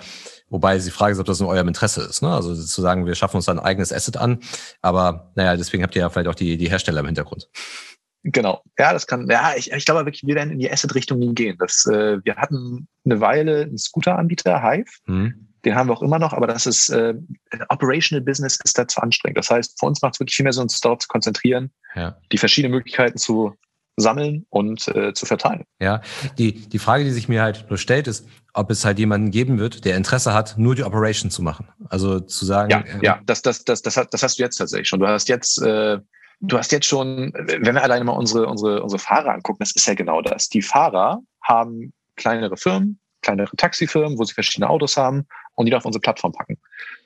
wobei 0.51 0.79
die 0.79 0.91
Frage 0.93 1.15
ist, 1.15 1.19
ob 1.19 1.27
das 1.27 1.41
in 1.41 1.47
eurem 1.47 1.67
Interesse 1.67 2.03
ist. 2.03 2.23
Ne? 2.23 2.33
Also 2.33 2.55
zu 2.55 2.81
sagen, 2.81 3.07
wir 3.07 3.17
schaffen 3.17 3.39
uns 3.39 3.49
ein 3.49 3.59
eigenes 3.59 3.93
Asset 3.93 4.19
an. 4.19 4.39
Aber 4.83 5.33
naja, 5.35 5.57
deswegen 5.57 5.83
habt 5.83 5.97
ihr 5.97 6.03
ja 6.03 6.11
vielleicht 6.11 6.29
auch 6.29 6.37
die, 6.37 6.57
die 6.57 6.71
Hersteller 6.71 7.01
im 7.01 7.07
Hintergrund. 7.07 7.49
Genau, 8.23 8.63
ja, 8.79 8.93
das 8.93 9.07
kann, 9.07 9.29
ja, 9.31 9.55
ich, 9.57 9.73
ich 9.73 9.85
glaube 9.85 10.05
wirklich, 10.05 10.27
wir 10.27 10.35
werden 10.35 10.51
in 10.51 10.59
die 10.59 10.71
Asset-Richtung 10.71 11.35
gehen. 11.35 11.57
Das, 11.59 11.87
äh, 11.87 12.19
wir 12.23 12.37
hatten 12.37 12.87
eine 13.05 13.21
Weile 13.21 13.63
einen 13.63 13.79
Scooter-Anbieter, 13.79 14.63
Hive, 14.63 14.91
mhm. 15.07 15.47
Den 15.65 15.75
haben 15.75 15.89
wir 15.89 15.93
auch 15.93 16.03
immer 16.03 16.19
noch, 16.19 16.33
aber 16.33 16.47
das 16.47 16.67
ist 16.67 16.89
äh, 16.89 17.15
Operational 17.69 18.25
Business 18.25 18.59
ist 18.65 18.79
da 18.79 18.89
zu 18.89 19.01
anstrengend. 19.01 19.39
Das 19.39 19.51
heißt, 19.51 19.79
für 19.79 19.87
uns 19.87 20.01
macht 20.01 20.15
es 20.15 20.21
wirklich 20.21 20.37
viel 20.37 20.45
mehr 20.45 20.53
Sinn, 20.53 20.63
uns 20.63 20.81
darauf 20.81 20.99
zu 21.01 21.09
konzentrieren, 21.09 21.71
ja. 21.95 22.17
die 22.33 22.39
verschiedenen 22.39 22.73
Möglichkeiten 22.73 23.19
zu 23.19 23.55
sammeln 23.97 24.47
und 24.49 24.89
äh, 24.89 25.13
zu 25.13 25.27
verteilen. 25.27 25.65
Ja, 25.79 26.01
die, 26.39 26.53
die 26.53 26.79
Frage, 26.79 27.05
die 27.05 27.11
sich 27.11 27.29
mir 27.29 27.43
halt 27.43 27.67
nur 27.69 27.77
stellt, 27.77 28.07
ist, 28.07 28.27
ob 28.55 28.71
es 28.71 28.87
halt 28.87 28.99
jemanden 28.99 29.31
geben 29.31 29.59
wird, 29.59 29.85
der 29.85 29.97
Interesse 29.97 30.33
hat, 30.33 30.57
nur 30.57 30.75
die 30.75 30.85
Operation 30.85 31.31
zu 31.31 31.43
machen. 31.43 31.69
Also 31.91 32.21
zu 32.21 32.47
sagen. 32.47 32.71
Ja, 32.71 32.81
äh, 32.81 33.05
ja, 33.05 33.21
das, 33.27 33.43
das, 33.43 33.65
das, 33.65 33.83
das, 33.83 33.99
hast, 33.99 34.15
das 34.15 34.23
hast 34.23 34.39
du 34.39 34.43
jetzt 34.43 34.57
tatsächlich 34.57 34.89
schon. 34.89 35.01
Du 35.01 35.07
hast 35.07 35.29
jetzt, 35.29 35.61
äh, 35.61 35.99
du 36.41 36.59
hast 36.59 36.73
jetzt 36.73 36.87
schon, 36.87 37.33
wenn 37.35 37.75
wir 37.75 37.83
alleine 37.83 38.05
mal 38.05 38.13
unsere, 38.13 38.47
unsere, 38.47 38.83
unsere 38.83 38.99
Fahrer 38.99 39.33
angucken, 39.33 39.59
das 39.61 39.73
ist 39.75 39.87
ja 39.87 39.95
genau 39.95 40.23
das. 40.23 40.49
Die 40.49 40.63
Fahrer 40.63 41.21
haben 41.43 41.93
kleinere 42.17 42.57
Firmen, 42.57 42.99
kleinere 43.23 43.55
Taxifirmen, 43.57 44.19
wo 44.19 44.25
sie 44.25 44.35
verschiedene 44.35 44.69
Autos 44.69 44.97
haben 44.97 45.27
und 45.55 45.67
die 45.67 45.75
auf 45.75 45.85
unsere 45.85 46.01
Plattform 46.01 46.33
packen. 46.33 46.59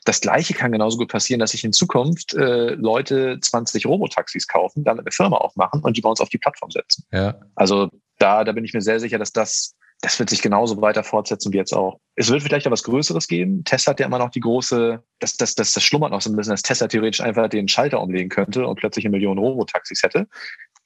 Das 0.05 0.21
Gleiche 0.21 0.55
kann 0.55 0.73
genauso 0.73 0.99
gut 0.99 1.09
passieren, 1.09 1.41
dass 1.41 1.51
sich 1.51 1.65
in 1.65 1.73
Zukunft 1.73 2.35
äh, 2.35 2.75
Leute 2.75 3.39
20 3.41 3.87
Robotaxis 3.87 4.47
kaufen, 4.47 4.85
damit 4.85 5.05
eine 5.05 5.13
Firma 5.13 5.37
aufmachen 5.37 5.81
und 5.81 5.97
die 5.97 6.01
bei 6.01 6.09
uns 6.09 6.21
auf 6.21 6.29
die 6.29 6.39
Plattform 6.39 6.71
setzen. 6.71 7.05
Ja. 7.13 7.35
Also 7.57 7.91
da, 8.19 8.45
da 8.45 8.53
bin 8.53 8.65
ich 8.65 8.73
mir 8.73 8.83
sehr 8.83 9.01
sicher, 9.01 9.19
dass 9.19 9.33
das, 9.33 9.75
das 10.01 10.19
wird 10.19 10.31
sich 10.31 10.43
genauso 10.43 10.81
weiter 10.81 11.03
fortsetzen 11.03 11.53
wie 11.53 11.57
jetzt 11.57 11.73
auch. 11.73 11.99
Es 12.15 12.31
wird 12.31 12.43
vielleicht 12.43 12.67
auch 12.67 12.71
was 12.71 12.83
Größeres 12.83 13.27
geben. 13.27 13.65
Tesla 13.65 13.93
hat 13.93 14.01
ja 14.01 14.07
immer 14.07 14.19
noch 14.19 14.31
die 14.31 14.41
große, 14.41 15.03
das, 15.19 15.37
das, 15.37 15.55
das, 15.55 15.73
das 15.73 15.83
schlummert 15.83 16.11
noch 16.11 16.21
so 16.21 16.31
ein 16.31 16.37
bisschen, 16.37 16.53
dass 16.53 16.63
Tesla 16.63 16.89
theoretisch 16.89 17.21
einfach 17.21 17.49
den 17.49 17.69
Schalter 17.69 18.01
umlegen 18.01 18.29
könnte 18.29 18.67
und 18.67 18.77
plötzlich 18.77 19.05
eine 19.05 19.13
Million 19.13 19.39
Robotaxis 19.39 20.03
hätte. 20.03 20.29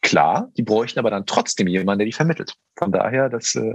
Klar, 0.02 0.50
die 0.56 0.62
bräuchten 0.62 1.00
aber 1.00 1.10
dann 1.10 1.26
trotzdem 1.26 1.66
jemanden, 1.66 1.98
der 2.00 2.06
die 2.06 2.12
vermittelt. 2.12 2.54
Von 2.78 2.92
daher, 2.92 3.28
das. 3.28 3.56
Äh 3.56 3.74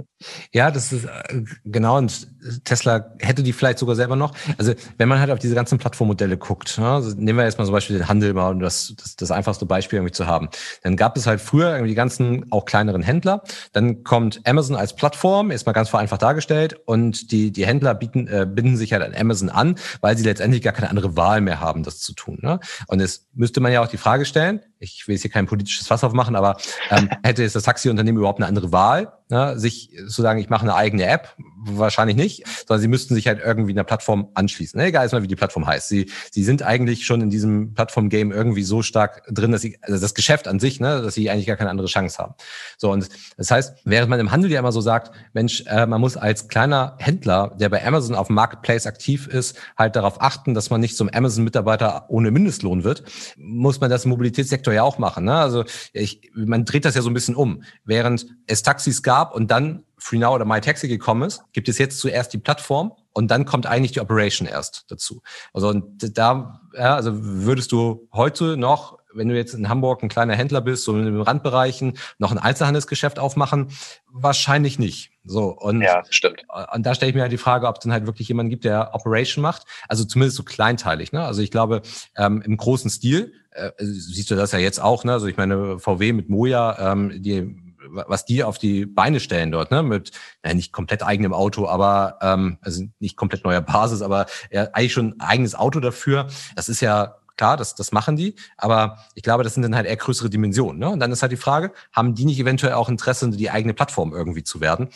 ja, 0.52 0.70
das 0.70 0.90
ist 0.92 1.04
äh, 1.04 1.42
genau. 1.64 1.98
Und 1.98 2.26
Tesla 2.64 3.12
hätte 3.18 3.42
die 3.42 3.52
vielleicht 3.52 3.78
sogar 3.78 3.96
selber 3.96 4.16
noch. 4.16 4.32
Also, 4.56 4.72
wenn 4.96 5.08
man 5.08 5.20
halt 5.20 5.30
auf 5.30 5.38
diese 5.38 5.54
ganzen 5.54 5.78
Plattformmodelle 5.78 6.38
guckt, 6.38 6.78
ne, 6.78 6.88
also 6.88 7.14
nehmen 7.16 7.38
wir 7.38 7.44
jetzt 7.44 7.58
mal 7.58 7.66
zum 7.66 7.74
Beispiel 7.74 7.98
den 7.98 8.08
Handel 8.08 8.32
mal, 8.32 8.52
um 8.52 8.60
das, 8.60 8.94
das, 8.96 9.16
das 9.16 9.30
einfachste 9.30 9.66
Beispiel 9.66 9.98
irgendwie 9.98 10.12
zu 10.12 10.26
haben. 10.26 10.48
Dann 10.82 10.96
gab 10.96 11.18
es 11.18 11.26
halt 11.26 11.42
früher 11.42 11.70
irgendwie 11.70 11.90
die 11.90 11.94
ganzen 11.94 12.50
auch 12.50 12.64
kleineren 12.64 13.02
Händler. 13.02 13.42
Dann 13.72 14.04
kommt 14.04 14.40
Amazon 14.44 14.74
als 14.74 14.96
Plattform, 14.96 15.50
ist 15.50 15.66
mal 15.66 15.72
ganz 15.72 15.90
vereinfacht 15.90 16.22
dargestellt. 16.22 16.80
Und 16.86 17.30
die, 17.30 17.52
die 17.52 17.66
Händler 17.66 17.94
bieten, 17.94 18.26
äh, 18.26 18.46
binden 18.48 18.78
sich 18.78 18.94
halt 18.94 19.02
an 19.02 19.14
Amazon 19.14 19.50
an, 19.50 19.74
weil 20.00 20.16
sie 20.16 20.24
letztendlich 20.24 20.62
gar 20.62 20.72
keine 20.72 20.88
andere 20.88 21.14
Wahl 21.14 21.42
mehr 21.42 21.60
haben, 21.60 21.82
das 21.82 21.98
zu 21.98 22.14
tun. 22.14 22.38
Ne? 22.40 22.58
Und 22.86 23.00
es 23.00 23.28
müsste 23.34 23.60
man 23.60 23.70
ja 23.70 23.82
auch 23.82 23.88
die 23.88 23.98
Frage 23.98 24.24
stellen, 24.24 24.60
ich 24.84 25.08
will 25.08 25.14
jetzt 25.14 25.22
hier 25.22 25.30
kein 25.30 25.46
politisches 25.46 25.86
Fass 25.86 26.04
aufmachen, 26.04 26.36
aber 26.36 26.56
ähm, 26.90 27.08
hätte 27.22 27.42
jetzt 27.42 27.56
das 27.56 27.64
Taxiunternehmen 27.64 28.18
überhaupt 28.18 28.38
eine 28.38 28.46
andere 28.46 28.72
Wahl, 28.72 28.93
Wahl 28.94 29.12
ne, 29.28 29.58
sich 29.58 29.90
zu 30.08 30.22
sagen, 30.22 30.38
ich 30.38 30.48
mache 30.48 30.62
eine 30.62 30.74
eigene 30.74 31.06
App? 31.06 31.34
Wahrscheinlich 31.66 32.16
nicht, 32.16 32.44
sondern 32.66 32.82
sie 32.82 32.88
müssten 32.88 33.14
sich 33.14 33.26
halt 33.26 33.40
irgendwie 33.42 33.72
einer 33.72 33.84
Plattform 33.84 34.28
anschließen. 34.34 34.78
Ne? 34.78 34.86
Egal 34.86 35.02
erstmal, 35.02 35.22
wie 35.22 35.28
die 35.28 35.36
Plattform 35.36 35.66
heißt. 35.66 35.88
Sie, 35.88 36.10
sie 36.30 36.44
sind 36.44 36.62
eigentlich 36.62 37.06
schon 37.06 37.22
in 37.22 37.30
diesem 37.30 37.72
Plattform-Game 37.72 38.32
irgendwie 38.32 38.62
so 38.62 38.82
stark 38.82 39.22
drin, 39.30 39.52
dass 39.52 39.62
sie, 39.62 39.78
also 39.80 39.98
das 39.98 40.14
Geschäft 40.14 40.46
an 40.46 40.60
sich, 40.60 40.78
ne, 40.78 41.00
dass 41.00 41.14
sie 41.14 41.30
eigentlich 41.30 41.46
gar 41.46 41.56
keine 41.56 41.70
andere 41.70 41.86
Chance 41.86 42.18
haben. 42.18 42.34
So, 42.76 42.90
und 42.90 43.08
das 43.38 43.50
heißt, 43.50 43.78
während 43.84 44.10
man 44.10 44.20
im 44.20 44.30
Handel 44.30 44.50
ja 44.50 44.58
immer 44.58 44.72
so 44.72 44.82
sagt, 44.82 45.12
Mensch, 45.32 45.64
äh, 45.66 45.86
man 45.86 46.00
muss 46.00 46.18
als 46.18 46.48
kleiner 46.48 46.96
Händler, 46.98 47.56
der 47.58 47.70
bei 47.70 47.84
Amazon 47.86 48.14
auf 48.14 48.26
dem 48.26 48.36
Marketplace 48.36 48.86
aktiv 48.86 49.26
ist, 49.26 49.56
halt 49.78 49.96
darauf 49.96 50.20
achten, 50.20 50.52
dass 50.52 50.68
man 50.68 50.82
nicht 50.82 50.96
zum 50.96 51.08
Amazon-Mitarbeiter 51.08 52.06
ohne 52.08 52.30
Mindestlohn 52.30 52.84
wird, 52.84 53.04
muss 53.38 53.80
man 53.80 53.88
das 53.88 54.04
im 54.04 54.10
Mobilitätssektor 54.10 54.74
ja 54.74 54.82
auch 54.82 54.98
machen. 54.98 55.24
Ne? 55.24 55.34
Also 55.34 55.64
ich, 55.94 56.30
man 56.34 56.66
dreht 56.66 56.84
das 56.84 56.94
ja 56.94 57.00
so 57.00 57.08
ein 57.08 57.14
bisschen 57.14 57.34
um. 57.34 57.62
Während 57.84 58.26
es 58.46 58.62
Taxis 58.62 59.02
gab 59.02 59.13
und 59.22 59.50
dann 59.50 59.84
FreeNow 59.98 60.34
oder 60.34 60.44
MyTaxi 60.44 60.88
gekommen 60.88 61.22
ist, 61.22 61.42
gibt 61.52 61.68
es 61.68 61.78
jetzt 61.78 61.98
zuerst 61.98 62.32
die 62.32 62.38
Plattform 62.38 62.92
und 63.12 63.30
dann 63.30 63.46
kommt 63.46 63.66
eigentlich 63.66 63.92
die 63.92 64.00
Operation 64.00 64.46
erst 64.46 64.84
dazu. 64.88 65.22
Also 65.52 65.68
und 65.68 66.18
da, 66.18 66.60
ja, 66.74 66.94
also 66.94 67.12
würdest 67.14 67.72
du 67.72 68.08
heute 68.12 68.56
noch 68.56 68.98
wenn 69.14 69.28
du 69.28 69.36
jetzt 69.36 69.54
in 69.54 69.68
Hamburg 69.68 70.02
ein 70.02 70.08
kleiner 70.08 70.34
Händler 70.34 70.60
bist, 70.60 70.84
so 70.84 70.96
in 70.96 71.04
den 71.04 71.20
Randbereichen, 71.20 71.96
noch 72.18 72.32
ein 72.32 72.38
Einzelhandelsgeschäft 72.38 73.18
aufmachen? 73.18 73.68
Wahrscheinlich 74.10 74.78
nicht. 74.78 75.12
So, 75.24 75.56
und, 75.56 75.80
ja, 75.80 76.02
stimmt. 76.10 76.44
Und 76.72 76.84
da 76.84 76.94
stelle 76.94 77.10
ich 77.10 77.14
mir 77.14 77.22
halt 77.22 77.32
die 77.32 77.38
Frage, 77.38 77.66
ob 77.66 77.76
es 77.76 77.82
dann 77.82 77.92
halt 77.92 78.06
wirklich 78.06 78.28
jemanden 78.28 78.50
gibt, 78.50 78.64
der 78.64 78.94
Operation 78.94 79.42
macht. 79.42 79.64
Also 79.88 80.04
zumindest 80.04 80.36
so 80.36 80.42
kleinteilig. 80.42 81.12
Ne? 81.12 81.24
Also 81.24 81.40
ich 81.40 81.50
glaube, 81.50 81.82
ähm, 82.16 82.42
im 82.42 82.56
großen 82.56 82.90
Stil, 82.90 83.32
äh, 83.52 83.70
siehst 83.78 84.30
du 84.30 84.34
das 84.34 84.52
ja 84.52 84.58
jetzt 84.58 84.82
auch, 84.82 85.04
ne? 85.04 85.12
Also 85.12 85.26
ich 85.26 85.36
meine, 85.36 85.78
VW 85.78 86.12
mit 86.12 86.28
Moja, 86.28 86.92
ähm, 86.92 87.22
die 87.22 87.56
was 87.94 88.24
die 88.24 88.44
auf 88.44 88.58
die 88.58 88.86
Beine 88.86 89.20
stellen 89.20 89.50
dort, 89.50 89.70
ne? 89.70 89.82
Mit 89.82 90.12
ja, 90.44 90.54
nicht 90.54 90.72
komplett 90.72 91.02
eigenem 91.02 91.32
Auto, 91.32 91.66
aber 91.68 92.18
ähm, 92.20 92.58
also 92.60 92.84
nicht 92.98 93.16
komplett 93.16 93.44
neuer 93.44 93.60
Basis, 93.60 94.02
aber 94.02 94.26
ja, 94.50 94.68
eigentlich 94.72 94.92
schon 94.92 95.14
ein 95.14 95.20
eigenes 95.20 95.54
Auto 95.54 95.80
dafür. 95.80 96.28
Das 96.56 96.68
ist 96.68 96.80
ja 96.80 97.16
klar, 97.36 97.56
das, 97.56 97.74
das 97.74 97.92
machen 97.92 98.16
die, 98.16 98.34
aber 98.56 98.98
ich 99.14 99.22
glaube, 99.22 99.44
das 99.44 99.54
sind 99.54 99.62
dann 99.62 99.74
halt 99.74 99.86
eher 99.86 99.96
größere 99.96 100.30
Dimensionen. 100.30 100.78
Ne? 100.78 100.88
Und 100.88 101.00
dann 101.00 101.12
ist 101.12 101.22
halt 101.22 101.32
die 101.32 101.36
Frage, 101.36 101.72
haben 101.92 102.14
die 102.14 102.24
nicht 102.24 102.38
eventuell 102.38 102.74
auch 102.74 102.88
Interesse, 102.88 103.28
die 103.30 103.50
eigene 103.50 103.74
Plattform 103.74 104.12
irgendwie 104.12 104.44
zu 104.44 104.60
werden? 104.60 104.88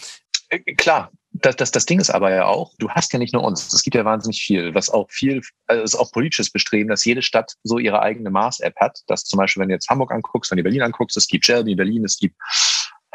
Äh, 0.49 0.61
klar, 0.75 1.11
das, 1.33 1.57
das, 1.57 1.71
das 1.71 1.87
Ding 1.87 2.01
ist 2.01 2.11
aber 2.11 2.31
ja 2.31 2.47
auch, 2.47 2.73
du 2.79 2.89
hast 2.91 3.13
ja 3.13 3.19
nicht 3.19 3.35
nur 3.35 3.45
uns, 3.45 3.73
es 3.73 3.83
gibt 3.83 3.95
ja 3.95 4.05
wahnsinnig 4.05 4.41
viel, 4.41 4.75
was 4.75 4.91
auch 4.91 5.11
viel, 5.11 5.43
also 5.67 5.83
ist 5.83 5.95
auch 5.95 6.11
politisches 6.11 6.51
Bestreben, 6.51 6.89
dass 6.89 7.05
jede 7.05 7.23
Stadt 7.23 7.55
so 7.63 7.79
ihre 7.79 8.01
eigene 8.01 8.31
Mars-App 8.31 8.77
hat. 8.77 9.01
Dass 9.07 9.25
zum 9.25 9.39
Beispiel, 9.39 9.61
wenn 9.61 9.69
du 9.69 9.75
jetzt 9.75 9.89
Hamburg 9.89 10.13
anguckst, 10.13 10.51
wenn 10.51 10.57
du 10.57 10.63
Berlin 10.63 10.83
anguckst, 10.83 11.17
es 11.17 11.29
gibt 11.29 11.45
Shelby 11.45 11.73
in 11.73 11.77
Berlin, 11.77 12.05
es 12.05 12.19
gibt 12.19 12.37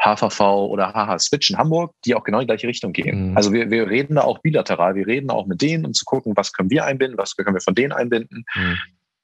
HVV 0.04 0.40
oder 0.68 0.92
HH 0.92 1.18
Switch 1.18 1.50
in 1.50 1.56
Hamburg, 1.56 1.94
die 2.04 2.14
auch 2.14 2.24
genau 2.24 2.38
in 2.38 2.42
die 2.42 2.48
gleiche 2.48 2.68
Richtung 2.68 2.92
gehen. 2.92 3.30
Mhm. 3.30 3.36
Also 3.36 3.52
wir, 3.52 3.70
wir 3.70 3.88
reden 3.88 4.16
da 4.16 4.22
auch 4.22 4.38
bilateral, 4.40 4.94
wir 4.94 5.06
reden 5.06 5.30
auch 5.30 5.46
mit 5.46 5.62
denen, 5.62 5.86
um 5.86 5.94
zu 5.94 6.04
gucken, 6.04 6.36
was 6.36 6.52
können 6.52 6.70
wir 6.70 6.84
einbinden, 6.84 7.18
was 7.18 7.36
können 7.36 7.54
wir 7.54 7.60
von 7.60 7.74
denen 7.74 7.92
einbinden. 7.92 8.44
Mhm. 8.54 8.78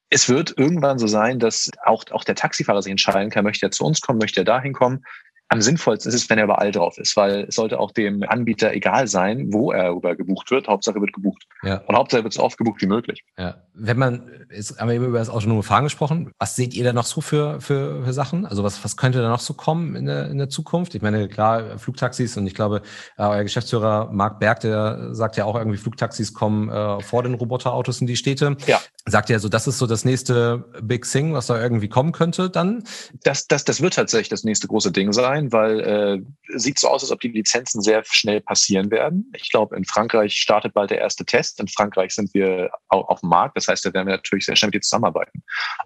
Es 0.08 0.28
wird 0.28 0.54
irgendwann 0.56 0.98
so 0.98 1.06
sein, 1.06 1.38
dass 1.38 1.70
auch, 1.84 2.04
auch 2.10 2.24
der 2.24 2.34
Taxifahrer 2.34 2.82
sich 2.82 2.90
entscheiden 2.90 3.30
kann, 3.30 3.44
möchte 3.44 3.66
er 3.66 3.70
zu 3.70 3.84
uns 3.84 4.00
kommen, 4.00 4.18
möchte 4.18 4.40
er 4.40 4.44
dahin 4.44 4.72
kommen 4.72 5.04
am 5.52 5.60
sinnvollsten 5.60 6.10
ist 6.10 6.14
es, 6.14 6.30
wenn 6.30 6.38
er 6.38 6.44
überall 6.44 6.70
drauf 6.70 6.96
ist, 6.96 7.16
weil 7.16 7.46
es 7.48 7.56
sollte 7.56 7.80
auch 7.80 7.90
dem 7.90 8.22
Anbieter 8.22 8.72
egal 8.72 9.08
sein, 9.08 9.52
wo 9.52 9.72
er 9.72 9.90
über 9.90 10.14
gebucht 10.14 10.52
wird. 10.52 10.68
Hauptsache 10.68 11.00
wird 11.00 11.12
gebucht. 11.12 11.44
Ja. 11.64 11.78
Und 11.88 11.96
Hauptsache 11.96 12.22
wird 12.22 12.32
so 12.32 12.42
oft 12.42 12.56
gebucht 12.56 12.80
wie 12.80 12.86
möglich. 12.86 13.24
Ja. 13.36 13.56
Wenn 13.74 13.98
man, 13.98 14.30
jetzt 14.54 14.78
haben 14.78 14.88
wir 14.88 14.94
eben 14.94 15.06
über 15.06 15.18
das 15.18 15.28
autonome 15.28 15.64
Fahren 15.64 15.82
gesprochen. 15.82 16.30
Was 16.38 16.54
seht 16.54 16.72
ihr 16.74 16.84
da 16.84 16.92
noch 16.92 17.04
so 17.04 17.20
für, 17.20 17.60
für, 17.60 18.04
für 18.04 18.12
Sachen? 18.12 18.46
Also 18.46 18.62
was, 18.62 18.84
was 18.84 18.96
könnte 18.96 19.20
da 19.20 19.28
noch 19.28 19.40
so 19.40 19.54
kommen 19.54 19.96
in 19.96 20.06
der, 20.06 20.30
in 20.30 20.38
der 20.38 20.50
Zukunft? 20.50 20.94
Ich 20.94 21.02
meine, 21.02 21.28
klar, 21.28 21.78
Flugtaxis 21.78 22.36
und 22.36 22.46
ich 22.46 22.54
glaube, 22.54 22.82
äh, 23.18 23.22
euer 23.24 23.42
Geschäftsführer 23.42 24.08
Marc 24.12 24.38
Berg, 24.38 24.60
der 24.60 25.16
sagt 25.16 25.36
ja 25.36 25.46
auch 25.46 25.56
irgendwie, 25.56 25.78
Flugtaxis 25.78 26.32
kommen 26.32 26.68
äh, 26.68 27.00
vor 27.00 27.24
den 27.24 27.34
Roboterautos 27.34 28.00
in 28.00 28.06
die 28.06 28.16
Städte. 28.16 28.56
Ja. 28.68 28.80
Sagt 29.06 29.30
ja 29.30 29.38
so, 29.38 29.48
das 29.48 29.66
ist 29.66 29.78
so 29.78 29.86
das 29.86 30.04
nächste 30.04 30.64
Big 30.82 31.06
Thing, 31.10 31.32
was 31.34 31.46
da 31.46 31.60
irgendwie 31.60 31.88
kommen 31.88 32.12
könnte 32.12 32.50
dann? 32.50 32.84
Das, 33.22 33.46
das, 33.46 33.64
das 33.64 33.80
wird 33.80 33.94
tatsächlich 33.94 34.28
das 34.28 34.44
nächste 34.44 34.66
große 34.66 34.92
Ding 34.92 35.12
sein 35.12 35.20
sein, 35.20 35.52
weil 35.52 35.80
äh, 35.80 36.58
sieht 36.58 36.78
so 36.78 36.88
aus, 36.88 37.02
als 37.02 37.12
ob 37.12 37.20
die 37.20 37.28
Lizenzen 37.28 37.82
sehr 37.82 38.02
schnell 38.04 38.40
passieren 38.40 38.90
werden. 38.90 39.30
Ich 39.36 39.50
glaube, 39.50 39.76
in 39.76 39.84
Frankreich 39.84 40.34
startet 40.34 40.74
bald 40.74 40.90
der 40.90 40.98
erste 40.98 41.24
Test. 41.24 41.60
In 41.60 41.68
Frankreich 41.68 42.14
sind 42.14 42.32
wir 42.34 42.70
auch 42.88 43.08
auf 43.08 43.20
dem 43.20 43.28
Markt. 43.28 43.56
Das 43.56 43.68
heißt, 43.68 43.84
da 43.84 43.92
werden 43.92 44.06
wir 44.06 44.16
natürlich 44.16 44.46
sehr 44.46 44.56
schnell 44.56 44.68
mit 44.68 44.74
dir 44.74 44.80
zusammenarbeiten. 44.80 45.42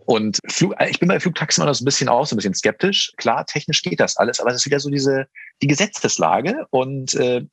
Und 0.07 0.39
Flug, 0.49 0.75
äh, 0.79 0.89
ich 0.91 0.99
bin 0.99 1.09
bei 1.09 1.21
Flugtaxen 1.21 1.63
immer 1.63 1.71
noch 1.71 1.77
so 1.77 1.83
ein 1.83 1.87
bisschen 1.87 2.09
aus, 2.09 2.31
so 2.31 2.35
ein 2.35 2.39
bisschen 2.39 2.55
skeptisch. 2.55 3.13
Klar, 3.17 3.45
technisch 3.47 3.83
geht 3.83 4.01
das 4.01 4.17
alles, 4.17 4.41
aber 4.41 4.51
es 4.51 4.57
ist 4.57 4.67
wieder 4.67 4.81
so 4.81 4.91
diese 4.91 5.27
die 5.63 5.67
Gesetzeslage 5.67 6.67
und 6.71 7.15
äh, 7.15 7.47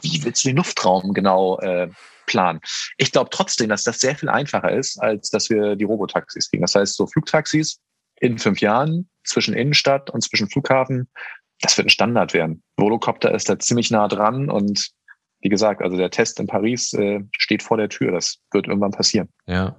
wie 0.00 0.24
willst 0.24 0.44
du 0.44 0.48
den 0.48 0.56
Luftraum 0.56 1.12
genau 1.12 1.58
äh, 1.58 1.88
planen? 2.32 2.60
Ich 2.96 3.12
glaube 3.12 3.30
trotzdem, 3.30 3.68
dass 3.68 3.84
das 3.84 4.00
sehr 4.00 4.16
viel 4.16 4.28
einfacher 4.28 4.72
ist, 4.72 5.00
als 5.00 5.30
dass 5.30 5.50
wir 5.50 5.76
die 5.76 5.84
Robotaxis 5.84 6.50
kriegen. 6.50 6.62
Das 6.62 6.74
heißt, 6.74 6.96
so 6.96 7.06
Flugtaxis 7.06 7.78
in 8.20 8.38
fünf 8.38 8.60
Jahren 8.60 9.08
zwischen 9.24 9.54
Innenstadt 9.54 10.10
und 10.10 10.22
zwischen 10.22 10.48
Flughafen, 10.48 11.08
das 11.60 11.76
wird 11.76 11.86
ein 11.86 11.90
Standard 11.90 12.34
werden. 12.34 12.62
Volocopter 12.76 13.34
ist 13.34 13.48
da 13.48 13.58
ziemlich 13.58 13.90
nah 13.90 14.08
dran 14.08 14.50
und 14.50 14.90
wie 15.40 15.48
gesagt, 15.48 15.82
also 15.82 15.96
der 15.96 16.10
Test 16.10 16.40
in 16.40 16.46
Paris 16.46 16.92
äh, 16.92 17.20
steht 17.36 17.62
vor 17.62 17.76
der 17.76 17.88
Tür. 17.88 18.12
Das 18.12 18.38
wird 18.52 18.68
irgendwann 18.68 18.92
passieren. 18.92 19.28
Ja. 19.46 19.76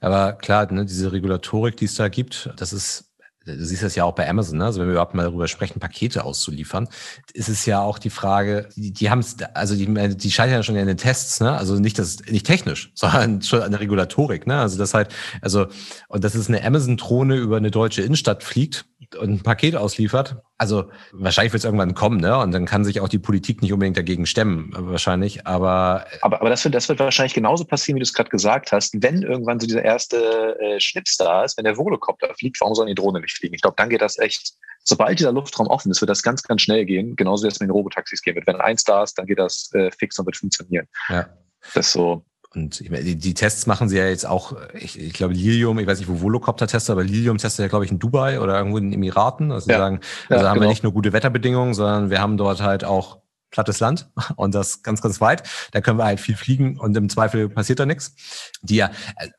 Aber 0.00 0.32
klar, 0.34 0.70
ne, 0.72 0.84
diese 0.84 1.12
Regulatorik, 1.12 1.76
die 1.76 1.84
es 1.84 1.94
da 1.94 2.08
gibt, 2.08 2.50
das 2.56 2.72
ist 2.72 3.10
du 3.44 3.64
siehst 3.64 3.82
das 3.82 3.94
ja 3.94 4.04
auch 4.04 4.14
bei 4.14 4.28
Amazon, 4.28 4.58
ne? 4.58 4.66
also 4.66 4.80
wenn 4.80 4.88
wir 4.88 4.92
überhaupt 4.92 5.14
mal 5.14 5.24
darüber 5.24 5.48
sprechen, 5.48 5.80
Pakete 5.80 6.24
auszuliefern, 6.24 6.88
ist 7.32 7.48
es 7.48 7.66
ja 7.66 7.80
auch 7.80 7.98
die 7.98 8.10
Frage, 8.10 8.68
die, 8.76 8.92
die 8.92 9.10
haben 9.10 9.20
es, 9.20 9.36
also 9.54 9.74
die, 9.74 9.86
die 10.16 10.30
scheitern 10.30 10.54
ja 10.54 10.62
schon 10.62 10.76
in 10.76 10.86
den 10.86 10.96
Tests, 10.96 11.40
ne? 11.40 11.56
also 11.56 11.78
nicht 11.78 11.98
das, 11.98 12.18
nicht 12.30 12.46
technisch, 12.46 12.90
sondern 12.94 13.42
schon 13.42 13.62
an 13.62 13.70
der 13.70 13.80
Regulatorik, 13.80 14.46
ne? 14.46 14.58
also 14.58 14.78
das 14.78 14.94
halt, 14.94 15.08
also, 15.40 15.66
und 16.08 16.24
das 16.24 16.34
ist 16.34 16.48
eine 16.48 16.64
Amazon-Drohne 16.64 17.36
über 17.36 17.56
eine 17.56 17.70
deutsche 17.70 18.02
Innenstadt 18.02 18.42
fliegt, 18.42 18.86
ein 19.20 19.42
Paket 19.42 19.76
ausliefert. 19.76 20.36
Also 20.58 20.90
wahrscheinlich 21.12 21.52
wird 21.52 21.60
es 21.60 21.64
irgendwann 21.64 21.94
kommen, 21.94 22.20
ne? 22.20 22.38
Und 22.38 22.52
dann 22.52 22.64
kann 22.64 22.84
sich 22.84 23.00
auch 23.00 23.08
die 23.08 23.18
Politik 23.18 23.62
nicht 23.62 23.72
unbedingt 23.72 23.96
dagegen 23.96 24.26
stemmen, 24.26 24.72
wahrscheinlich. 24.76 25.46
Aber 25.46 26.06
aber, 26.20 26.40
aber 26.40 26.50
das, 26.50 26.64
wird, 26.64 26.74
das 26.74 26.88
wird 26.88 27.00
wahrscheinlich 27.00 27.34
genauso 27.34 27.64
passieren, 27.64 27.96
wie 27.96 28.00
du 28.00 28.04
es 28.04 28.12
gerade 28.12 28.30
gesagt 28.30 28.72
hast. 28.72 28.94
Wenn 29.02 29.22
irgendwann 29.22 29.60
so 29.60 29.66
dieser 29.66 29.82
erste 29.82 30.58
äh, 30.60 30.80
Schnips 30.80 31.16
da 31.16 31.44
ist, 31.44 31.56
wenn 31.58 31.64
der 31.64 31.76
Volocopter 31.76 32.32
fliegt, 32.34 32.60
warum 32.60 32.74
soll 32.74 32.86
die 32.86 32.94
Drohne 32.94 33.20
nicht 33.20 33.36
fliegen? 33.36 33.54
Ich 33.54 33.62
glaube, 33.62 33.76
dann 33.76 33.90
geht 33.90 34.02
das 34.02 34.18
echt. 34.18 34.54
Sobald 34.86 35.18
dieser 35.18 35.32
Luftraum 35.32 35.66
offen 35.68 35.90
ist, 35.90 36.02
wird 36.02 36.10
das 36.10 36.22
ganz, 36.22 36.42
ganz 36.42 36.60
schnell 36.60 36.84
gehen. 36.84 37.16
Genauso 37.16 37.44
wie 37.44 37.48
es 37.48 37.58
mit 37.58 37.68
den 37.68 37.72
Robotaxis 37.72 38.20
gehen 38.20 38.34
wird. 38.34 38.46
Wenn 38.46 38.60
eins 38.60 38.84
da 38.84 39.02
ist, 39.02 39.18
dann 39.18 39.24
geht 39.26 39.38
das 39.38 39.70
äh, 39.72 39.90
fix 39.98 40.18
und 40.18 40.26
wird 40.26 40.36
funktionieren. 40.36 40.86
Ja. 41.08 41.26
Das 41.72 41.86
ist 41.86 41.92
so. 41.92 42.24
Und 42.54 42.80
ich 42.80 42.90
meine, 42.90 43.04
die, 43.04 43.16
die 43.16 43.34
Tests 43.34 43.66
machen 43.66 43.88
sie 43.88 43.98
ja 43.98 44.06
jetzt 44.06 44.26
auch, 44.26 44.56
ich, 44.74 44.98
ich 44.98 45.12
glaube, 45.12 45.34
Lilium, 45.34 45.78
ich 45.78 45.86
weiß 45.86 45.98
nicht, 45.98 46.08
wo 46.08 46.20
Volocopter 46.20 46.66
testet, 46.66 46.92
aber 46.92 47.04
Lilium 47.04 47.38
testet 47.38 47.64
ja, 47.64 47.68
glaube 47.68 47.84
ich, 47.84 47.90
in 47.90 47.98
Dubai 47.98 48.40
oder 48.40 48.56
irgendwo 48.56 48.78
in 48.78 48.84
den 48.84 48.92
Emiraten. 48.92 49.50
Also 49.52 49.70
ja. 49.70 49.78
sagen, 49.78 50.00
also 50.28 50.44
ja, 50.44 50.50
haben 50.50 50.54
genau. 50.54 50.66
wir 50.66 50.70
nicht 50.70 50.82
nur 50.82 50.92
gute 50.92 51.12
Wetterbedingungen, 51.12 51.74
sondern 51.74 52.10
wir 52.10 52.20
haben 52.20 52.36
dort 52.36 52.62
halt 52.62 52.84
auch 52.84 53.18
plattes 53.50 53.80
Land 53.80 54.08
und 54.36 54.54
das 54.54 54.82
ganz, 54.82 55.02
ganz 55.02 55.20
weit. 55.20 55.42
Da 55.72 55.80
können 55.80 55.98
wir 55.98 56.04
halt 56.04 56.20
viel 56.20 56.36
fliegen 56.36 56.78
und 56.78 56.96
im 56.96 57.08
Zweifel 57.08 57.48
passiert 57.48 57.80
da 57.80 57.86
nichts. 57.86 58.14
Die 58.62 58.76
ja, 58.76 58.90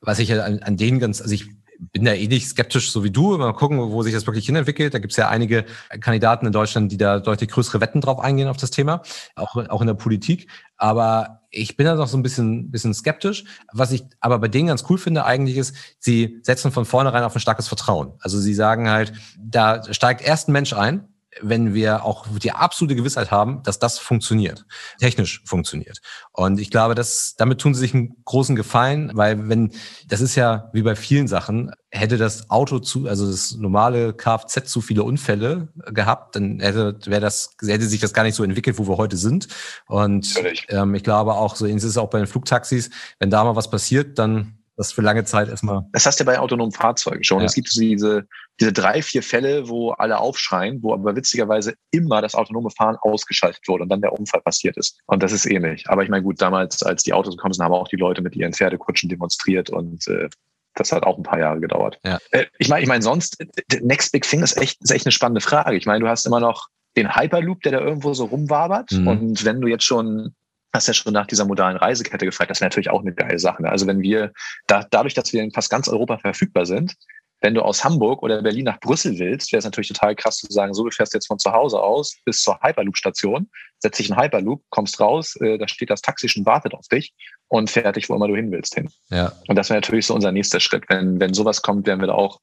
was 0.01 0.19
ich 0.19 0.29
ja 0.29 0.43
an, 0.43 0.59
an 0.59 0.77
denen 0.77 0.99
ganz, 0.99 1.21
also 1.21 1.33
ich 1.33 1.49
bin 1.91 2.05
da 2.05 2.13
eh 2.13 2.27
nicht 2.27 2.47
skeptisch, 2.47 2.91
so 2.91 3.03
wie 3.03 3.11
du. 3.11 3.37
Mal 3.37 3.53
gucken, 3.53 3.79
wo 3.79 4.01
sich 4.01 4.13
das 4.13 4.25
wirklich 4.25 4.45
hinentwickelt. 4.45 4.93
Da 4.93 4.99
gibt 4.99 5.11
es 5.11 5.17
ja 5.17 5.29
einige 5.29 5.65
Kandidaten 5.99 6.45
in 6.45 6.51
Deutschland, 6.51 6.91
die 6.91 6.97
da 6.97 7.19
deutlich 7.19 7.49
größere 7.49 7.81
Wetten 7.81 8.01
drauf 8.01 8.19
eingehen 8.19 8.47
auf 8.47 8.57
das 8.57 8.71
Thema, 8.71 9.01
auch, 9.35 9.55
auch 9.55 9.81
in 9.81 9.87
der 9.87 9.93
Politik. 9.93 10.49
Aber 10.77 11.41
ich 11.49 11.77
bin 11.77 11.85
da 11.85 11.95
noch 11.95 12.07
so 12.07 12.17
ein 12.17 12.23
bisschen, 12.23 12.69
bisschen 12.71 12.93
skeptisch. 12.93 13.45
Was 13.71 13.91
ich 13.91 14.03
aber 14.19 14.39
bei 14.39 14.47
denen 14.47 14.67
ganz 14.67 14.83
cool 14.89 14.97
finde 14.97 15.25
eigentlich 15.25 15.57
ist, 15.57 15.75
sie 15.99 16.39
setzen 16.43 16.71
von 16.71 16.85
vornherein 16.85 17.23
auf 17.23 17.35
ein 17.35 17.39
starkes 17.39 17.67
Vertrauen. 17.67 18.13
Also 18.19 18.39
sie 18.39 18.53
sagen 18.53 18.89
halt, 18.89 19.13
da 19.39 19.81
steigt 19.93 20.21
erst 20.21 20.49
ein 20.49 20.53
Mensch 20.53 20.73
ein, 20.73 21.07
wenn 21.41 21.73
wir 21.73 22.03
auch 22.05 22.27
die 22.37 22.51
absolute 22.51 22.95
Gewissheit 22.95 23.31
haben, 23.31 23.61
dass 23.63 23.79
das 23.79 23.99
funktioniert, 23.99 24.65
technisch 24.99 25.41
funktioniert. 25.45 25.99
Und 26.31 26.59
ich 26.59 26.71
glaube, 26.71 26.95
dass 26.95 27.35
damit 27.37 27.59
tun 27.59 27.73
sie 27.73 27.81
sich 27.81 27.93
einen 27.93 28.15
großen 28.25 28.55
Gefallen, 28.55 29.11
weil 29.13 29.49
wenn, 29.49 29.71
das 30.07 30.21
ist 30.21 30.35
ja 30.35 30.69
wie 30.73 30.81
bei 30.81 30.95
vielen 30.95 31.27
Sachen, 31.27 31.71
hätte 31.91 32.17
das 32.17 32.49
Auto 32.49 32.79
zu, 32.79 33.07
also 33.07 33.29
das 33.29 33.55
normale 33.55 34.13
Kfz 34.13 34.65
zu 34.65 34.81
viele 34.81 35.03
Unfälle 35.03 35.69
gehabt, 35.93 36.35
dann 36.35 36.59
hätte, 36.59 36.97
wäre 37.05 37.21
das, 37.21 37.55
hätte 37.61 37.87
sich 37.87 38.01
das 38.01 38.13
gar 38.13 38.23
nicht 38.23 38.35
so 38.35 38.43
entwickelt, 38.43 38.77
wo 38.77 38.87
wir 38.87 38.97
heute 38.97 39.17
sind. 39.17 39.47
Und 39.87 40.33
ähm, 40.69 40.95
ich 40.95 41.03
glaube 41.03 41.33
auch, 41.33 41.55
so 41.55 41.65
ist 41.65 41.83
es 41.83 41.97
auch 41.97 42.09
bei 42.09 42.17
den 42.17 42.27
Flugtaxis, 42.27 42.89
wenn 43.19 43.29
da 43.29 43.43
mal 43.43 43.55
was 43.55 43.69
passiert, 43.69 44.19
dann 44.19 44.57
das 44.77 44.91
für 44.91 45.01
lange 45.01 45.23
Zeit 45.23 45.47
erstmal. 45.47 45.83
Das 45.93 46.05
hast 46.05 46.19
du 46.19 46.25
bei 46.25 46.37
autonomen 46.39 46.71
Fahrzeugen 46.71 47.23
schon. 47.23 47.39
Ja. 47.39 47.45
Es 47.45 47.53
gibt 47.53 47.73
diese, 47.73 48.25
diese 48.59 48.73
drei, 48.73 49.01
vier 49.01 49.23
Fälle, 49.23 49.69
wo 49.69 49.91
alle 49.91 50.17
aufschreien, 50.17 50.81
wo 50.83 50.93
aber 50.93 51.15
witzigerweise 51.15 51.75
immer 51.91 52.21
das 52.21 52.35
autonome 52.35 52.69
Fahren 52.69 52.97
ausgeschaltet 53.01 53.67
wurde 53.67 53.83
und 53.83 53.89
dann 53.89 54.01
der 54.01 54.13
Unfall 54.13 54.41
passiert 54.41 54.77
ist. 54.77 54.99
Und 55.05 55.23
das 55.23 55.31
ist 55.31 55.45
ähnlich. 55.45 55.89
Aber 55.89 56.03
ich 56.03 56.09
meine, 56.09 56.23
gut, 56.23 56.41
damals, 56.41 56.83
als 56.83 57.03
die 57.03 57.13
Autos 57.13 57.35
gekommen 57.35 57.53
sind, 57.53 57.63
haben 57.63 57.73
auch 57.73 57.87
die 57.87 57.95
Leute 57.95 58.21
mit 58.21 58.35
ihren 58.35 58.53
Pferdekutschen 58.53 59.09
demonstriert 59.09 59.69
und 59.69 60.07
äh, 60.07 60.29
das 60.75 60.91
hat 60.91 61.03
auch 61.03 61.17
ein 61.17 61.23
paar 61.23 61.39
Jahre 61.39 61.61
gedauert. 61.61 61.97
Ja. 62.03 62.19
Äh, 62.31 62.45
ich 62.59 62.67
meine, 62.67 62.83
ich 62.83 62.89
meine, 62.89 63.01
sonst, 63.01 63.37
Next 63.81 64.11
Big 64.11 64.23
Thing 64.23 64.43
ist 64.43 64.57
echt, 64.57 64.81
ist 64.83 64.91
echt 64.91 65.05
eine 65.05 65.13
spannende 65.13 65.41
Frage. 65.41 65.77
Ich 65.77 65.85
meine, 65.85 66.01
du 66.01 66.09
hast 66.09 66.25
immer 66.25 66.41
noch 66.41 66.67
den 66.97 67.15
Hyperloop, 67.15 67.61
der 67.61 67.73
da 67.73 67.79
irgendwo 67.79 68.13
so 68.13 68.25
rumwabert. 68.25 68.91
Mhm. 68.91 69.07
Und 69.07 69.45
wenn 69.45 69.61
du 69.61 69.67
jetzt 69.67 69.85
schon 69.85 70.35
hast 70.75 70.87
ja 70.87 70.93
schon 70.93 71.13
nach 71.13 71.27
dieser 71.27 71.45
modalen 71.45 71.77
Reisekette 71.77 72.25
gefragt. 72.25 72.51
Das 72.51 72.61
wäre 72.61 72.67
natürlich 72.67 72.89
auch 72.89 73.01
eine 73.01 73.13
geile 73.13 73.39
Sache. 73.39 73.63
Ne? 73.63 73.69
Also 73.69 73.87
wenn 73.87 74.01
wir, 74.01 74.31
da, 74.67 74.85
dadurch, 74.89 75.13
dass 75.13 75.33
wir 75.33 75.41
in 75.41 75.51
fast 75.51 75.69
ganz 75.69 75.87
Europa 75.87 76.17
verfügbar 76.19 76.65
sind, 76.65 76.95
wenn 77.41 77.53
du 77.53 77.61
aus 77.61 77.83
Hamburg 77.83 78.23
oder 78.23 78.41
Berlin 78.41 78.65
nach 78.65 78.79
Brüssel 78.79 79.19
willst, 79.19 79.51
wäre 79.51 79.59
es 79.59 79.65
natürlich 79.65 79.89
total 79.89 80.15
krass 80.15 80.37
zu 80.37 80.47
sagen, 80.49 80.73
so 80.73 80.83
du 80.83 80.91
fährst 80.91 81.13
jetzt 81.13 81.27
von 81.27 81.37
zu 81.37 81.51
Hause 81.51 81.79
aus 81.79 82.17
bis 82.25 82.41
zur 82.41 82.59
Hyperloop-Station, 82.61 83.49
setzt 83.79 83.99
dich 83.99 84.09
in 84.09 84.17
Hyperloop, 84.17 84.63
kommst 84.69 84.99
raus, 84.99 85.35
äh, 85.41 85.57
da 85.57 85.67
steht 85.67 85.89
das 85.89 86.01
Taxi 86.01 86.29
schon, 86.29 86.45
wartet 86.45 86.73
auf 86.73 86.87
dich 86.87 87.13
und 87.47 87.69
fertig, 87.69 88.09
wo 88.09 88.15
immer 88.15 88.27
du 88.27 88.35
hin 88.35 88.51
willst, 88.51 88.75
hin. 88.75 88.89
Ja. 89.09 89.33
Und 89.47 89.57
das 89.57 89.69
wäre 89.69 89.77
natürlich 89.77 90.07
so 90.07 90.15
unser 90.15 90.31
nächster 90.31 90.59
Schritt. 90.59 90.85
Wenn, 90.87 91.19
wenn 91.19 91.33
sowas 91.33 91.61
kommt, 91.61 91.85
wären 91.85 91.99
wir 91.99 92.07
da 92.07 92.13
auch 92.13 92.39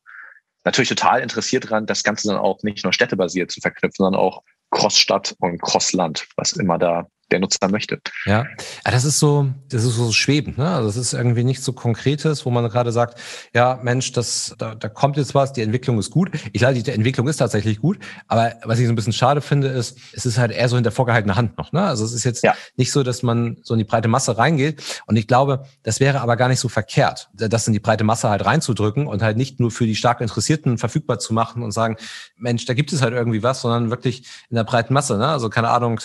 natürlich 0.65 0.91
total 0.91 1.21
interessiert 1.21 1.71
dran, 1.71 1.87
das 1.87 2.05
Ganze 2.05 2.29
dann 2.29 2.37
auch 2.37 2.63
nicht 2.63 2.85
nur 2.85 2.93
städtebasiert 2.93 3.51
zu 3.51 3.61
verknüpfen, 3.61 4.05
sondern 4.05 4.21
auch 4.21 4.43
Crossstadt 4.71 5.35
und 5.41 5.61
Crossland, 5.61 6.29
was 6.37 6.53
immer 6.53 6.79
da 6.79 7.09
der 7.33 7.41
Nutzer 7.41 7.69
möchte. 7.69 8.01
Ja, 8.27 8.47
das 8.85 9.05
ist 9.05 9.19
so, 9.19 9.49
das 9.69 9.85
ist 9.85 9.95
so 9.95 10.13
schwebend, 10.13 10.59
ne? 10.59 10.69
Also 10.69 10.89
das 10.89 10.97
ist 10.97 11.13
irgendwie 11.15 11.45
nicht 11.45 11.63
so 11.63 11.73
konkretes, 11.73 12.47
wo 12.47 12.51
man 12.51 12.69
gerade 12.69 12.93
sagt, 12.93 13.19
ja, 13.55 13.81
Mensch, 13.83 14.13
das, 14.13 14.55
da, 14.59 14.75
da 14.75 14.89
kommt 14.89 15.17
jetzt 15.17 15.35
was, 15.35 15.53
die 15.53 15.63
Entwicklung 15.63 15.99
ist 15.99 16.11
gut. 16.11 16.31
Ich 16.53 16.61
glaube, 16.61 16.75
die 16.81 16.91
Entwicklung 16.91 17.27
ist 17.29 17.39
tatsächlich 17.39 17.81
gut, 17.81 17.99
aber 18.29 18.53
was 18.65 18.79
ich 18.79 18.87
so 18.87 18.93
ein 18.93 18.97
bisschen 18.97 19.13
schade 19.13 19.41
finde, 19.41 19.69
ist, 19.69 19.99
es 20.13 20.27
ist 20.27 20.39
halt 20.39 20.53
eher 20.53 20.69
so 20.69 20.77
in 20.77 20.83
der 20.83 20.93
vorgehaltenen 20.93 21.37
Hand 21.37 21.59
noch, 21.59 21.73
ne? 21.73 21.83
Also 21.83 22.05
es 22.05 22.13
ist 22.13 22.25
jetzt 22.25 22.45
ja. 22.45 22.55
nicht 22.77 22.93
so, 22.93 23.03
dass 23.03 23.23
man 23.23 23.57
so 23.63 23.75
in 23.75 23.79
die 23.79 23.85
breite 23.85 24.09
Masse 24.09 24.37
reingeht. 24.37 24.83
Und 25.07 25.17
ich 25.17 25.27
glaube, 25.27 25.65
das 25.83 26.01
wäre 26.01 26.21
aber 26.21 26.37
gar 26.37 26.49
nicht 26.49 26.61
so 26.61 26.69
verkehrt, 26.69 27.31
das 27.33 27.67
in 27.67 27.73
die 27.73 27.81
breite 27.81 28.05
Masse 28.05 28.29
halt 28.29 28.45
reinzudrücken 28.45 29.07
und 29.07 29.23
halt 29.23 29.37
nicht 29.37 29.59
nur 29.59 29.71
für 29.71 29.87
die 29.87 29.97
stark 29.97 30.21
Interessierten 30.21 30.79
verfügbar 30.79 31.19
zu 31.19 31.33
machen 31.35 31.63
und 31.63 31.73
sagen, 31.73 31.97
Mensch, 32.37 32.67
da 32.67 32.75
gibt 32.75 32.93
es 32.93 33.03
halt 33.03 33.15
irgendwie 33.15 33.43
was, 33.43 33.63
sondern 33.63 33.91
wirklich 33.91 34.27
in 34.51 34.57
der 34.57 34.65
breiten 34.65 34.93
Masse, 34.93 35.17
ne? 35.17 35.29
Also 35.29 35.49
keine 35.49 35.71
Ahnung, 35.71 36.01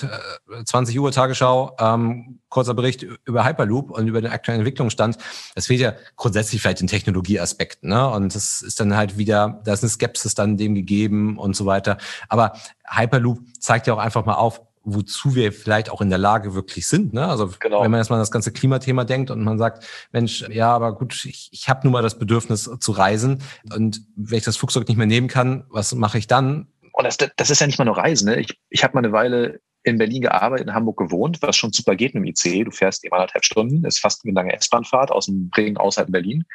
20 0.66 0.96
äh, 0.96 1.00
Uhr 1.00 1.12
Tagesschau, 1.18 1.76
ähm, 1.80 2.40
kurzer 2.50 2.74
Bericht 2.74 3.04
über 3.26 3.44
Hyperloop 3.44 3.92
und 3.92 4.08
über 4.08 4.22
den 4.22 4.32
aktuellen 4.32 4.62
Entwicklungsstand. 4.62 5.18
Das 5.56 5.68
fehlt 5.68 5.80
ja 5.80 5.94
grundsätzlich 6.16 6.62
vielleicht 6.62 6.82
in 6.82 6.88
Technologieaspekten, 6.88 7.90
ne? 7.90 8.10
Und 8.10 8.36
das 8.36 8.62
ist 8.62 8.80
dann 8.80 8.96
halt 8.96 9.18
wieder, 9.18 9.62
da 9.66 9.74
ist 9.74 9.84
eine 9.84 9.90
Skepsis 9.90 10.36
dann 10.36 10.58
dem 10.58 10.76
gegeben 10.76 11.38
und 11.38 11.56
so 11.56 11.66
weiter. 11.66 11.98
Aber 12.30 12.54
Hyperloop 12.88 13.40
zeigt 13.60 13.88
ja 13.88 13.96
auch 13.96 14.00
einfach 14.00 14.26
mal 14.26 14.36
auf, 14.36 14.62
wozu 14.84 15.36
wir 15.36 15.52
vielleicht 15.52 15.90
auch 15.90 16.00
in 16.00 16.10
der 16.10 16.18
Lage 16.18 16.54
wirklich 16.54 16.88
sind. 16.88 17.14
Ne? 17.14 17.28
Also 17.28 17.52
genau. 17.60 17.84
wenn 17.84 17.92
man 17.92 18.00
erstmal 18.00 18.20
das 18.20 18.32
ganze 18.32 18.54
Klimathema 18.54 19.04
denkt 19.04 19.30
und 19.32 19.44
man 19.44 19.58
sagt, 19.58 19.86
Mensch, 20.14 20.48
ja, 20.50 20.74
aber 20.74 20.96
gut, 20.96 21.26
ich, 21.26 21.50
ich 21.52 21.68
habe 21.68 21.82
nun 21.84 21.92
mal 21.92 22.02
das 22.02 22.18
Bedürfnis 22.18 22.70
zu 22.80 22.92
reisen 22.94 23.44
und 23.76 24.02
wenn 24.16 24.38
ich 24.38 24.46
das 24.46 24.56
Flugzeug 24.56 24.88
nicht 24.88 24.98
mehr 24.98 25.06
nehmen 25.06 25.28
kann, 25.28 25.66
was 25.70 25.94
mache 25.94 26.18
ich 26.18 26.28
dann? 26.28 26.68
Und 26.94 27.04
das, 27.04 27.18
das 27.18 27.50
ist 27.50 27.60
ja 27.60 27.68
nicht 27.68 27.80
mal 27.80 27.86
nur 27.86 27.98
Reisen. 27.98 28.30
Ne? 28.30 28.40
Ich, 28.40 28.58
ich 28.70 28.84
habe 28.84 28.94
mal 28.94 29.04
eine 29.04 29.12
Weile 29.12 29.60
in 29.88 29.98
Berlin 29.98 30.22
gearbeitet, 30.22 30.68
in 30.68 30.74
Hamburg 30.74 30.98
gewohnt, 30.98 31.42
was 31.42 31.56
schon 31.56 31.72
super 31.72 31.96
geht 31.96 32.14
mit 32.14 32.24
dem 32.24 32.54
IC. 32.54 32.66
Du 32.66 32.72
fährst 32.72 33.06
eben 33.06 33.14
anderthalb 33.14 33.46
Stunden, 33.46 33.86
ist 33.86 34.00
fast 34.00 34.26
eine 34.26 34.34
lange 34.34 34.54
S-Bahnfahrt 34.54 35.12
aus 35.12 35.28
dem 35.28 35.50
Ring 35.56 35.78
außerhalb 35.78 36.12
Berlin. 36.12 36.46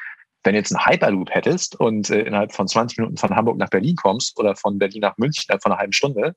Wenn 0.44 0.52
du 0.52 0.58
jetzt 0.58 0.74
einen 0.74 0.84
Hyperloop 0.84 1.30
hättest 1.30 1.78
und 1.80 2.10
äh, 2.10 2.22
innerhalb 2.22 2.52
von 2.52 2.68
20 2.68 2.98
Minuten 2.98 3.16
von 3.16 3.34
Hamburg 3.34 3.56
nach 3.56 3.70
Berlin 3.70 3.96
kommst 3.96 4.38
oder 4.38 4.54
von 4.54 4.78
Berlin 4.78 5.00
nach 5.00 5.16
München 5.16 5.44
innerhalb 5.48 5.62
von 5.62 5.72
einer 5.72 5.80
halben 5.80 5.92
Stunde, 5.92 6.34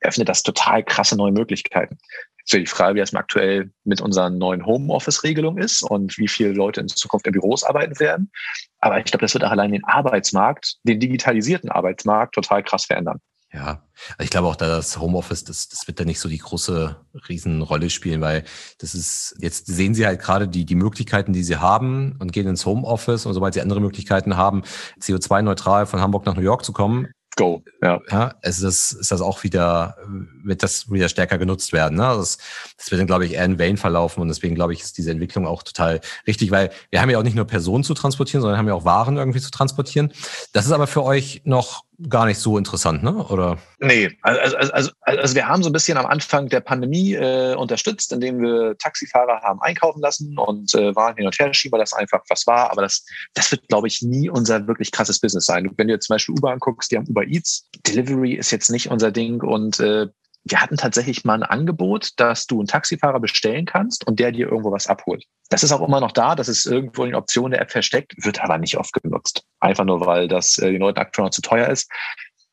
öffnet 0.00 0.28
das 0.28 0.42
total 0.42 0.82
krasse 0.84 1.16
neue 1.16 1.32
Möglichkeiten. 1.32 1.98
Jetzt 2.38 2.52
wäre 2.52 2.62
die 2.62 2.66
Frage, 2.66 2.94
wie 2.94 3.00
das 3.00 3.14
aktuell 3.14 3.70
mit 3.84 4.00
unseren 4.00 4.38
neuen 4.38 4.64
Homeoffice-Regelungen 4.64 5.62
ist 5.62 5.82
und 5.82 6.16
wie 6.16 6.28
viele 6.28 6.52
Leute 6.52 6.80
in 6.80 6.88
Zukunft 6.88 7.26
in 7.26 7.32
Büros 7.32 7.62
arbeiten 7.62 7.98
werden. 8.00 8.30
Aber 8.78 8.98
ich 8.98 9.04
glaube, 9.04 9.22
das 9.22 9.34
wird 9.34 9.44
auch 9.44 9.50
allein 9.50 9.72
den 9.72 9.84
Arbeitsmarkt, 9.84 10.76
den 10.84 10.98
digitalisierten 10.98 11.70
Arbeitsmarkt 11.70 12.34
total 12.34 12.62
krass 12.62 12.86
verändern. 12.86 13.20
Ja, 13.52 13.82
also 14.18 14.24
ich 14.24 14.30
glaube 14.30 14.46
auch, 14.48 14.56
da 14.56 14.68
das 14.68 14.98
Homeoffice, 14.98 15.42
das, 15.42 15.68
das 15.68 15.86
wird 15.86 15.98
da 15.98 16.04
nicht 16.04 16.20
so 16.20 16.28
die 16.28 16.38
große 16.38 16.96
Riesenrolle 17.28 17.88
spielen, 17.88 18.20
weil 18.20 18.44
das 18.78 18.94
ist, 18.94 19.36
jetzt 19.40 19.66
sehen 19.66 19.94
Sie 19.94 20.06
halt 20.06 20.20
gerade 20.20 20.48
die, 20.48 20.66
die 20.66 20.74
Möglichkeiten, 20.74 21.32
die 21.32 21.42
Sie 21.42 21.56
haben 21.56 22.16
und 22.18 22.32
gehen 22.32 22.46
ins 22.46 22.66
Homeoffice 22.66 23.24
und 23.24 23.32
sobald 23.32 23.54
Sie 23.54 23.62
andere 23.62 23.80
Möglichkeiten 23.80 24.36
haben, 24.36 24.64
CO2-neutral 25.00 25.86
von 25.86 26.00
Hamburg 26.00 26.26
nach 26.26 26.34
New 26.34 26.42
York 26.42 26.62
zu 26.62 26.74
kommen, 26.74 27.08
Go. 27.38 27.62
Ja. 27.80 28.00
ja 28.10 28.34
ist, 28.42 28.64
das, 28.64 28.90
ist 28.90 29.12
das 29.12 29.20
auch 29.20 29.44
wieder, 29.44 29.96
wird 30.42 30.64
das 30.64 30.90
wieder 30.90 31.08
stärker 31.08 31.38
genutzt 31.38 31.72
werden. 31.72 31.96
Ne? 31.96 32.02
Das, 32.02 32.38
das 32.76 32.90
wird 32.90 33.00
dann, 33.00 33.06
glaube 33.06 33.26
ich, 33.26 33.34
eher 33.34 33.44
in 33.44 33.58
Wellen 33.58 33.76
verlaufen 33.76 34.20
und 34.20 34.28
deswegen, 34.28 34.56
glaube 34.56 34.72
ich, 34.72 34.80
ist 34.80 34.98
diese 34.98 35.12
Entwicklung 35.12 35.46
auch 35.46 35.62
total 35.62 36.00
richtig, 36.26 36.50
weil 36.50 36.70
wir 36.90 37.00
haben 37.00 37.10
ja 37.10 37.18
auch 37.18 37.22
nicht 37.22 37.36
nur 37.36 37.44
Personen 37.44 37.84
zu 37.84 37.94
transportieren, 37.94 38.42
sondern 38.42 38.58
haben 38.58 38.66
ja 38.66 38.74
auch 38.74 38.84
Waren 38.84 39.16
irgendwie 39.16 39.40
zu 39.40 39.52
transportieren. 39.52 40.12
Das 40.52 40.66
ist 40.66 40.72
aber 40.72 40.88
für 40.88 41.04
euch 41.04 41.42
noch 41.44 41.84
gar 42.08 42.26
nicht 42.26 42.38
so 42.38 42.56
interessant, 42.56 43.02
ne? 43.02 43.12
Oder? 43.26 43.58
Nee, 43.80 44.16
also, 44.22 44.56
also, 44.56 44.72
also, 44.72 44.90
also 45.02 45.34
wir 45.34 45.48
haben 45.48 45.62
so 45.62 45.70
ein 45.70 45.72
bisschen 45.72 45.98
am 45.98 46.06
Anfang 46.06 46.48
der 46.48 46.60
Pandemie 46.60 47.14
äh, 47.14 47.54
unterstützt, 47.54 48.12
indem 48.12 48.40
wir 48.40 48.76
Taxifahrer 48.78 49.40
haben 49.42 49.60
einkaufen 49.62 50.00
lassen 50.00 50.38
und 50.38 50.74
äh, 50.74 50.94
waren 50.94 51.16
hin 51.16 51.26
und 51.26 51.38
her 51.38 51.52
schieben, 51.52 51.72
weil 51.72 51.80
das 51.80 51.92
einfach 51.92 52.22
was 52.28 52.46
war. 52.46 52.70
Aber 52.70 52.82
das, 52.82 53.04
das 53.34 53.50
wird, 53.50 53.66
glaube 53.68 53.88
ich, 53.88 54.02
nie 54.02 54.30
unser 54.30 54.66
wirklich 54.68 54.92
krasses 54.92 55.20
Business 55.20 55.46
sein. 55.46 55.70
Wenn 55.76 55.88
du 55.88 55.94
jetzt 55.94 56.06
zum 56.06 56.14
Beispiel 56.14 56.36
Uber 56.36 56.52
anguckst, 56.52 56.92
die 56.92 56.96
haben 56.96 57.08
Uber 57.08 57.26
Eats. 57.26 57.68
Delivery 57.86 58.34
ist 58.34 58.52
jetzt 58.52 58.70
nicht 58.70 58.90
unser 58.90 59.10
Ding 59.10 59.42
und 59.42 59.80
äh, 59.80 60.06
wir 60.44 60.60
hatten 60.60 60.76
tatsächlich 60.76 61.24
mal 61.24 61.34
ein 61.34 61.42
Angebot, 61.42 62.10
dass 62.16 62.46
du 62.46 62.58
einen 62.58 62.66
Taxifahrer 62.66 63.20
bestellen 63.20 63.66
kannst 63.66 64.06
und 64.06 64.18
der 64.18 64.32
dir 64.32 64.48
irgendwo 64.48 64.72
was 64.72 64.86
abholt. 64.86 65.24
Das 65.50 65.62
ist 65.62 65.72
auch 65.72 65.86
immer 65.86 66.00
noch 66.00 66.12
da, 66.12 66.34
das 66.34 66.48
ist 66.48 66.66
irgendwo 66.66 67.04
in 67.04 67.14
Option 67.14 67.50
der 67.50 67.60
App 67.60 67.70
versteckt, 67.70 68.14
wird 68.24 68.40
aber 68.40 68.58
nicht 68.58 68.76
oft 68.76 68.92
genutzt. 68.92 69.44
Einfach 69.60 69.84
nur, 69.84 70.04
weil 70.06 70.28
das 70.28 70.58
äh, 70.58 70.72
den 70.72 70.80
Leuten 70.80 70.98
aktuell 70.98 71.26
noch 71.26 71.32
zu 71.32 71.42
teuer 71.42 71.68
ist. 71.68 71.90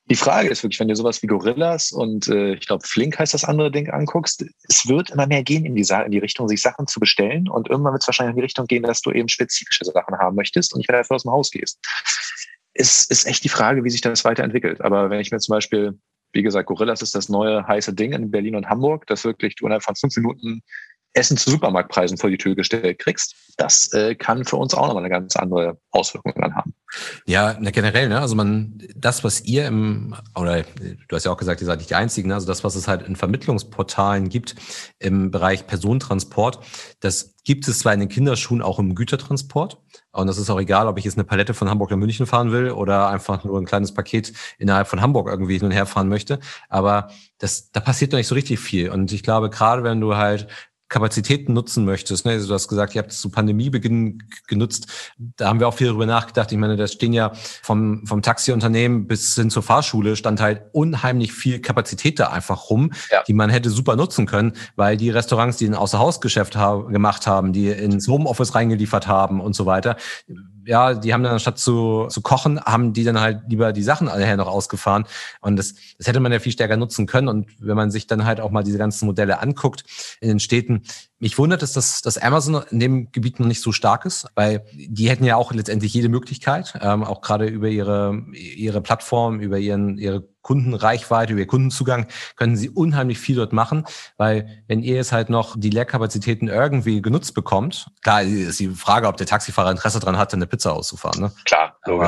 Die 0.08 0.16
Frage 0.16 0.50
ist 0.50 0.62
wirklich, 0.62 0.80
wenn 0.80 0.88
du 0.88 0.96
sowas 0.96 1.24
wie 1.24 1.28
Gorillas 1.28 1.92
und 1.92 2.28
äh, 2.28 2.54
ich 2.54 2.68
glaube 2.68 2.86
Flink 2.86 3.18
heißt 3.18 3.34
das 3.34 3.44
andere 3.44 3.72
Ding 3.72 3.90
anguckst, 3.90 4.46
es 4.70 4.88
wird 4.88 5.10
immer 5.10 5.26
mehr 5.26 5.42
gehen 5.42 5.66
in 5.66 5.74
die, 5.74 5.82
in 5.82 6.12
die 6.12 6.20
Richtung, 6.20 6.48
sich 6.48 6.62
Sachen 6.62 6.86
zu 6.86 7.00
bestellen 7.00 7.50
und 7.50 7.70
irgendwann 7.70 7.94
wird 7.94 8.04
es 8.04 8.08
wahrscheinlich 8.08 8.34
in 8.34 8.38
die 8.38 8.44
Richtung 8.44 8.68
gehen, 8.68 8.84
dass 8.84 9.02
du 9.02 9.12
eben 9.12 9.30
spezifische 9.30 9.84
Sachen 9.86 10.16
haben 10.20 10.36
möchtest 10.36 10.74
und 10.74 10.78
nicht 10.78 10.90
mehr 10.90 11.00
dafür 11.00 11.16
aus 11.16 11.24
dem 11.24 11.32
Haus 11.32 11.50
gehst. 11.50 11.80
Es 12.76 13.06
ist 13.06 13.26
echt 13.26 13.44
die 13.44 13.50
Frage, 13.50 13.84
wie 13.84 13.90
sich 13.90 14.02
das 14.02 14.26
weiterentwickelt. 14.26 14.82
Aber 14.82 15.10
wenn 15.10 15.22
ich 15.22 15.32
mir 15.32 15.40
zum 15.40 15.54
Beispiel, 15.54 15.98
wie 16.36 16.44
gesagt, 16.44 16.68
Gorillas 16.68 17.02
ist 17.02 17.16
das 17.16 17.30
neue 17.30 17.66
heiße 17.66 17.94
Ding 17.94 18.12
in 18.12 18.30
Berlin 18.30 18.56
und 18.56 18.68
Hamburg, 18.70 19.08
das 19.08 19.24
wirklich 19.24 19.56
du 19.56 19.66
innerhalb 19.66 19.84
von 19.84 19.96
fünf 19.96 20.16
Minuten 20.18 20.62
Essen 21.16 21.38
zu 21.38 21.50
Supermarktpreisen 21.50 22.18
vor 22.18 22.30
die 22.30 22.38
Tür 22.38 22.56
gestellt 22.56 23.00
kriegst, 23.00 23.36
das 23.58 23.92
äh, 23.94 24.16
kann 24.16 24.44
für 24.44 24.58
uns 24.58 24.74
auch 24.74 24.88
nochmal 24.88 25.04
eine 25.04 25.10
ganz 25.10 25.36
andere 25.36 25.78
Auswirkung 25.92 26.34
dann 26.36 26.56
haben. 26.56 26.74
Ja, 27.26 27.58
na, 27.60 27.72
generell, 27.72 28.10
ne? 28.10 28.20
Also 28.20 28.36
man, 28.36 28.78
das, 28.96 29.24
was 29.24 29.42
ihr 29.42 29.66
im, 29.68 30.16
oder 30.36 30.64
du 30.64 31.16
hast 31.16 31.26
ja 31.26 31.32
auch 31.32 31.38
gesagt, 31.38 31.62
ihr 31.62 31.68
seid 31.68 31.80
nicht 31.80 31.90
die 31.90 31.96
Einzigen, 31.96 32.28
ne? 32.30 32.36
also 32.36 32.48
das, 32.48 32.64
was 32.64 32.76
es 32.76 32.88
halt 32.88 33.08
in 33.08 33.16
Vermittlungsportalen 33.16 34.28
gibt 34.30 34.56
im 35.00 35.32
Bereich 35.32 35.68
Personentransport, 35.68 36.60
das 37.00 37.36
gibt 37.46 37.68
es 37.68 37.80
zwar 37.80 37.94
in 37.94 38.02
den 38.02 38.10
Kinderschuhen 38.10 38.62
auch 38.62 38.80
im 38.80 38.96
Gütertransport. 38.96 39.78
Und 40.12 40.28
das 40.28 40.38
ist 40.38 40.50
auch 40.50 40.60
egal, 40.60 40.88
ob 40.88 40.98
ich 40.98 41.06
jetzt 41.06 41.18
eine 41.18 41.24
Palette 41.24 41.54
von 41.54 41.70
Hamburg 41.70 41.92
nach 41.92 41.98
München 41.98 42.26
fahren 42.26 42.52
will 42.52 42.72
oder 42.72 43.08
einfach 43.10 43.44
nur 43.44 43.60
ein 43.60 43.66
kleines 43.66 43.94
Paket 43.94 44.34
innerhalb 44.58 44.88
von 44.88 45.02
Hamburg 45.02 45.28
irgendwie 45.28 45.58
hin 45.58 45.66
und 45.66 45.72
her 45.72 45.86
fahren 45.86 46.10
möchte. 46.10 46.40
Aber 46.70 47.10
das, 47.38 47.72
da 47.72 47.80
passiert 47.80 48.12
noch 48.12 48.18
nicht 48.18 48.28
so 48.28 48.36
richtig 48.36 48.60
viel. 48.60 48.90
Und 48.90 49.12
ich 49.12 49.24
glaube, 49.24 49.50
gerade 49.50 49.84
wenn 49.84 50.02
du 50.02 50.16
halt 50.16 50.48
Kapazitäten 50.88 51.54
nutzen 51.54 51.84
möchtest. 51.84 52.26
Ne? 52.26 52.34
Also 52.34 52.48
du 52.48 52.54
hast 52.54 52.68
gesagt, 52.68 52.94
ihr 52.94 53.02
habt 53.02 53.12
es 53.12 53.20
zu 53.20 53.30
Pandemiebeginn 53.30 54.24
genutzt. 54.48 55.14
Da 55.18 55.48
haben 55.48 55.60
wir 55.60 55.68
auch 55.68 55.74
viel 55.74 55.88
darüber 55.88 56.06
nachgedacht. 56.06 56.52
Ich 56.52 56.58
meine, 56.58 56.76
da 56.76 56.88
stehen 56.88 57.12
ja 57.12 57.32
vom, 57.64 58.06
vom 58.06 58.22
Taxiunternehmen 58.22 59.08
bis 59.08 59.34
hin 59.36 59.50
zur 59.50 59.64
Fahrschule 59.64 60.16
stand 60.16 60.42
halt 60.42 60.64
unheimlich 60.74 61.34
viel 61.34 61.60
Kapazität 61.60 62.20
da 62.20 62.28
einfach 62.28 62.70
rum, 62.70 62.92
ja. 63.12 63.24
die 63.24 63.34
man 63.34 63.50
hätte 63.50 63.72
super 63.72 63.96
nutzen 63.96 64.28
können, 64.28 64.54
weil 64.76 64.96
die 64.96 65.10
Restaurants, 65.10 65.58
die 65.58 65.66
ein 65.66 65.76
Außerhausgeschäft 65.76 66.56
haben, 66.56 66.94
gemacht 66.94 67.26
haben, 67.26 67.52
die 67.52 67.70
ins 67.70 68.08
Homeoffice 68.08 68.54
reingeliefert 68.54 69.08
haben 69.08 69.42
und 69.42 69.56
so 69.56 69.66
weiter, 69.66 69.98
ja, 70.66 70.94
die 70.94 71.14
haben 71.14 71.24
dann 71.24 71.34
anstatt 71.34 71.60
zu, 71.60 72.08
zu 72.10 72.22
kochen, 72.22 72.60
haben 72.60 72.94
die 72.94 73.04
dann 73.04 73.20
halt 73.20 73.42
lieber 73.48 73.72
die 73.74 73.84
Sachen 73.84 74.08
nachher 74.08 74.38
noch 74.38 74.48
ausgefahren. 74.48 75.06
Und 75.42 75.58
das, 75.58 75.76
das 75.98 76.08
hätte 76.08 76.20
man 76.20 76.32
ja 76.32 76.40
viel 76.40 76.52
stärker 76.52 76.78
nutzen 76.78 77.06
können. 77.06 77.28
Und 77.28 77.48
wenn 77.60 77.76
man 77.76 77.92
sich 77.92 78.08
dann 78.08 78.26
halt 78.26 78.40
auch 78.40 78.52
mal 78.52 78.64
diese 78.64 78.78
ganzen 78.78 79.06
Modelle 79.06 79.40
anguckt 79.40 79.84
in 80.22 80.30
den 80.30 80.40
Städten, 80.40 80.84
mich 81.26 81.40
wundert 81.40 81.64
es, 81.64 81.74
dass, 81.74 82.04
dass 82.04 82.20
Amazon 82.20 82.64
in 82.70 82.80
dem 82.80 83.12
Gebiet 83.12 83.40
noch 83.40 83.48
nicht 83.48 83.60
so 83.60 83.72
stark 83.72 84.06
ist, 84.06 84.28
weil 84.36 84.64
die 84.72 85.10
hätten 85.10 85.24
ja 85.24 85.38
auch 85.38 85.52
letztendlich 85.52 85.92
jede 85.92 86.08
Möglichkeit, 86.08 86.78
ähm, 86.84 87.04
auch 87.04 87.22
gerade 87.22 87.48
über 87.48 87.68
ihre, 87.68 88.22
ihre 88.32 88.80
Plattform, 88.80 89.40
über 89.40 89.58
ihren, 89.58 89.98
ihre 89.98 90.22
Kundenreichweite, 90.44 91.34
über 91.34 91.44
Kundenzugang, 91.46 92.06
können 92.36 92.56
sie 92.56 92.70
unheimlich 92.70 93.18
viel 93.18 93.38
dort 93.38 93.54
machen, 93.54 93.86
weil 94.18 94.64
wenn 94.68 94.84
ihr 94.84 94.98
jetzt 94.98 95.14
halt 95.14 95.32
noch 95.32 95.56
die 95.58 95.72
Leerkapazitäten 95.72 96.48
irgendwie 96.48 97.02
genutzt 97.02 97.34
bekommt, 97.34 97.88
klar 98.04 98.22
ist 98.22 98.60
die 98.60 98.70
Frage, 98.70 99.08
ob 99.08 99.18
der 99.18 99.26
Taxifahrer 99.26 99.72
Interesse 99.72 100.00
daran 100.00 100.20
hat, 100.20 100.32
eine 100.32 100.46
Pizza 100.46 100.74
auszufahren. 100.74 101.22
Ne? 101.22 101.32
Klar, 101.46 101.76
logisch. 101.88 102.08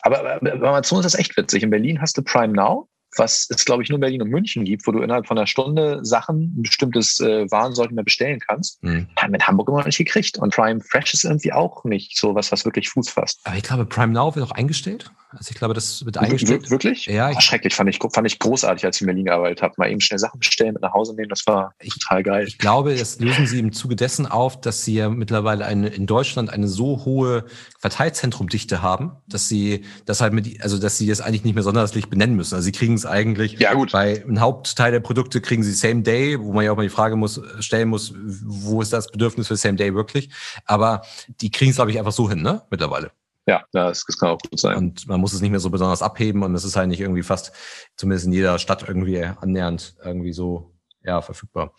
Aber, 0.00 0.18
aber 0.20 0.38
bei 0.40 0.52
Amazon 0.66 1.00
ist 1.00 1.12
das 1.12 1.20
echt 1.20 1.36
witzig. 1.36 1.62
In 1.62 1.68
Berlin 1.68 2.00
hast 2.00 2.16
du 2.16 2.22
Prime 2.22 2.54
Now 2.54 2.88
was 3.18 3.46
es, 3.50 3.64
glaube 3.64 3.82
ich, 3.82 3.88
nur 3.88 3.96
in 3.96 4.00
Berlin 4.00 4.22
und 4.22 4.30
München 4.30 4.64
gibt, 4.64 4.86
wo 4.86 4.92
du 4.92 5.00
innerhalb 5.00 5.26
von 5.26 5.38
einer 5.38 5.46
Stunde 5.46 6.00
Sachen, 6.02 6.54
ein 6.56 6.62
bestimmtes 6.62 7.20
äh, 7.20 7.50
Warensorten 7.50 7.94
mehr 7.94 8.04
bestellen 8.04 8.40
kannst, 8.40 8.82
mhm. 8.82 9.08
haben 9.16 9.32
wir 9.32 9.40
in 9.40 9.46
Hamburg 9.46 9.68
immer 9.68 9.78
noch 9.78 9.86
nicht 9.86 9.98
gekriegt. 9.98 10.38
Und 10.38 10.54
Prime 10.54 10.80
Fresh 10.80 11.14
ist 11.14 11.24
irgendwie 11.24 11.52
auch 11.52 11.84
nicht 11.84 12.18
so 12.18 12.34
was, 12.34 12.52
was 12.52 12.64
wirklich 12.64 12.88
Fuß 12.90 13.10
fasst. 13.10 13.40
Aber 13.44 13.56
ich 13.56 13.62
glaube, 13.62 13.86
Prime 13.86 14.12
Now 14.12 14.34
wird 14.34 14.46
auch 14.46 14.52
eingestellt. 14.52 15.10
Also 15.36 15.50
ich 15.50 15.56
glaube, 15.56 15.74
das 15.74 16.04
wird 16.04 16.18
eingestellt. 16.18 16.64
Wir 16.64 16.70
wirklich? 16.70 17.06
Ja. 17.06 17.30
Ich, 17.30 17.40
schrecklich, 17.40 17.74
fand 17.74 17.90
ich, 17.90 17.98
fand 18.12 18.26
ich 18.26 18.38
großartig, 18.38 18.84
als 18.84 18.96
ich 18.96 19.02
in 19.02 19.06
Berlin 19.06 19.26
gearbeitet 19.26 19.62
habe. 19.62 19.74
Mal 19.76 19.90
eben 19.90 20.00
schnell 20.00 20.18
Sachen 20.18 20.38
bestellen, 20.38 20.72
mit 20.74 20.82
nach 20.82 20.94
Hause 20.94 21.14
nehmen, 21.14 21.28
das 21.28 21.46
war 21.46 21.74
ich, 21.80 21.94
total 21.98 22.22
geil. 22.22 22.46
Ich 22.46 22.58
glaube, 22.58 22.94
das 22.94 23.20
lösen 23.20 23.46
sie 23.46 23.58
im 23.58 23.72
Zuge 23.72 23.96
dessen 23.96 24.26
auf, 24.26 24.60
dass 24.60 24.84
sie 24.84 24.94
ja 24.94 25.08
mittlerweile 25.08 25.66
eine, 25.66 25.88
in 25.88 26.06
Deutschland 26.06 26.50
eine 26.50 26.68
so 26.68 27.04
hohe 27.04 27.44
Verteilzentrumdichte 27.78 28.82
haben, 28.82 29.12
dass 29.26 29.48
sie 29.48 29.84
das 30.06 30.20
halt 30.20 30.32
mit, 30.32 30.62
also 30.62 30.78
dass 30.78 30.98
sie 30.98 31.06
das 31.06 31.20
eigentlich 31.20 31.44
nicht 31.44 31.54
mehr 31.54 31.64
sonderlich 31.64 32.08
benennen 32.08 32.36
müssen. 32.36 32.54
Also 32.54 32.64
sie 32.64 32.72
kriegen 32.72 32.94
es 32.94 33.06
eigentlich 33.06 33.58
ja, 33.58 33.74
gut. 33.74 33.92
bei 33.92 34.22
einem 34.22 34.40
Hauptteil 34.40 34.92
der 34.92 35.00
Produkte 35.00 35.40
kriegen 35.40 35.62
sie 35.62 35.72
Same 35.72 36.02
Day, 36.02 36.40
wo 36.40 36.52
man 36.52 36.64
ja 36.64 36.72
auch 36.72 36.76
mal 36.76 36.82
die 36.82 36.88
Frage 36.88 37.16
muss, 37.16 37.40
stellen 37.60 37.88
muss, 37.88 38.14
wo 38.16 38.80
ist 38.80 38.92
das 38.92 39.08
Bedürfnis 39.08 39.48
für 39.48 39.56
Same 39.56 39.76
Day 39.76 39.94
wirklich? 39.94 40.30
Aber 40.64 41.02
die 41.40 41.50
kriegen 41.50 41.70
es, 41.70 41.76
glaube 41.76 41.90
ich, 41.90 41.98
einfach 41.98 42.12
so 42.12 42.28
hin, 42.28 42.42
ne? 42.42 42.62
Mittlerweile. 42.70 43.10
Ja, 43.46 43.64
das, 43.72 44.04
das 44.04 44.18
kann 44.18 44.30
auch 44.30 44.38
gut 44.38 44.58
sein. 44.58 44.76
Und 44.76 45.06
man 45.06 45.20
muss 45.20 45.32
es 45.32 45.40
nicht 45.40 45.50
mehr 45.50 45.60
so 45.60 45.70
besonders 45.70 46.02
abheben 46.02 46.42
und 46.42 46.54
es 46.54 46.64
ist 46.64 46.76
halt 46.76 46.88
nicht 46.88 47.00
irgendwie 47.00 47.22
fast, 47.22 47.52
zumindest 47.96 48.26
in 48.26 48.32
jeder 48.32 48.58
Stadt 48.58 48.84
irgendwie 48.86 49.22
annähernd 49.22 49.96
irgendwie 50.04 50.32
so 50.32 50.72
ja, 51.04 51.22
verfügbar. 51.22 51.72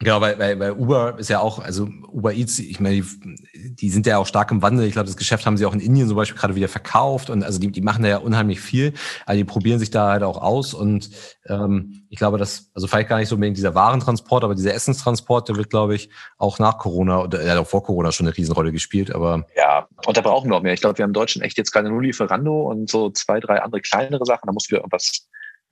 Genau, 0.00 0.20
weil, 0.20 0.38
weil, 0.40 0.58
weil 0.58 0.72
Uber 0.72 1.18
ist 1.18 1.30
ja 1.30 1.38
auch, 1.38 1.60
also 1.60 1.88
Uber 2.08 2.32
Eats, 2.32 2.58
ich 2.58 2.80
meine, 2.80 2.96
die, 2.96 3.74
die 3.76 3.90
sind 3.90 4.06
ja 4.06 4.18
auch 4.18 4.26
stark 4.26 4.50
im 4.50 4.60
Wandel. 4.60 4.86
Ich 4.86 4.92
glaube, 4.92 5.06
das 5.06 5.16
Geschäft 5.16 5.46
haben 5.46 5.56
sie 5.56 5.64
auch 5.66 5.72
in 5.72 5.78
Indien 5.78 6.08
zum 6.08 6.16
Beispiel 6.16 6.36
gerade 6.36 6.56
wieder 6.56 6.68
verkauft 6.68 7.30
und 7.30 7.44
also 7.44 7.60
die, 7.60 7.70
die 7.70 7.80
machen 7.80 8.02
da 8.02 8.08
ja 8.08 8.16
unheimlich 8.18 8.60
viel. 8.60 8.92
Also 9.24 9.38
die 9.38 9.44
probieren 9.44 9.78
sich 9.78 9.90
da 9.90 10.10
halt 10.10 10.24
auch 10.24 10.42
aus 10.42 10.74
und 10.74 11.10
ähm, 11.46 12.06
ich 12.10 12.18
glaube, 12.18 12.38
dass, 12.38 12.70
also 12.74 12.88
vielleicht 12.88 13.08
gar 13.08 13.18
nicht 13.18 13.28
so 13.28 13.36
unbedingt 13.36 13.56
dieser 13.56 13.76
Warentransport, 13.76 14.42
aber 14.42 14.56
dieser 14.56 14.74
Essenstransport, 14.74 15.48
der 15.48 15.56
wird, 15.56 15.70
glaube 15.70 15.94
ich, 15.94 16.10
auch 16.38 16.58
nach 16.58 16.78
Corona 16.78 17.22
oder 17.22 17.44
ja, 17.44 17.58
auch 17.60 17.66
vor 17.66 17.84
Corona 17.84 18.10
schon 18.10 18.26
eine 18.26 18.36
Riesenrolle 18.36 18.72
gespielt. 18.72 19.14
Aber 19.14 19.46
ja, 19.56 19.86
und 20.06 20.16
da 20.16 20.22
brauchen 20.22 20.50
wir 20.50 20.56
auch 20.56 20.62
mehr. 20.62 20.74
Ich 20.74 20.80
glaube, 20.80 20.98
wir 20.98 21.04
haben 21.04 21.10
in 21.10 21.14
Deutschland 21.14 21.46
echt 21.46 21.56
jetzt 21.56 21.70
gerade 21.70 21.88
nur 21.88 22.02
Lieferando 22.02 22.68
und 22.68 22.90
so 22.90 23.10
zwei, 23.10 23.38
drei 23.38 23.62
andere 23.62 23.80
kleinere 23.80 24.24
Sachen. 24.26 24.46
Da 24.46 24.52
muss 24.52 24.68
wieder 24.70 24.80
irgendwas 24.80 25.28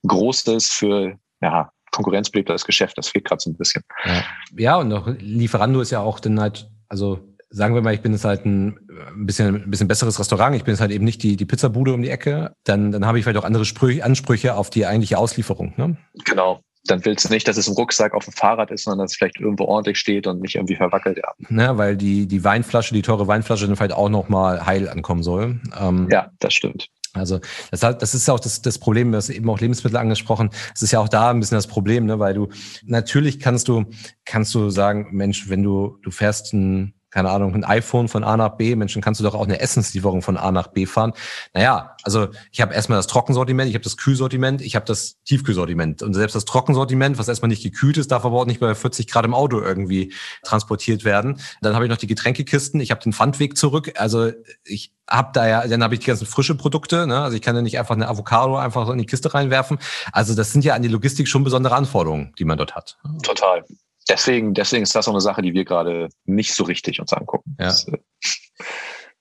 Großes 0.06 0.68
für 0.68 1.16
ja, 1.40 1.72
Konkurrenz 1.92 2.30
belebt 2.30 2.50
das 2.50 2.64
Geschäft. 2.64 2.98
Das 2.98 3.08
fehlt 3.08 3.24
gerade 3.24 3.40
so 3.40 3.50
ein 3.50 3.56
bisschen. 3.56 3.82
Ja. 4.04 4.24
ja, 4.56 4.76
und 4.76 4.88
noch 4.88 5.06
Lieferando 5.18 5.80
ist 5.80 5.90
ja 5.90 6.00
auch 6.00 6.18
dann 6.18 6.40
halt, 6.40 6.68
also 6.88 7.20
sagen 7.52 7.74
wir 7.74 7.82
mal, 7.82 7.94
ich 7.94 8.00
bin 8.00 8.12
jetzt 8.12 8.24
halt 8.24 8.44
ein, 8.44 8.78
ein 9.14 9.26
bisschen, 9.26 9.62
ein 9.62 9.70
bisschen 9.70 9.88
besseres 9.88 10.18
Restaurant, 10.18 10.56
ich 10.56 10.64
bin 10.64 10.72
jetzt 10.72 10.80
halt 10.80 10.90
eben 10.90 11.04
nicht 11.04 11.22
die, 11.22 11.36
die 11.36 11.44
Pizzabude 11.44 11.92
um 11.92 12.02
die 12.02 12.08
Ecke, 12.08 12.54
dann, 12.64 12.90
dann 12.90 13.06
habe 13.06 13.18
ich 13.18 13.24
vielleicht 13.24 13.38
auch 13.38 13.44
andere 13.44 13.64
Sprüche, 13.64 14.04
Ansprüche 14.04 14.56
auf 14.56 14.70
die 14.70 14.86
eigentliche 14.86 15.18
Auslieferung. 15.18 15.74
Ne? 15.76 15.96
Genau. 16.24 16.60
Dann 16.86 17.04
willst 17.04 17.24
du 17.24 17.32
nicht, 17.32 17.46
dass 17.46 17.56
es 17.58 17.68
im 17.68 17.74
Rucksack 17.74 18.12
auf 18.12 18.24
dem 18.24 18.32
Fahrrad 18.32 18.72
ist, 18.72 18.84
sondern 18.84 19.04
dass 19.04 19.12
es 19.12 19.18
vielleicht 19.18 19.38
irgendwo 19.38 19.66
ordentlich 19.66 19.98
steht 19.98 20.26
und 20.26 20.40
nicht 20.40 20.56
irgendwie 20.56 20.74
verwackelt. 20.74 21.18
Ja, 21.18 21.32
ne, 21.48 21.78
weil 21.78 21.96
die, 21.96 22.26
die 22.26 22.42
Weinflasche, 22.42 22.92
die 22.92 23.02
teure 23.02 23.28
Weinflasche 23.28 23.68
dann 23.68 23.76
vielleicht 23.76 23.92
auch 23.92 24.08
nochmal 24.08 24.66
heil 24.66 24.88
ankommen 24.88 25.22
soll. 25.22 25.60
Ähm, 25.80 26.08
ja, 26.10 26.30
das 26.40 26.54
stimmt. 26.54 26.88
Also 27.14 27.40
das, 27.70 27.80
das 27.80 28.14
ist 28.14 28.30
auch 28.30 28.40
das, 28.40 28.62
das 28.62 28.78
Problem, 28.78 29.12
du 29.12 29.18
hast 29.18 29.28
eben 29.28 29.48
auch 29.50 29.60
Lebensmittel 29.60 29.98
angesprochen. 29.98 30.50
Es 30.74 30.82
ist 30.82 30.92
ja 30.92 31.00
auch 31.00 31.08
da 31.08 31.30
ein 31.30 31.40
bisschen 31.40 31.56
das 31.56 31.66
Problem, 31.66 32.06
ne? 32.06 32.18
weil 32.18 32.34
du 32.34 32.48
natürlich 32.84 33.38
kannst 33.38 33.68
du 33.68 33.84
kannst 34.24 34.54
du 34.54 34.70
sagen, 34.70 35.08
Mensch, 35.12 35.48
wenn 35.48 35.62
du 35.62 35.98
du 36.02 36.10
fährst 36.10 36.54
ein 36.54 36.94
keine 37.12 37.30
Ahnung, 37.30 37.54
ein 37.54 37.64
iPhone 37.64 38.08
von 38.08 38.24
A 38.24 38.36
nach 38.38 38.56
B, 38.56 38.74
Menschen, 38.74 39.02
kannst 39.02 39.20
du 39.20 39.24
doch 39.24 39.34
auch 39.34 39.44
eine 39.44 39.60
Essenslieferung 39.60 40.22
von 40.22 40.38
A 40.38 40.50
nach 40.50 40.68
B 40.68 40.86
fahren. 40.86 41.12
Naja, 41.52 41.94
also 42.02 42.28
ich 42.50 42.62
habe 42.62 42.72
erstmal 42.72 42.98
das 42.98 43.06
Trockensortiment, 43.06 43.68
ich 43.68 43.74
habe 43.74 43.84
das 43.84 43.98
Kühlsortiment, 43.98 44.62
ich 44.62 44.74
habe 44.76 44.86
das 44.86 45.22
Tiefkühlsortiment. 45.24 46.02
Und 46.02 46.14
selbst 46.14 46.34
das 46.34 46.46
Trockensortiment, 46.46 47.18
was 47.18 47.28
erstmal 47.28 47.50
nicht 47.50 47.62
gekühlt 47.62 47.98
ist, 47.98 48.10
darf 48.10 48.24
aber 48.24 48.40
auch 48.40 48.46
nicht 48.46 48.60
bei 48.60 48.74
40 48.74 49.06
Grad 49.08 49.26
im 49.26 49.34
Auto 49.34 49.60
irgendwie 49.60 50.14
transportiert 50.42 51.04
werden. 51.04 51.38
Dann 51.60 51.74
habe 51.74 51.84
ich 51.84 51.90
noch 51.90 51.98
die 51.98 52.06
Getränkekisten, 52.06 52.80
ich 52.80 52.90
habe 52.90 53.02
den 53.02 53.12
Pfandweg 53.12 53.58
zurück. 53.58 53.92
Also 53.96 54.32
ich 54.64 54.94
habe 55.06 55.30
da 55.34 55.46
ja, 55.46 55.66
dann 55.68 55.82
habe 55.82 55.92
ich 55.92 56.00
die 56.00 56.06
ganzen 56.06 56.26
frische 56.26 56.54
Produkte. 56.54 57.06
Ne? 57.06 57.20
Also 57.20 57.36
ich 57.36 57.42
kann 57.42 57.54
ja 57.54 57.60
nicht 57.60 57.78
einfach 57.78 57.94
eine 57.94 58.08
Avocado 58.08 58.56
einfach 58.56 58.88
in 58.88 58.96
die 58.96 59.06
Kiste 59.06 59.34
reinwerfen. 59.34 59.78
Also 60.12 60.34
das 60.34 60.50
sind 60.52 60.64
ja 60.64 60.74
an 60.74 60.80
die 60.80 60.88
Logistik 60.88 61.28
schon 61.28 61.44
besondere 61.44 61.74
Anforderungen, 61.74 62.32
die 62.38 62.46
man 62.46 62.56
dort 62.56 62.74
hat. 62.74 62.96
Total 63.22 63.64
deswegen, 64.08 64.54
deswegen 64.54 64.82
ist 64.82 64.94
das 64.94 65.08
auch 65.08 65.12
eine 65.12 65.20
Sache, 65.20 65.42
die 65.42 65.54
wir 65.54 65.64
gerade 65.64 66.08
nicht 66.24 66.54
so 66.54 66.64
richtig 66.64 67.00
uns 67.00 67.12
angucken. 67.12 67.56
Ja. 67.58 67.66
Das, 67.66 67.86
äh, 67.88 67.98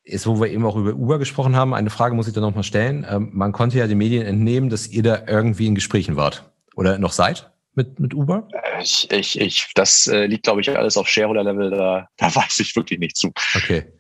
Jetzt, 0.04 0.26
wo 0.26 0.42
wir 0.42 0.48
eben 0.48 0.66
auch 0.66 0.76
über 0.76 0.94
Uber 0.94 1.20
gesprochen 1.20 1.56
haben, 1.56 1.74
eine 1.74 1.92
Frage 1.92 2.16
muss 2.16 2.28
ich 2.28 2.34
da 2.34 2.42
nochmal 2.42 2.64
stellen. 2.64 3.06
Ähm, 3.08 3.30
man 3.34 3.52
konnte 3.52 3.78
ja 3.78 3.88
den 3.88 4.00
Medien 4.00 4.26
entnehmen, 4.26 4.70
dass 4.70 4.88
ihr 4.88 5.04
da 5.04 5.24
irgendwie 5.28 5.68
in 5.68 5.76
Gesprächen 5.76 6.16
wart. 6.16 6.52
Oder 6.76 6.98
noch 6.98 7.12
seid 7.12 7.52
mit, 7.76 8.00
mit 8.00 8.14
Uber? 8.14 8.48
Ich, 8.82 9.10
ich, 9.12 9.40
ich, 9.40 9.72
das 9.76 10.08
äh, 10.08 10.26
liegt, 10.26 10.44
glaube 10.44 10.62
ich, 10.62 10.76
alles 10.76 10.98
auf 10.98 11.08
Shareholder-Level. 11.08 11.70
Da, 11.70 12.08
da 12.18 12.36
weiß 12.36 12.60
ich 12.60 12.76
wirklich 12.76 13.00
nicht 13.00 13.16
zu. 13.16 13.32
Okay. 13.56 13.94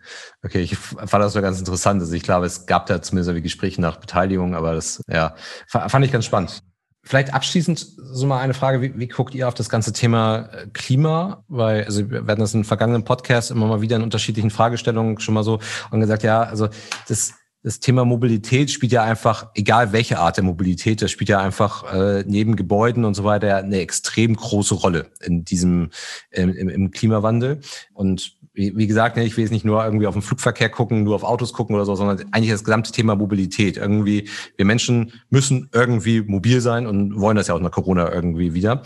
Okay, 0.43 0.61
ich 0.61 0.75
fand 0.75 1.13
das 1.13 1.33
so 1.33 1.41
ganz 1.41 1.59
interessant. 1.59 2.01
Also 2.01 2.13
ich 2.13 2.23
glaube, 2.23 2.47
es 2.47 2.65
gab 2.65 2.87
da 2.87 3.01
zumindest 3.01 3.43
Gespräche 3.43 3.79
nach 3.79 3.97
Beteiligung, 3.97 4.55
aber 4.55 4.73
das, 4.73 5.03
ja, 5.07 5.35
fand 5.67 6.03
ich 6.03 6.11
ganz 6.11 6.25
spannend. 6.25 6.63
Vielleicht 7.03 7.33
abschließend 7.33 7.79
so 7.79 8.27
mal 8.27 8.39
eine 8.39 8.53
Frage, 8.53 8.81
wie, 8.81 8.97
wie 8.97 9.07
guckt 9.07 9.33
ihr 9.33 9.47
auf 9.47 9.55
das 9.55 9.69
ganze 9.69 9.91
Thema 9.91 10.49
äh, 10.53 10.67
Klima? 10.71 11.43
Weil, 11.47 11.85
also 11.85 12.09
wir 12.11 12.27
werden 12.27 12.39
das 12.39 12.53
in 12.53 12.63
vergangenen 12.63 13.03
Podcasts 13.03 13.49
immer 13.49 13.67
mal 13.67 13.81
wieder 13.81 13.95
in 13.95 14.03
unterschiedlichen 14.03 14.51
Fragestellungen 14.51 15.19
schon 15.19 15.33
mal 15.33 15.43
so 15.43 15.59
und 15.89 15.99
gesagt, 15.99 16.21
ja, 16.21 16.43
also 16.43 16.69
das, 17.07 17.33
das 17.63 17.79
Thema 17.79 18.05
Mobilität 18.05 18.69
spielt 18.69 18.91
ja 18.91 19.03
einfach, 19.03 19.49
egal 19.55 19.93
welche 19.93 20.19
Art 20.19 20.37
der 20.37 20.43
Mobilität, 20.43 21.01
das 21.01 21.09
spielt 21.09 21.29
ja 21.29 21.39
einfach 21.39 21.91
äh, 21.93 22.23
neben 22.27 22.55
Gebäuden 22.55 23.03
und 23.03 23.15
so 23.15 23.23
weiter 23.23 23.57
eine 23.57 23.79
extrem 23.79 24.35
große 24.35 24.75
Rolle 24.75 25.11
in 25.21 25.43
diesem 25.43 25.89
im, 26.29 26.69
im 26.69 26.91
Klimawandel. 26.91 27.61
Und 27.93 28.37
wie, 28.53 28.75
wie 28.75 28.87
gesagt, 28.87 29.15
ne, 29.15 29.23
ich 29.23 29.37
will 29.37 29.43
jetzt 29.43 29.51
nicht 29.51 29.65
nur 29.65 29.83
irgendwie 29.83 30.07
auf 30.07 30.13
den 30.13 30.21
Flugverkehr 30.21 30.69
gucken, 30.69 31.03
nur 31.03 31.15
auf 31.15 31.23
Autos 31.23 31.53
gucken 31.53 31.75
oder 31.75 31.85
so, 31.85 31.95
sondern 31.95 32.25
eigentlich 32.31 32.51
das 32.51 32.63
gesamte 32.63 32.91
Thema 32.91 33.15
Mobilität. 33.15 33.77
Irgendwie, 33.77 34.29
wir 34.57 34.65
Menschen 34.65 35.13
müssen 35.29 35.69
irgendwie 35.73 36.21
mobil 36.21 36.61
sein 36.61 36.87
und 36.87 37.19
wollen 37.19 37.37
das 37.37 37.47
ja 37.47 37.55
auch 37.55 37.59
nach 37.59 37.71
Corona 37.71 38.11
irgendwie 38.11 38.53
wieder. 38.53 38.83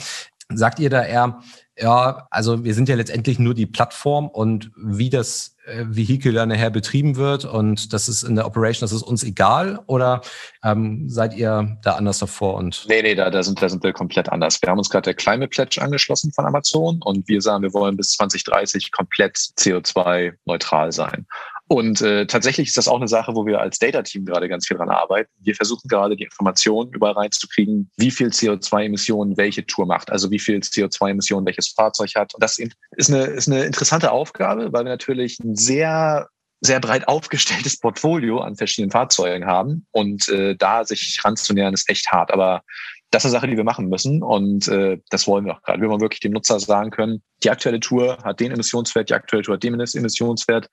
Sagt 0.54 0.80
ihr 0.80 0.92
da 0.92 1.04
eher, 1.04 1.40
ja, 1.78 2.28
also 2.30 2.64
wir 2.64 2.74
sind 2.74 2.88
ja 2.88 2.96
letztendlich 2.96 3.40
nur 3.40 3.56
die 3.56 3.66
Plattform 3.66 4.28
und 4.28 4.72
wie 4.78 5.10
das 5.10 5.55
Vehikel 5.68 6.34
dann 6.34 6.50
nachher 6.50 6.70
betrieben 6.70 7.16
wird 7.16 7.46
und 7.46 7.94
das 7.94 8.08
ist 8.08 8.24
in 8.24 8.36
der 8.36 8.46
Operation, 8.46 8.82
das 8.82 8.92
ist 8.92 9.02
uns 9.02 9.24
egal 9.24 9.80
oder 9.88 10.22
ähm, 10.64 11.10
seid 11.10 11.36
ihr 11.36 11.78
da 11.84 11.94
anders 11.94 12.20
davor? 12.20 12.56
Und 12.56 12.86
nee, 12.88 13.02
nee, 13.02 13.16
da, 13.16 13.30
da, 13.30 13.42
sind, 13.42 13.62
da 13.62 13.70
sind 13.70 13.84
wir 13.84 13.94
komplett 13.94 14.30
anders. 14.30 14.62
Wir 14.62 14.70
haben 14.70 14.78
uns 14.78 14.90
gerade 14.90 15.06
der 15.06 15.14
Climate 15.16 15.48
Pledge 15.50 15.82
angeschlossen 15.82 16.32
von 16.34 16.46
Amazon 16.46 17.02
und 17.04 17.28
wir 17.28 17.42
sagen, 17.42 17.64
wir 17.64 17.74
wollen 17.74 17.98
bis 17.98 18.14
2030 18.14 18.92
komplett 18.92 19.38
CO2-neutral 19.38 20.92
sein. 20.92 21.26
Und 21.68 22.02
äh, 22.02 22.28
tatsächlich 22.28 22.68
ist 22.68 22.78
das 22.78 22.88
auch 22.88 22.98
eine 22.98 23.08
Sache, 23.08 23.36
wo 23.36 23.46
wir 23.46 23.60
als 23.60 23.80
Data-Team 23.80 24.26
gerade 24.26 24.48
ganz 24.48 24.68
viel 24.68 24.78
dran 24.78 24.90
arbeiten. 24.90 25.32
Wir 25.40 25.56
versuchen 25.56 25.88
gerade 25.88 26.16
die 26.16 26.24
Informationen 26.24 26.92
überall 26.92 27.14
reinzukriegen, 27.14 27.90
wie 27.98 28.12
viel 28.12 28.28
CO2-Emissionen 28.28 29.36
welche 29.36 29.66
Tour 29.66 29.88
macht, 29.88 30.12
also 30.12 30.30
wie 30.30 30.40
viel 30.40 30.60
CO2-Emissionen 30.60 31.46
welches 31.46 31.70
Fahrzeug 31.70 32.12
hat. 32.16 32.36
Und 32.36 32.44
das 32.44 32.60
ist 32.60 33.10
eine, 33.10 33.24
ist 33.26 33.48
eine 33.48 33.64
interessante 33.64 34.12
Aufgabe, 34.12 34.72
weil 34.74 34.86
wir 34.86 34.92
natürlich 34.92 35.40
ein 35.40 35.56
sehr 35.56 36.30
sehr 36.62 36.80
breit 36.80 37.08
aufgestelltes 37.08 37.78
Portfolio 37.80 38.40
an 38.40 38.56
verschiedenen 38.56 38.92
Fahrzeugen 38.92 39.46
haben 39.46 39.86
und 39.92 40.28
äh, 40.30 40.56
da 40.56 40.86
sich 40.86 41.20
ranzunähern 41.24 41.74
ist 41.74 41.90
echt 41.90 42.08
hart. 42.12 42.32
Aber 42.32 42.64
das 43.12 43.24
ist 43.24 43.28
eine 43.28 43.40
Sache, 43.40 43.48
die 43.48 43.58
wir 43.58 43.64
machen 43.64 43.88
müssen 43.88 44.22
und 44.24 44.68
äh, 44.68 45.00
das 45.10 45.28
wollen 45.28 45.46
wir 45.46 45.56
auch 45.56 45.62
gerade. 45.62 45.82
Wir 45.82 45.90
wollen 45.90 46.02
wirklich 46.02 46.20
dem 46.20 46.34
Nutzer 46.34 46.60
sagen 46.60 46.92
können, 46.92 47.22
die 47.44 47.50
aktuelle 47.50 47.80
Tour 47.80 48.18
hat 48.24 48.40
den 48.40 48.52
Emissionswert, 48.52 49.10
die 49.10 49.14
aktuelle 49.14 49.44
Tour 49.44 49.56
hat 49.56 49.64
den 49.64 49.80
Emissionswert 49.80 50.70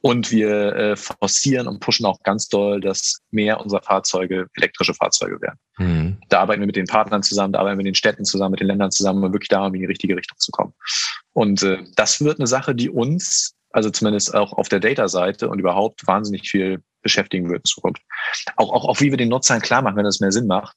und 0.00 0.30
wir 0.30 0.74
äh, 0.76 0.96
forcieren 0.96 1.66
und 1.66 1.80
pushen 1.80 2.06
auch 2.06 2.22
ganz 2.22 2.48
doll, 2.48 2.80
dass 2.80 3.18
mehr 3.30 3.60
unserer 3.60 3.82
Fahrzeuge 3.82 4.46
elektrische 4.54 4.94
Fahrzeuge 4.94 5.40
werden. 5.40 5.58
Mhm. 5.78 6.18
Da 6.28 6.40
arbeiten 6.40 6.60
wir 6.60 6.66
mit 6.66 6.76
den 6.76 6.86
Partnern 6.86 7.22
zusammen, 7.22 7.52
da 7.52 7.60
arbeiten 7.60 7.78
wir 7.78 7.84
mit 7.84 7.86
den 7.86 7.94
Städten 7.94 8.24
zusammen, 8.24 8.52
mit 8.52 8.60
den 8.60 8.68
Ländern 8.68 8.90
zusammen, 8.90 9.22
um 9.22 9.32
wirklich 9.32 9.48
da 9.48 9.66
in 9.66 9.72
die 9.72 9.84
richtige 9.84 10.16
Richtung 10.16 10.38
zu 10.38 10.52
kommen. 10.52 10.72
Und 11.32 11.62
äh, 11.62 11.78
das 11.96 12.20
wird 12.20 12.38
eine 12.38 12.46
Sache, 12.46 12.74
die 12.74 12.90
uns 12.90 13.54
also 13.72 13.90
zumindest 13.90 14.34
auch 14.34 14.52
auf 14.52 14.68
der 14.68 14.80
Data-Seite 14.80 15.48
und 15.48 15.58
überhaupt 15.58 16.06
wahnsinnig 16.06 16.48
viel 16.48 16.82
beschäftigen 17.02 17.48
wird 17.48 17.60
in 17.60 17.64
Zukunft. 17.64 18.02
Auch, 18.56 18.72
auch, 18.72 18.84
auch 18.84 19.00
wie 19.00 19.10
wir 19.10 19.16
den 19.16 19.28
Nutzern 19.28 19.60
klar 19.60 19.82
machen, 19.82 19.96
wenn 19.96 20.04
das 20.04 20.20
mehr 20.20 20.32
Sinn 20.32 20.46
macht. 20.46 20.76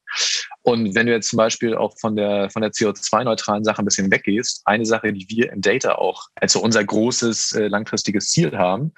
Und 0.61 0.95
wenn 0.95 1.05
du 1.05 1.13
jetzt 1.13 1.29
zum 1.29 1.37
Beispiel 1.37 1.75
auch 1.75 1.97
von 1.99 2.15
der, 2.15 2.49
von 2.49 2.61
der 2.61 2.71
CO2-neutralen 2.71 3.63
Sache 3.63 3.81
ein 3.81 3.85
bisschen 3.85 4.11
weggehst, 4.11 4.61
eine 4.65 4.85
Sache, 4.85 5.13
die 5.13 5.27
wir 5.29 5.51
in 5.51 5.61
Data 5.61 5.95
auch 5.95 6.27
also 6.35 6.61
unser 6.61 6.83
großes 6.83 7.53
äh, 7.53 7.67
langfristiges 7.67 8.29
Ziel 8.29 8.57
haben, 8.57 8.93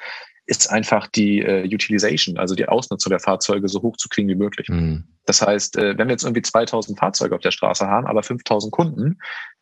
ist 0.48 0.72
einfach 0.72 1.08
die 1.08 1.42
äh, 1.42 1.66
Utilization, 1.66 2.38
also 2.38 2.56
die 2.56 2.68
Ausnutzung 2.68 3.10
der 3.10 3.20
Fahrzeuge 3.20 3.68
so 3.68 3.82
hoch 3.82 3.98
zu 3.98 4.08
kriegen 4.08 4.30
wie 4.30 4.36
möglich. 4.36 4.70
Mhm. 4.70 5.04
Das 5.26 5.42
heißt, 5.42 5.78
äh, 5.78 5.98
wenn 5.98 6.08
wir 6.08 6.14
jetzt 6.14 6.24
irgendwie 6.24 6.42
2000 6.42 6.98
Fahrzeuge 6.98 7.36
auf 7.36 7.42
der 7.42 7.52
Straße 7.52 7.86
haben, 7.86 8.08
aber 8.08 8.24
5000 8.24 8.72
Kunden, 8.72 9.20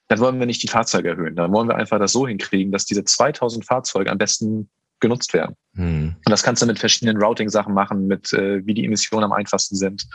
dann 0.07 0.19
wollen 0.19 0.39
wir 0.39 0.45
nicht 0.45 0.61
die 0.61 0.67
Fahrzeuge 0.67 1.09
erhöhen. 1.09 1.35
Dann 1.35 1.51
wollen 1.51 1.67
wir 1.67 1.75
einfach 1.75 1.97
das 1.97 2.11
so 2.11 2.27
hinkriegen, 2.27 2.71
dass 2.71 2.85
diese 2.85 3.03
2000 3.03 3.65
Fahrzeuge 3.65 4.11
am 4.11 4.19
besten 4.19 4.69
genutzt 4.99 5.33
werden. 5.33 5.55
Mhm. 5.73 6.15
Und 6.15 6.29
das 6.29 6.43
kannst 6.43 6.61
du 6.61 6.65
mit 6.65 6.79
verschiedenen 6.79 7.21
Routing-Sachen 7.21 7.73
machen, 7.73 8.07
mit 8.07 8.31
äh, 8.33 8.65
wie 8.65 8.73
die 8.73 8.85
Emissionen 8.85 9.25
am 9.25 9.33
einfachsten 9.33 9.75
sind. 9.75 10.05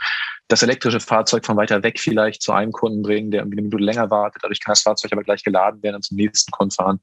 Das 0.47 0.63
elektrische 0.63 0.99
Fahrzeug 0.99 1.45
von 1.45 1.55
weiter 1.55 1.83
weg 1.83 1.99
vielleicht 1.99 2.41
zu 2.41 2.51
einem 2.51 2.71
Kunden 2.71 3.01
bringen, 3.01 3.31
der 3.31 3.41
irgendwie 3.41 3.59
eine 3.59 3.67
Minute 3.67 3.83
länger 3.83 4.09
wartet. 4.09 4.43
Dadurch 4.43 4.59
kann 4.59 4.71
das 4.71 4.81
Fahrzeug 4.81 5.11
aber 5.13 5.23
gleich 5.23 5.43
geladen 5.43 5.81
werden 5.83 5.95
und 5.97 6.03
zum 6.03 6.17
nächsten 6.17 6.51
Kunden 6.51 6.71
fahren. 6.71 6.99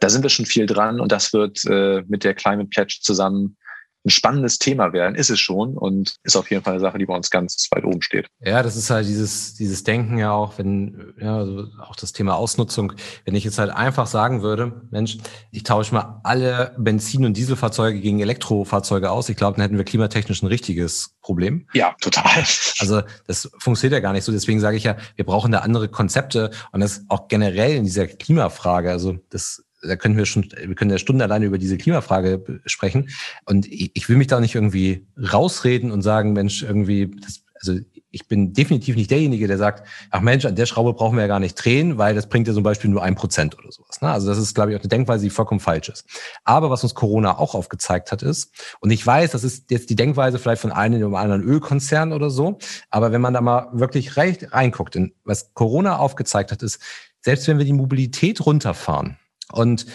Da 0.00 0.08
sind 0.08 0.22
wir 0.22 0.30
schon 0.30 0.46
viel 0.46 0.66
dran 0.66 1.00
und 1.00 1.12
das 1.12 1.32
wird 1.32 1.64
äh, 1.66 2.02
mit 2.08 2.24
der 2.24 2.34
Climate 2.34 2.68
Pledge 2.68 2.98
zusammen 3.00 3.56
ein 4.04 4.10
spannendes 4.10 4.58
Thema 4.58 4.92
werden, 4.92 5.14
ist 5.14 5.30
es 5.30 5.38
schon 5.38 5.76
und 5.76 6.16
ist 6.22 6.36
auf 6.36 6.50
jeden 6.50 6.62
Fall 6.62 6.74
eine 6.74 6.80
Sache, 6.80 6.98
die 6.98 7.06
bei 7.06 7.14
uns 7.14 7.30
ganz 7.30 7.68
weit 7.70 7.84
oben 7.84 8.00
steht. 8.00 8.28
Ja, 8.40 8.62
das 8.62 8.76
ist 8.76 8.88
halt 8.88 9.06
dieses, 9.06 9.54
dieses 9.54 9.84
Denken 9.84 10.16
ja 10.16 10.32
auch, 10.32 10.56
wenn, 10.56 11.14
ja, 11.20 11.36
also 11.36 11.66
auch 11.82 11.96
das 11.96 12.12
Thema 12.12 12.36
Ausnutzung, 12.36 12.94
wenn 13.24 13.34
ich 13.34 13.44
jetzt 13.44 13.58
halt 13.58 13.70
einfach 13.70 14.06
sagen 14.06 14.42
würde, 14.42 14.88
Mensch, 14.90 15.18
ich 15.50 15.64
tausche 15.64 15.94
mal 15.94 16.20
alle 16.24 16.74
Benzin- 16.78 17.26
und 17.26 17.36
Dieselfahrzeuge 17.36 18.00
gegen 18.00 18.20
Elektrofahrzeuge 18.20 19.10
aus, 19.10 19.28
ich 19.28 19.36
glaube, 19.36 19.56
dann 19.56 19.62
hätten 19.62 19.76
wir 19.76 19.84
klimatechnisch 19.84 20.42
ein 20.42 20.46
richtiges 20.46 21.16
Problem. 21.20 21.66
Ja, 21.74 21.94
total. 22.00 22.44
Also 22.78 23.02
das 23.26 23.50
funktioniert 23.58 23.92
ja 23.92 24.00
gar 24.00 24.12
nicht 24.12 24.24
so. 24.24 24.32
Deswegen 24.32 24.60
sage 24.60 24.76
ich 24.78 24.84
ja, 24.84 24.96
wir 25.16 25.26
brauchen 25.26 25.52
da 25.52 25.58
andere 25.58 25.88
Konzepte 25.88 26.50
und 26.72 26.80
das 26.80 27.04
auch 27.08 27.28
generell 27.28 27.76
in 27.76 27.84
dieser 27.84 28.06
Klimafrage. 28.06 28.90
Also 28.90 29.18
das 29.28 29.62
da 29.82 29.96
können 29.96 30.16
wir 30.16 30.26
schon, 30.26 30.48
wir 30.50 30.74
können 30.74 30.90
ja 30.90 30.98
Stunden 30.98 31.22
alleine 31.22 31.46
über 31.46 31.58
diese 31.58 31.78
Klimafrage 31.78 32.60
sprechen. 32.66 33.10
Und 33.46 33.66
ich, 33.66 33.90
ich 33.94 34.08
will 34.08 34.16
mich 34.16 34.26
da 34.26 34.40
nicht 34.40 34.54
irgendwie 34.54 35.06
rausreden 35.16 35.90
und 35.90 36.02
sagen, 36.02 36.32
Mensch, 36.32 36.62
irgendwie, 36.62 37.10
das, 37.20 37.42
also 37.54 37.78
ich 38.12 38.26
bin 38.26 38.52
definitiv 38.52 38.96
nicht 38.96 39.10
derjenige, 39.10 39.46
der 39.46 39.58
sagt, 39.58 39.86
ach 40.10 40.20
Mensch, 40.20 40.44
an 40.44 40.56
der 40.56 40.66
Schraube 40.66 40.94
brauchen 40.94 41.16
wir 41.16 41.22
ja 41.22 41.28
gar 41.28 41.38
nicht 41.38 41.54
drehen, 41.54 41.98
weil 41.98 42.14
das 42.14 42.28
bringt 42.28 42.48
ja 42.48 42.54
zum 42.54 42.62
Beispiel 42.62 42.90
nur 42.90 43.02
ein 43.02 43.14
Prozent 43.14 43.56
oder 43.58 43.70
sowas. 43.70 44.00
Ne? 44.00 44.10
Also 44.10 44.28
das 44.28 44.38
ist, 44.38 44.54
glaube 44.54 44.70
ich, 44.70 44.76
auch 44.76 44.80
eine 44.80 44.88
Denkweise, 44.88 45.24
die 45.24 45.30
vollkommen 45.30 45.60
falsch 45.60 45.88
ist. 45.88 46.04
Aber 46.44 46.70
was 46.70 46.82
uns 46.82 46.94
Corona 46.94 47.38
auch 47.38 47.54
aufgezeigt 47.54 48.10
hat, 48.10 48.22
ist, 48.22 48.52
und 48.80 48.90
ich 48.90 49.06
weiß, 49.06 49.30
das 49.30 49.44
ist 49.44 49.70
jetzt 49.70 49.90
die 49.90 49.96
Denkweise 49.96 50.38
vielleicht 50.38 50.62
von 50.62 50.72
einem 50.72 51.02
oder 51.04 51.18
anderen 51.18 51.42
Ölkonzern 51.42 52.12
oder 52.12 52.30
so, 52.30 52.58
aber 52.90 53.12
wenn 53.12 53.20
man 53.20 53.34
da 53.34 53.40
mal 53.40 53.68
wirklich 53.72 54.16
reinguckt, 54.16 54.96
in, 54.96 55.12
was 55.24 55.54
Corona 55.54 55.98
aufgezeigt 55.98 56.50
hat, 56.50 56.62
ist, 56.62 56.80
selbst 57.20 57.46
wenn 57.48 57.58
wir 57.58 57.66
die 57.66 57.72
Mobilität 57.72 58.44
runterfahren, 58.44 59.18
und 59.52 59.86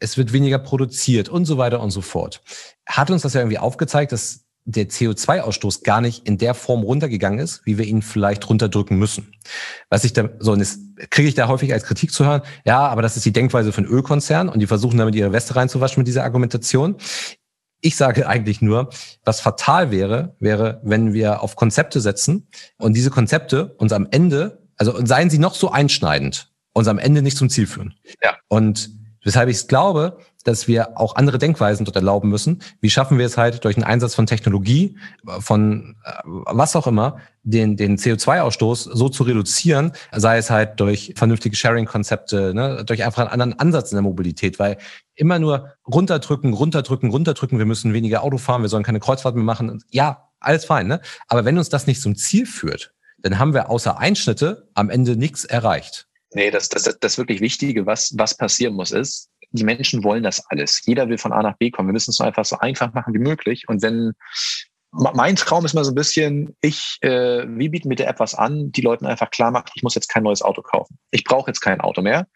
es 0.00 0.16
wird 0.16 0.32
weniger 0.32 0.58
produziert 0.58 1.28
und 1.28 1.44
so 1.44 1.58
weiter 1.58 1.80
und 1.80 1.90
so 1.90 2.00
fort. 2.00 2.42
Hat 2.86 3.10
uns 3.10 3.22
das 3.22 3.34
ja 3.34 3.40
irgendwie 3.40 3.58
aufgezeigt, 3.58 4.12
dass 4.12 4.44
der 4.64 4.88
CO2-Ausstoß 4.88 5.82
gar 5.82 6.00
nicht 6.00 6.26
in 6.26 6.38
der 6.38 6.54
Form 6.54 6.82
runtergegangen 6.82 7.40
ist, 7.40 7.62
wie 7.64 7.78
wir 7.78 7.84
ihn 7.84 8.02
vielleicht 8.02 8.48
runterdrücken 8.48 8.96
müssen. 8.96 9.32
Was 9.90 10.04
ich 10.04 10.12
da, 10.12 10.28
so, 10.38 10.52
und 10.52 10.60
jetzt 10.60 10.78
kriege 11.10 11.28
ich 11.28 11.34
da 11.34 11.48
häufig 11.48 11.72
als 11.72 11.82
Kritik 11.82 12.12
zu 12.12 12.24
hören, 12.24 12.42
ja, 12.64 12.86
aber 12.86 13.02
das 13.02 13.16
ist 13.16 13.26
die 13.26 13.32
Denkweise 13.32 13.72
von 13.72 13.84
Ölkonzernen 13.84 14.52
und 14.52 14.60
die 14.60 14.66
versuchen 14.66 14.98
damit 14.98 15.14
ihre 15.14 15.32
Weste 15.32 15.56
reinzuwaschen 15.56 16.00
mit 16.00 16.06
dieser 16.06 16.22
Argumentation. 16.22 16.96
Ich 17.80 17.96
sage 17.96 18.28
eigentlich 18.28 18.62
nur, 18.62 18.90
was 19.24 19.40
fatal 19.40 19.90
wäre, 19.90 20.36
wäre, 20.38 20.80
wenn 20.84 21.12
wir 21.12 21.42
auf 21.42 21.56
Konzepte 21.56 22.00
setzen 22.00 22.46
und 22.78 22.94
diese 22.94 23.10
Konzepte 23.10 23.74
uns 23.78 23.92
am 23.92 24.06
Ende, 24.12 24.68
also 24.76 25.04
seien 25.04 25.30
sie 25.30 25.38
noch 25.38 25.56
so 25.56 25.72
einschneidend, 25.72 26.51
uns 26.72 26.88
am 26.88 26.98
Ende 26.98 27.22
nicht 27.22 27.36
zum 27.36 27.50
Ziel 27.50 27.66
führen. 27.66 27.94
Ja. 28.22 28.36
Und 28.48 28.90
weshalb 29.24 29.48
ich 29.48 29.68
glaube, 29.68 30.18
dass 30.44 30.68
wir 30.68 30.98
auch 30.98 31.16
andere 31.16 31.38
Denkweisen 31.38 31.84
dort 31.84 31.96
erlauben 31.96 32.28
müssen. 32.28 32.62
Wie 32.80 32.90
schaffen 32.90 33.18
wir 33.18 33.26
es 33.26 33.38
halt 33.38 33.64
durch 33.64 33.76
den 33.76 33.84
Einsatz 33.84 34.14
von 34.14 34.26
Technologie, 34.26 34.96
von 35.40 35.96
äh, 36.04 36.10
was 36.24 36.76
auch 36.76 36.86
immer, 36.86 37.18
den, 37.42 37.76
den 37.76 37.96
CO2-Ausstoß 37.96 38.90
so 38.92 39.08
zu 39.08 39.22
reduzieren, 39.24 39.92
sei 40.12 40.38
es 40.38 40.50
halt 40.50 40.80
durch 40.80 41.14
vernünftige 41.16 41.56
Sharing-Konzepte, 41.56 42.54
ne, 42.54 42.84
durch 42.84 43.04
einfach 43.04 43.22
einen 43.22 43.30
anderen 43.30 43.58
Ansatz 43.58 43.92
in 43.92 43.96
der 43.96 44.02
Mobilität, 44.02 44.58
weil 44.58 44.78
immer 45.14 45.38
nur 45.38 45.72
runterdrücken, 45.86 46.52
runterdrücken, 46.52 47.10
runterdrücken, 47.10 47.58
wir 47.58 47.66
müssen 47.66 47.92
weniger 47.92 48.22
Auto 48.22 48.38
fahren, 48.38 48.62
wir 48.62 48.68
sollen 48.68 48.84
keine 48.84 49.00
Kreuzfahrt 49.00 49.34
mehr 49.34 49.44
machen. 49.44 49.82
Ja, 49.90 50.28
alles 50.40 50.64
fein, 50.64 50.86
ne? 50.86 51.00
Aber 51.28 51.44
wenn 51.44 51.58
uns 51.58 51.68
das 51.68 51.86
nicht 51.86 52.00
zum 52.00 52.16
Ziel 52.16 52.46
führt, 52.46 52.94
dann 53.18 53.38
haben 53.38 53.54
wir 53.54 53.70
außer 53.70 53.98
Einschnitte 53.98 54.68
am 54.74 54.90
Ende 54.90 55.16
nichts 55.16 55.44
erreicht. 55.44 56.08
Nee, 56.34 56.50
das, 56.50 56.68
das, 56.68 56.84
das 56.98 57.18
wirklich 57.18 57.40
Wichtige, 57.40 57.86
was, 57.86 58.14
was 58.16 58.36
passieren 58.36 58.74
muss, 58.74 58.90
ist, 58.90 59.28
die 59.50 59.64
Menschen 59.64 60.02
wollen 60.02 60.22
das 60.22 60.44
alles. 60.46 60.80
Jeder 60.86 61.08
will 61.08 61.18
von 61.18 61.32
A 61.32 61.42
nach 61.42 61.56
B 61.58 61.70
kommen. 61.70 61.88
Wir 61.88 61.92
müssen 61.92 62.10
es 62.10 62.20
einfach 62.20 62.44
so 62.44 62.58
einfach 62.58 62.92
machen 62.94 63.12
wie 63.14 63.18
möglich. 63.18 63.68
Und 63.68 63.82
wenn 63.82 64.12
mein 64.92 65.36
Traum 65.36 65.64
ist 65.64 65.74
mal 65.74 65.84
so 65.84 65.92
ein 65.92 65.94
bisschen, 65.94 66.54
ich, 66.60 66.98
äh, 67.00 67.46
wie 67.48 67.70
bieten 67.70 67.88
wir 67.88 67.96
der 67.96 68.08
App 68.08 68.20
was 68.20 68.34
an, 68.34 68.72
die 68.72 68.82
Leuten 68.82 69.06
einfach 69.06 69.30
klar 69.30 69.50
macht, 69.50 69.70
ich 69.74 69.82
muss 69.82 69.94
jetzt 69.94 70.08
kein 70.08 70.22
neues 70.22 70.42
Auto 70.42 70.62
kaufen. 70.62 70.98
Ich 71.10 71.24
brauche 71.24 71.50
jetzt 71.50 71.60
kein 71.60 71.80
Auto 71.80 72.02
mehr. 72.02 72.26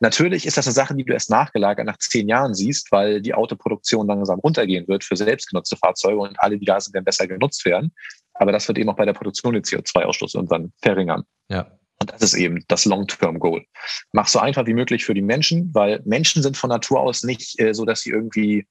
Natürlich 0.00 0.46
ist 0.46 0.56
das 0.56 0.66
eine 0.66 0.74
Sache, 0.74 0.94
die 0.94 1.04
du 1.04 1.12
erst 1.12 1.30
nachgelagert 1.30 1.86
nach 1.86 1.98
zehn 1.98 2.28
Jahren 2.28 2.54
siehst, 2.54 2.92
weil 2.92 3.20
die 3.20 3.34
Autoproduktion 3.34 4.06
langsam 4.06 4.38
runtergehen 4.40 4.86
wird 4.86 5.02
für 5.02 5.16
selbstgenutzte 5.16 5.76
Fahrzeuge 5.76 6.18
und 6.18 6.38
alle, 6.40 6.58
die 6.58 6.66
da 6.66 6.80
sind, 6.80 6.94
werden 6.94 7.04
besser 7.04 7.26
genutzt 7.26 7.64
werden. 7.64 7.92
Aber 8.34 8.52
das 8.52 8.66
wird 8.68 8.78
eben 8.78 8.90
auch 8.90 8.96
bei 8.96 9.06
der 9.06 9.12
Produktion 9.12 9.54
den 9.54 9.62
CO2-Ausstoß 9.62 10.34
irgendwann 10.34 10.72
verringern. 10.82 11.22
Ja. 11.48 11.70
Und 12.00 12.12
das 12.12 12.22
ist 12.22 12.34
eben 12.34 12.64
das 12.68 12.84
Long-Term-Goal. 12.84 13.64
Mach 14.12 14.26
so 14.26 14.38
einfach 14.38 14.66
wie 14.66 14.74
möglich 14.74 15.04
für 15.04 15.14
die 15.14 15.22
Menschen, 15.22 15.72
weil 15.74 16.02
Menschen 16.04 16.42
sind 16.42 16.56
von 16.56 16.70
Natur 16.70 17.00
aus 17.00 17.22
nicht 17.22 17.58
äh, 17.60 17.72
so, 17.72 17.84
dass 17.84 18.00
sie 18.00 18.10
irgendwie 18.10 18.66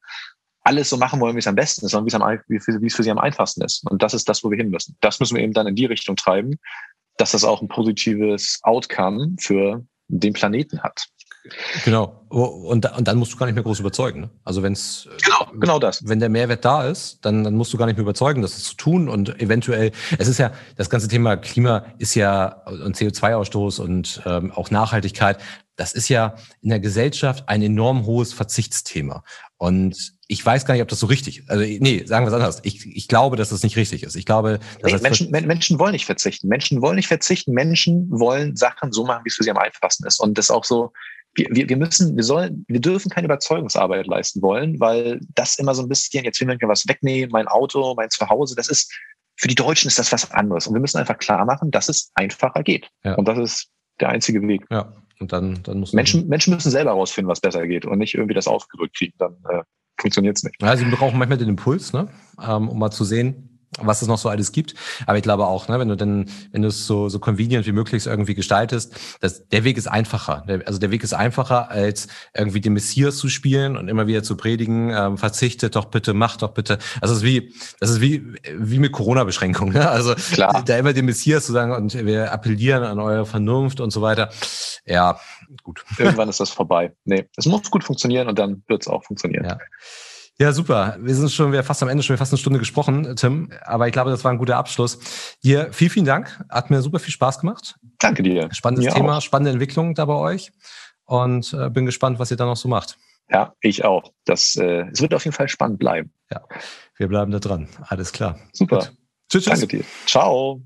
alles 0.64 0.90
so 0.90 0.96
machen 0.96 1.20
wollen, 1.20 1.34
wie 1.34 1.40
es 1.40 1.46
am 1.46 1.54
besten 1.54 1.84
ist, 1.84 1.92
sondern 1.92 2.06
wie 2.06 2.14
es, 2.14 2.66
am, 2.68 2.80
wie 2.80 2.86
es 2.86 2.94
für 2.94 3.02
sie 3.02 3.10
am 3.10 3.18
einfachsten 3.18 3.62
ist. 3.62 3.84
Und 3.90 4.02
das 4.02 4.14
ist 4.14 4.28
das, 4.28 4.42
wo 4.42 4.50
wir 4.50 4.56
hin 4.56 4.70
müssen. 4.70 4.96
Das 5.00 5.20
müssen 5.20 5.36
wir 5.36 5.42
eben 5.42 5.52
dann 5.52 5.66
in 5.66 5.76
die 5.76 5.84
Richtung 5.84 6.16
treiben, 6.16 6.58
dass 7.18 7.32
das 7.32 7.44
auch 7.44 7.60
ein 7.60 7.68
positives 7.68 8.60
Outcome 8.62 9.36
für 9.38 9.84
den 10.08 10.32
Planeten 10.32 10.82
hat. 10.82 11.06
Genau. 11.84 12.24
Und, 12.30 12.90
und 12.90 13.08
dann 13.08 13.18
musst 13.18 13.34
du 13.34 13.36
gar 13.36 13.46
nicht 13.46 13.54
mehr 13.54 13.64
groß 13.64 13.80
überzeugen. 13.80 14.20
Ne? 14.22 14.30
Also 14.44 14.62
wenn 14.62 14.72
es 14.72 15.08
genau, 15.58 15.78
das. 15.78 16.06
Wenn 16.06 16.20
der 16.20 16.28
Mehrwert 16.28 16.64
da 16.64 16.86
ist, 16.86 17.18
dann, 17.22 17.44
dann 17.44 17.54
musst 17.54 17.72
du 17.72 17.78
gar 17.78 17.86
nicht 17.86 17.96
mehr 17.96 18.02
überzeugen, 18.02 18.42
das 18.42 18.62
zu 18.62 18.76
tun. 18.76 19.08
Und 19.08 19.40
eventuell, 19.40 19.92
es 20.18 20.28
ist 20.28 20.38
ja, 20.38 20.52
das 20.76 20.90
ganze 20.90 21.08
Thema 21.08 21.36
Klima 21.36 21.84
ist 21.98 22.14
ja 22.14 22.62
und 22.66 22.96
CO2-Ausstoß 22.96 23.80
und 23.80 24.22
ähm, 24.26 24.52
auch 24.52 24.70
Nachhaltigkeit, 24.70 25.38
das 25.76 25.92
ist 25.92 26.08
ja 26.08 26.36
in 26.62 26.70
der 26.70 26.80
Gesellschaft 26.80 27.48
ein 27.48 27.62
enorm 27.62 28.06
hohes 28.06 28.32
Verzichtsthema. 28.32 29.24
Und 29.56 30.14
ich 30.26 30.44
weiß 30.44 30.64
gar 30.66 30.74
nicht, 30.74 30.82
ob 30.82 30.88
das 30.88 31.00
so 31.00 31.06
richtig 31.06 31.40
ist. 31.40 31.50
Also, 31.50 31.64
nee, 31.64 32.04
sagen 32.06 32.24
wir 32.24 32.28
es 32.28 32.34
anders. 32.34 32.60
Ich, 32.62 32.86
ich 32.86 33.08
glaube, 33.08 33.36
dass 33.36 33.50
das 33.50 33.62
nicht 33.62 33.76
richtig 33.76 34.02
ist. 34.02 34.14
Ich 34.14 34.24
glaube, 34.24 34.60
dass 34.80 34.92
nee, 34.92 34.98
Menschen, 34.98 35.30
Menschen 35.30 35.78
wollen 35.78 35.92
nicht 35.92 36.06
verzichten. 36.06 36.48
Menschen 36.48 36.80
wollen 36.80 36.96
nicht 36.96 37.08
verzichten. 37.08 37.52
Menschen 37.52 38.08
wollen 38.10 38.56
Sachen 38.56 38.92
so 38.92 39.04
machen, 39.04 39.24
wie 39.24 39.28
es 39.28 39.34
für 39.34 39.42
sie 39.42 39.50
am 39.50 39.58
einfachsten 39.58 40.06
ist. 40.06 40.20
Und 40.20 40.38
das 40.38 40.50
auch 40.50 40.64
so, 40.64 40.92
wir, 41.34 41.68
wir 41.68 41.76
müssen, 41.76 42.16
wir 42.16 42.24
sollen, 42.24 42.64
wir 42.68 42.80
dürfen 42.80 43.10
keine 43.10 43.26
Überzeugungsarbeit 43.26 44.06
leisten 44.06 44.40
wollen, 44.42 44.78
weil 44.78 45.20
das 45.34 45.58
immer 45.58 45.74
so 45.74 45.82
ein 45.82 45.88
bisschen, 45.88 46.24
jetzt 46.24 46.40
will 46.40 46.46
man 46.46 46.58
mir 46.60 46.68
was 46.68 46.86
wegnehmen, 46.86 47.30
mein 47.32 47.48
Auto, 47.48 47.94
mein 47.96 48.10
Zuhause, 48.10 48.54
das 48.54 48.68
ist, 48.68 48.92
für 49.36 49.48
die 49.48 49.54
Deutschen 49.54 49.88
ist 49.88 49.98
das 49.98 50.12
was 50.12 50.30
anderes. 50.30 50.66
Und 50.66 50.74
wir 50.74 50.80
müssen 50.80 50.98
einfach 50.98 51.18
klar 51.18 51.44
machen, 51.44 51.70
dass 51.70 51.88
es 51.88 52.10
einfacher 52.14 52.62
geht. 52.62 52.88
Ja. 53.02 53.14
Und 53.14 53.26
das 53.26 53.38
ist 53.38 53.68
der 54.00 54.10
einzige 54.10 54.46
Weg. 54.46 54.64
Ja. 54.70 54.92
Und 55.20 55.32
dann, 55.32 55.62
dann 55.62 55.80
muss 55.80 55.92
Menschen, 55.92 56.28
Menschen 56.28 56.54
müssen 56.54 56.70
selber 56.70 56.90
herausfinden, 56.90 57.30
was 57.30 57.40
besser 57.40 57.66
geht 57.66 57.84
und 57.84 57.98
nicht 57.98 58.14
irgendwie 58.14 58.34
das 58.34 58.48
aufgerückt 58.48 58.96
kriegen. 58.96 59.14
Dann 59.18 59.36
äh, 59.48 59.62
funktioniert 59.98 60.36
es 60.36 60.44
nicht. 60.44 60.60
Ja, 60.60 60.76
sie 60.76 60.84
brauchen 60.84 61.18
manchmal 61.18 61.38
den 61.38 61.48
Impuls, 61.48 61.92
ne? 61.92 62.08
ähm, 62.42 62.68
um 62.68 62.78
mal 62.78 62.90
zu 62.90 63.04
sehen, 63.04 63.53
was 63.80 64.02
es 64.02 64.08
noch 64.08 64.18
so 64.18 64.28
alles 64.28 64.52
gibt. 64.52 64.74
Aber 65.06 65.16
ich 65.16 65.22
glaube 65.22 65.46
auch, 65.46 65.68
ne, 65.68 65.78
wenn 65.78 65.88
du 65.88 65.96
dann, 65.96 66.26
wenn 66.52 66.62
du 66.62 66.68
es 66.68 66.86
so, 66.86 67.08
so 67.08 67.18
convenient 67.18 67.66
wie 67.66 67.72
möglich 67.72 68.06
irgendwie 68.06 68.34
gestaltest, 68.34 68.94
dass 69.20 69.48
der 69.48 69.64
Weg 69.64 69.76
ist 69.76 69.86
einfacher. 69.86 70.44
Also 70.66 70.78
der 70.78 70.90
Weg 70.90 71.02
ist 71.02 71.14
einfacher, 71.14 71.70
als 71.70 72.08
irgendwie 72.34 72.60
den 72.60 72.72
Messias 72.72 73.16
zu 73.16 73.28
spielen 73.28 73.76
und 73.76 73.88
immer 73.88 74.06
wieder 74.06 74.22
zu 74.22 74.36
predigen, 74.36 74.90
ähm, 74.90 75.18
verzichtet 75.18 75.76
doch 75.76 75.86
bitte, 75.86 76.14
mach 76.14 76.36
doch 76.36 76.52
bitte. 76.52 76.78
Also 77.00 77.14
das 77.14 77.22
ist 77.22 77.24
wie, 77.24 77.54
das 77.80 77.90
ist 77.90 78.00
wie, 78.00 78.24
wie 78.56 78.78
mit 78.78 78.92
Corona-Beschränkungen. 78.92 79.74
Ne? 79.74 79.88
Also 79.88 80.14
Klar. 80.14 80.62
da 80.64 80.76
immer 80.76 80.92
den 80.92 81.06
Messias 81.06 81.46
zu 81.46 81.52
sagen 81.52 81.72
und 81.72 81.94
wir 81.94 82.32
appellieren 82.32 82.84
an 82.84 82.98
eure 82.98 83.26
Vernunft 83.26 83.80
und 83.80 83.90
so 83.90 84.02
weiter. 84.02 84.30
Ja, 84.86 85.18
gut. 85.62 85.84
Irgendwann 85.98 86.28
ist 86.28 86.40
das 86.40 86.50
vorbei. 86.50 86.92
Nee, 87.04 87.26
es 87.36 87.46
muss 87.46 87.70
gut 87.70 87.84
funktionieren 87.84 88.28
und 88.28 88.38
dann 88.38 88.62
wird 88.68 88.82
es 88.82 88.88
auch 88.88 89.04
funktionieren. 89.04 89.44
Ja. 89.44 89.58
Ja, 90.38 90.52
super. 90.52 90.96
Wir 90.98 91.14
sind 91.14 91.30
schon 91.30 91.52
wieder 91.52 91.62
fast 91.62 91.82
am 91.82 91.88
Ende, 91.88 92.02
schon 92.02 92.14
wieder 92.14 92.18
fast 92.18 92.32
eine 92.32 92.38
Stunde 92.38 92.58
gesprochen, 92.58 93.14
Tim. 93.14 93.50
Aber 93.62 93.86
ich 93.86 93.92
glaube, 93.92 94.10
das 94.10 94.24
war 94.24 94.32
ein 94.32 94.38
guter 94.38 94.56
Abschluss. 94.56 94.98
Dir 95.44 95.72
vielen, 95.72 95.90
vielen 95.90 96.06
Dank. 96.06 96.44
Hat 96.48 96.70
mir 96.70 96.82
super 96.82 96.98
viel 96.98 97.12
Spaß 97.12 97.38
gemacht. 97.38 97.76
Danke 98.00 98.22
dir. 98.24 98.48
Spannendes 98.52 98.86
mir 98.86 98.94
Thema, 98.94 99.18
auch. 99.18 99.22
spannende 99.22 99.52
Entwicklung 99.52 99.94
da 99.94 100.04
bei 100.06 100.14
euch. 100.14 100.50
Und 101.04 101.52
äh, 101.52 101.70
bin 101.70 101.86
gespannt, 101.86 102.18
was 102.18 102.30
ihr 102.30 102.36
da 102.36 102.46
noch 102.46 102.56
so 102.56 102.68
macht. 102.68 102.96
Ja, 103.30 103.54
ich 103.60 103.84
auch. 103.84 104.12
Das, 104.24 104.56
äh, 104.56 104.86
es 104.92 105.00
wird 105.00 105.14
auf 105.14 105.24
jeden 105.24 105.36
Fall 105.36 105.48
spannend 105.48 105.78
bleiben. 105.78 106.12
Ja, 106.30 106.42
wir 106.96 107.08
bleiben 107.08 107.30
da 107.30 107.38
dran. 107.38 107.68
Alles 107.88 108.12
klar. 108.12 108.38
Super. 108.52 108.78
Gut. 108.78 108.92
Tschüss, 109.30 109.44
tschüss. 109.44 109.60
Danke 109.60 109.66
dir. 109.78 109.84
Ciao. 110.06 110.62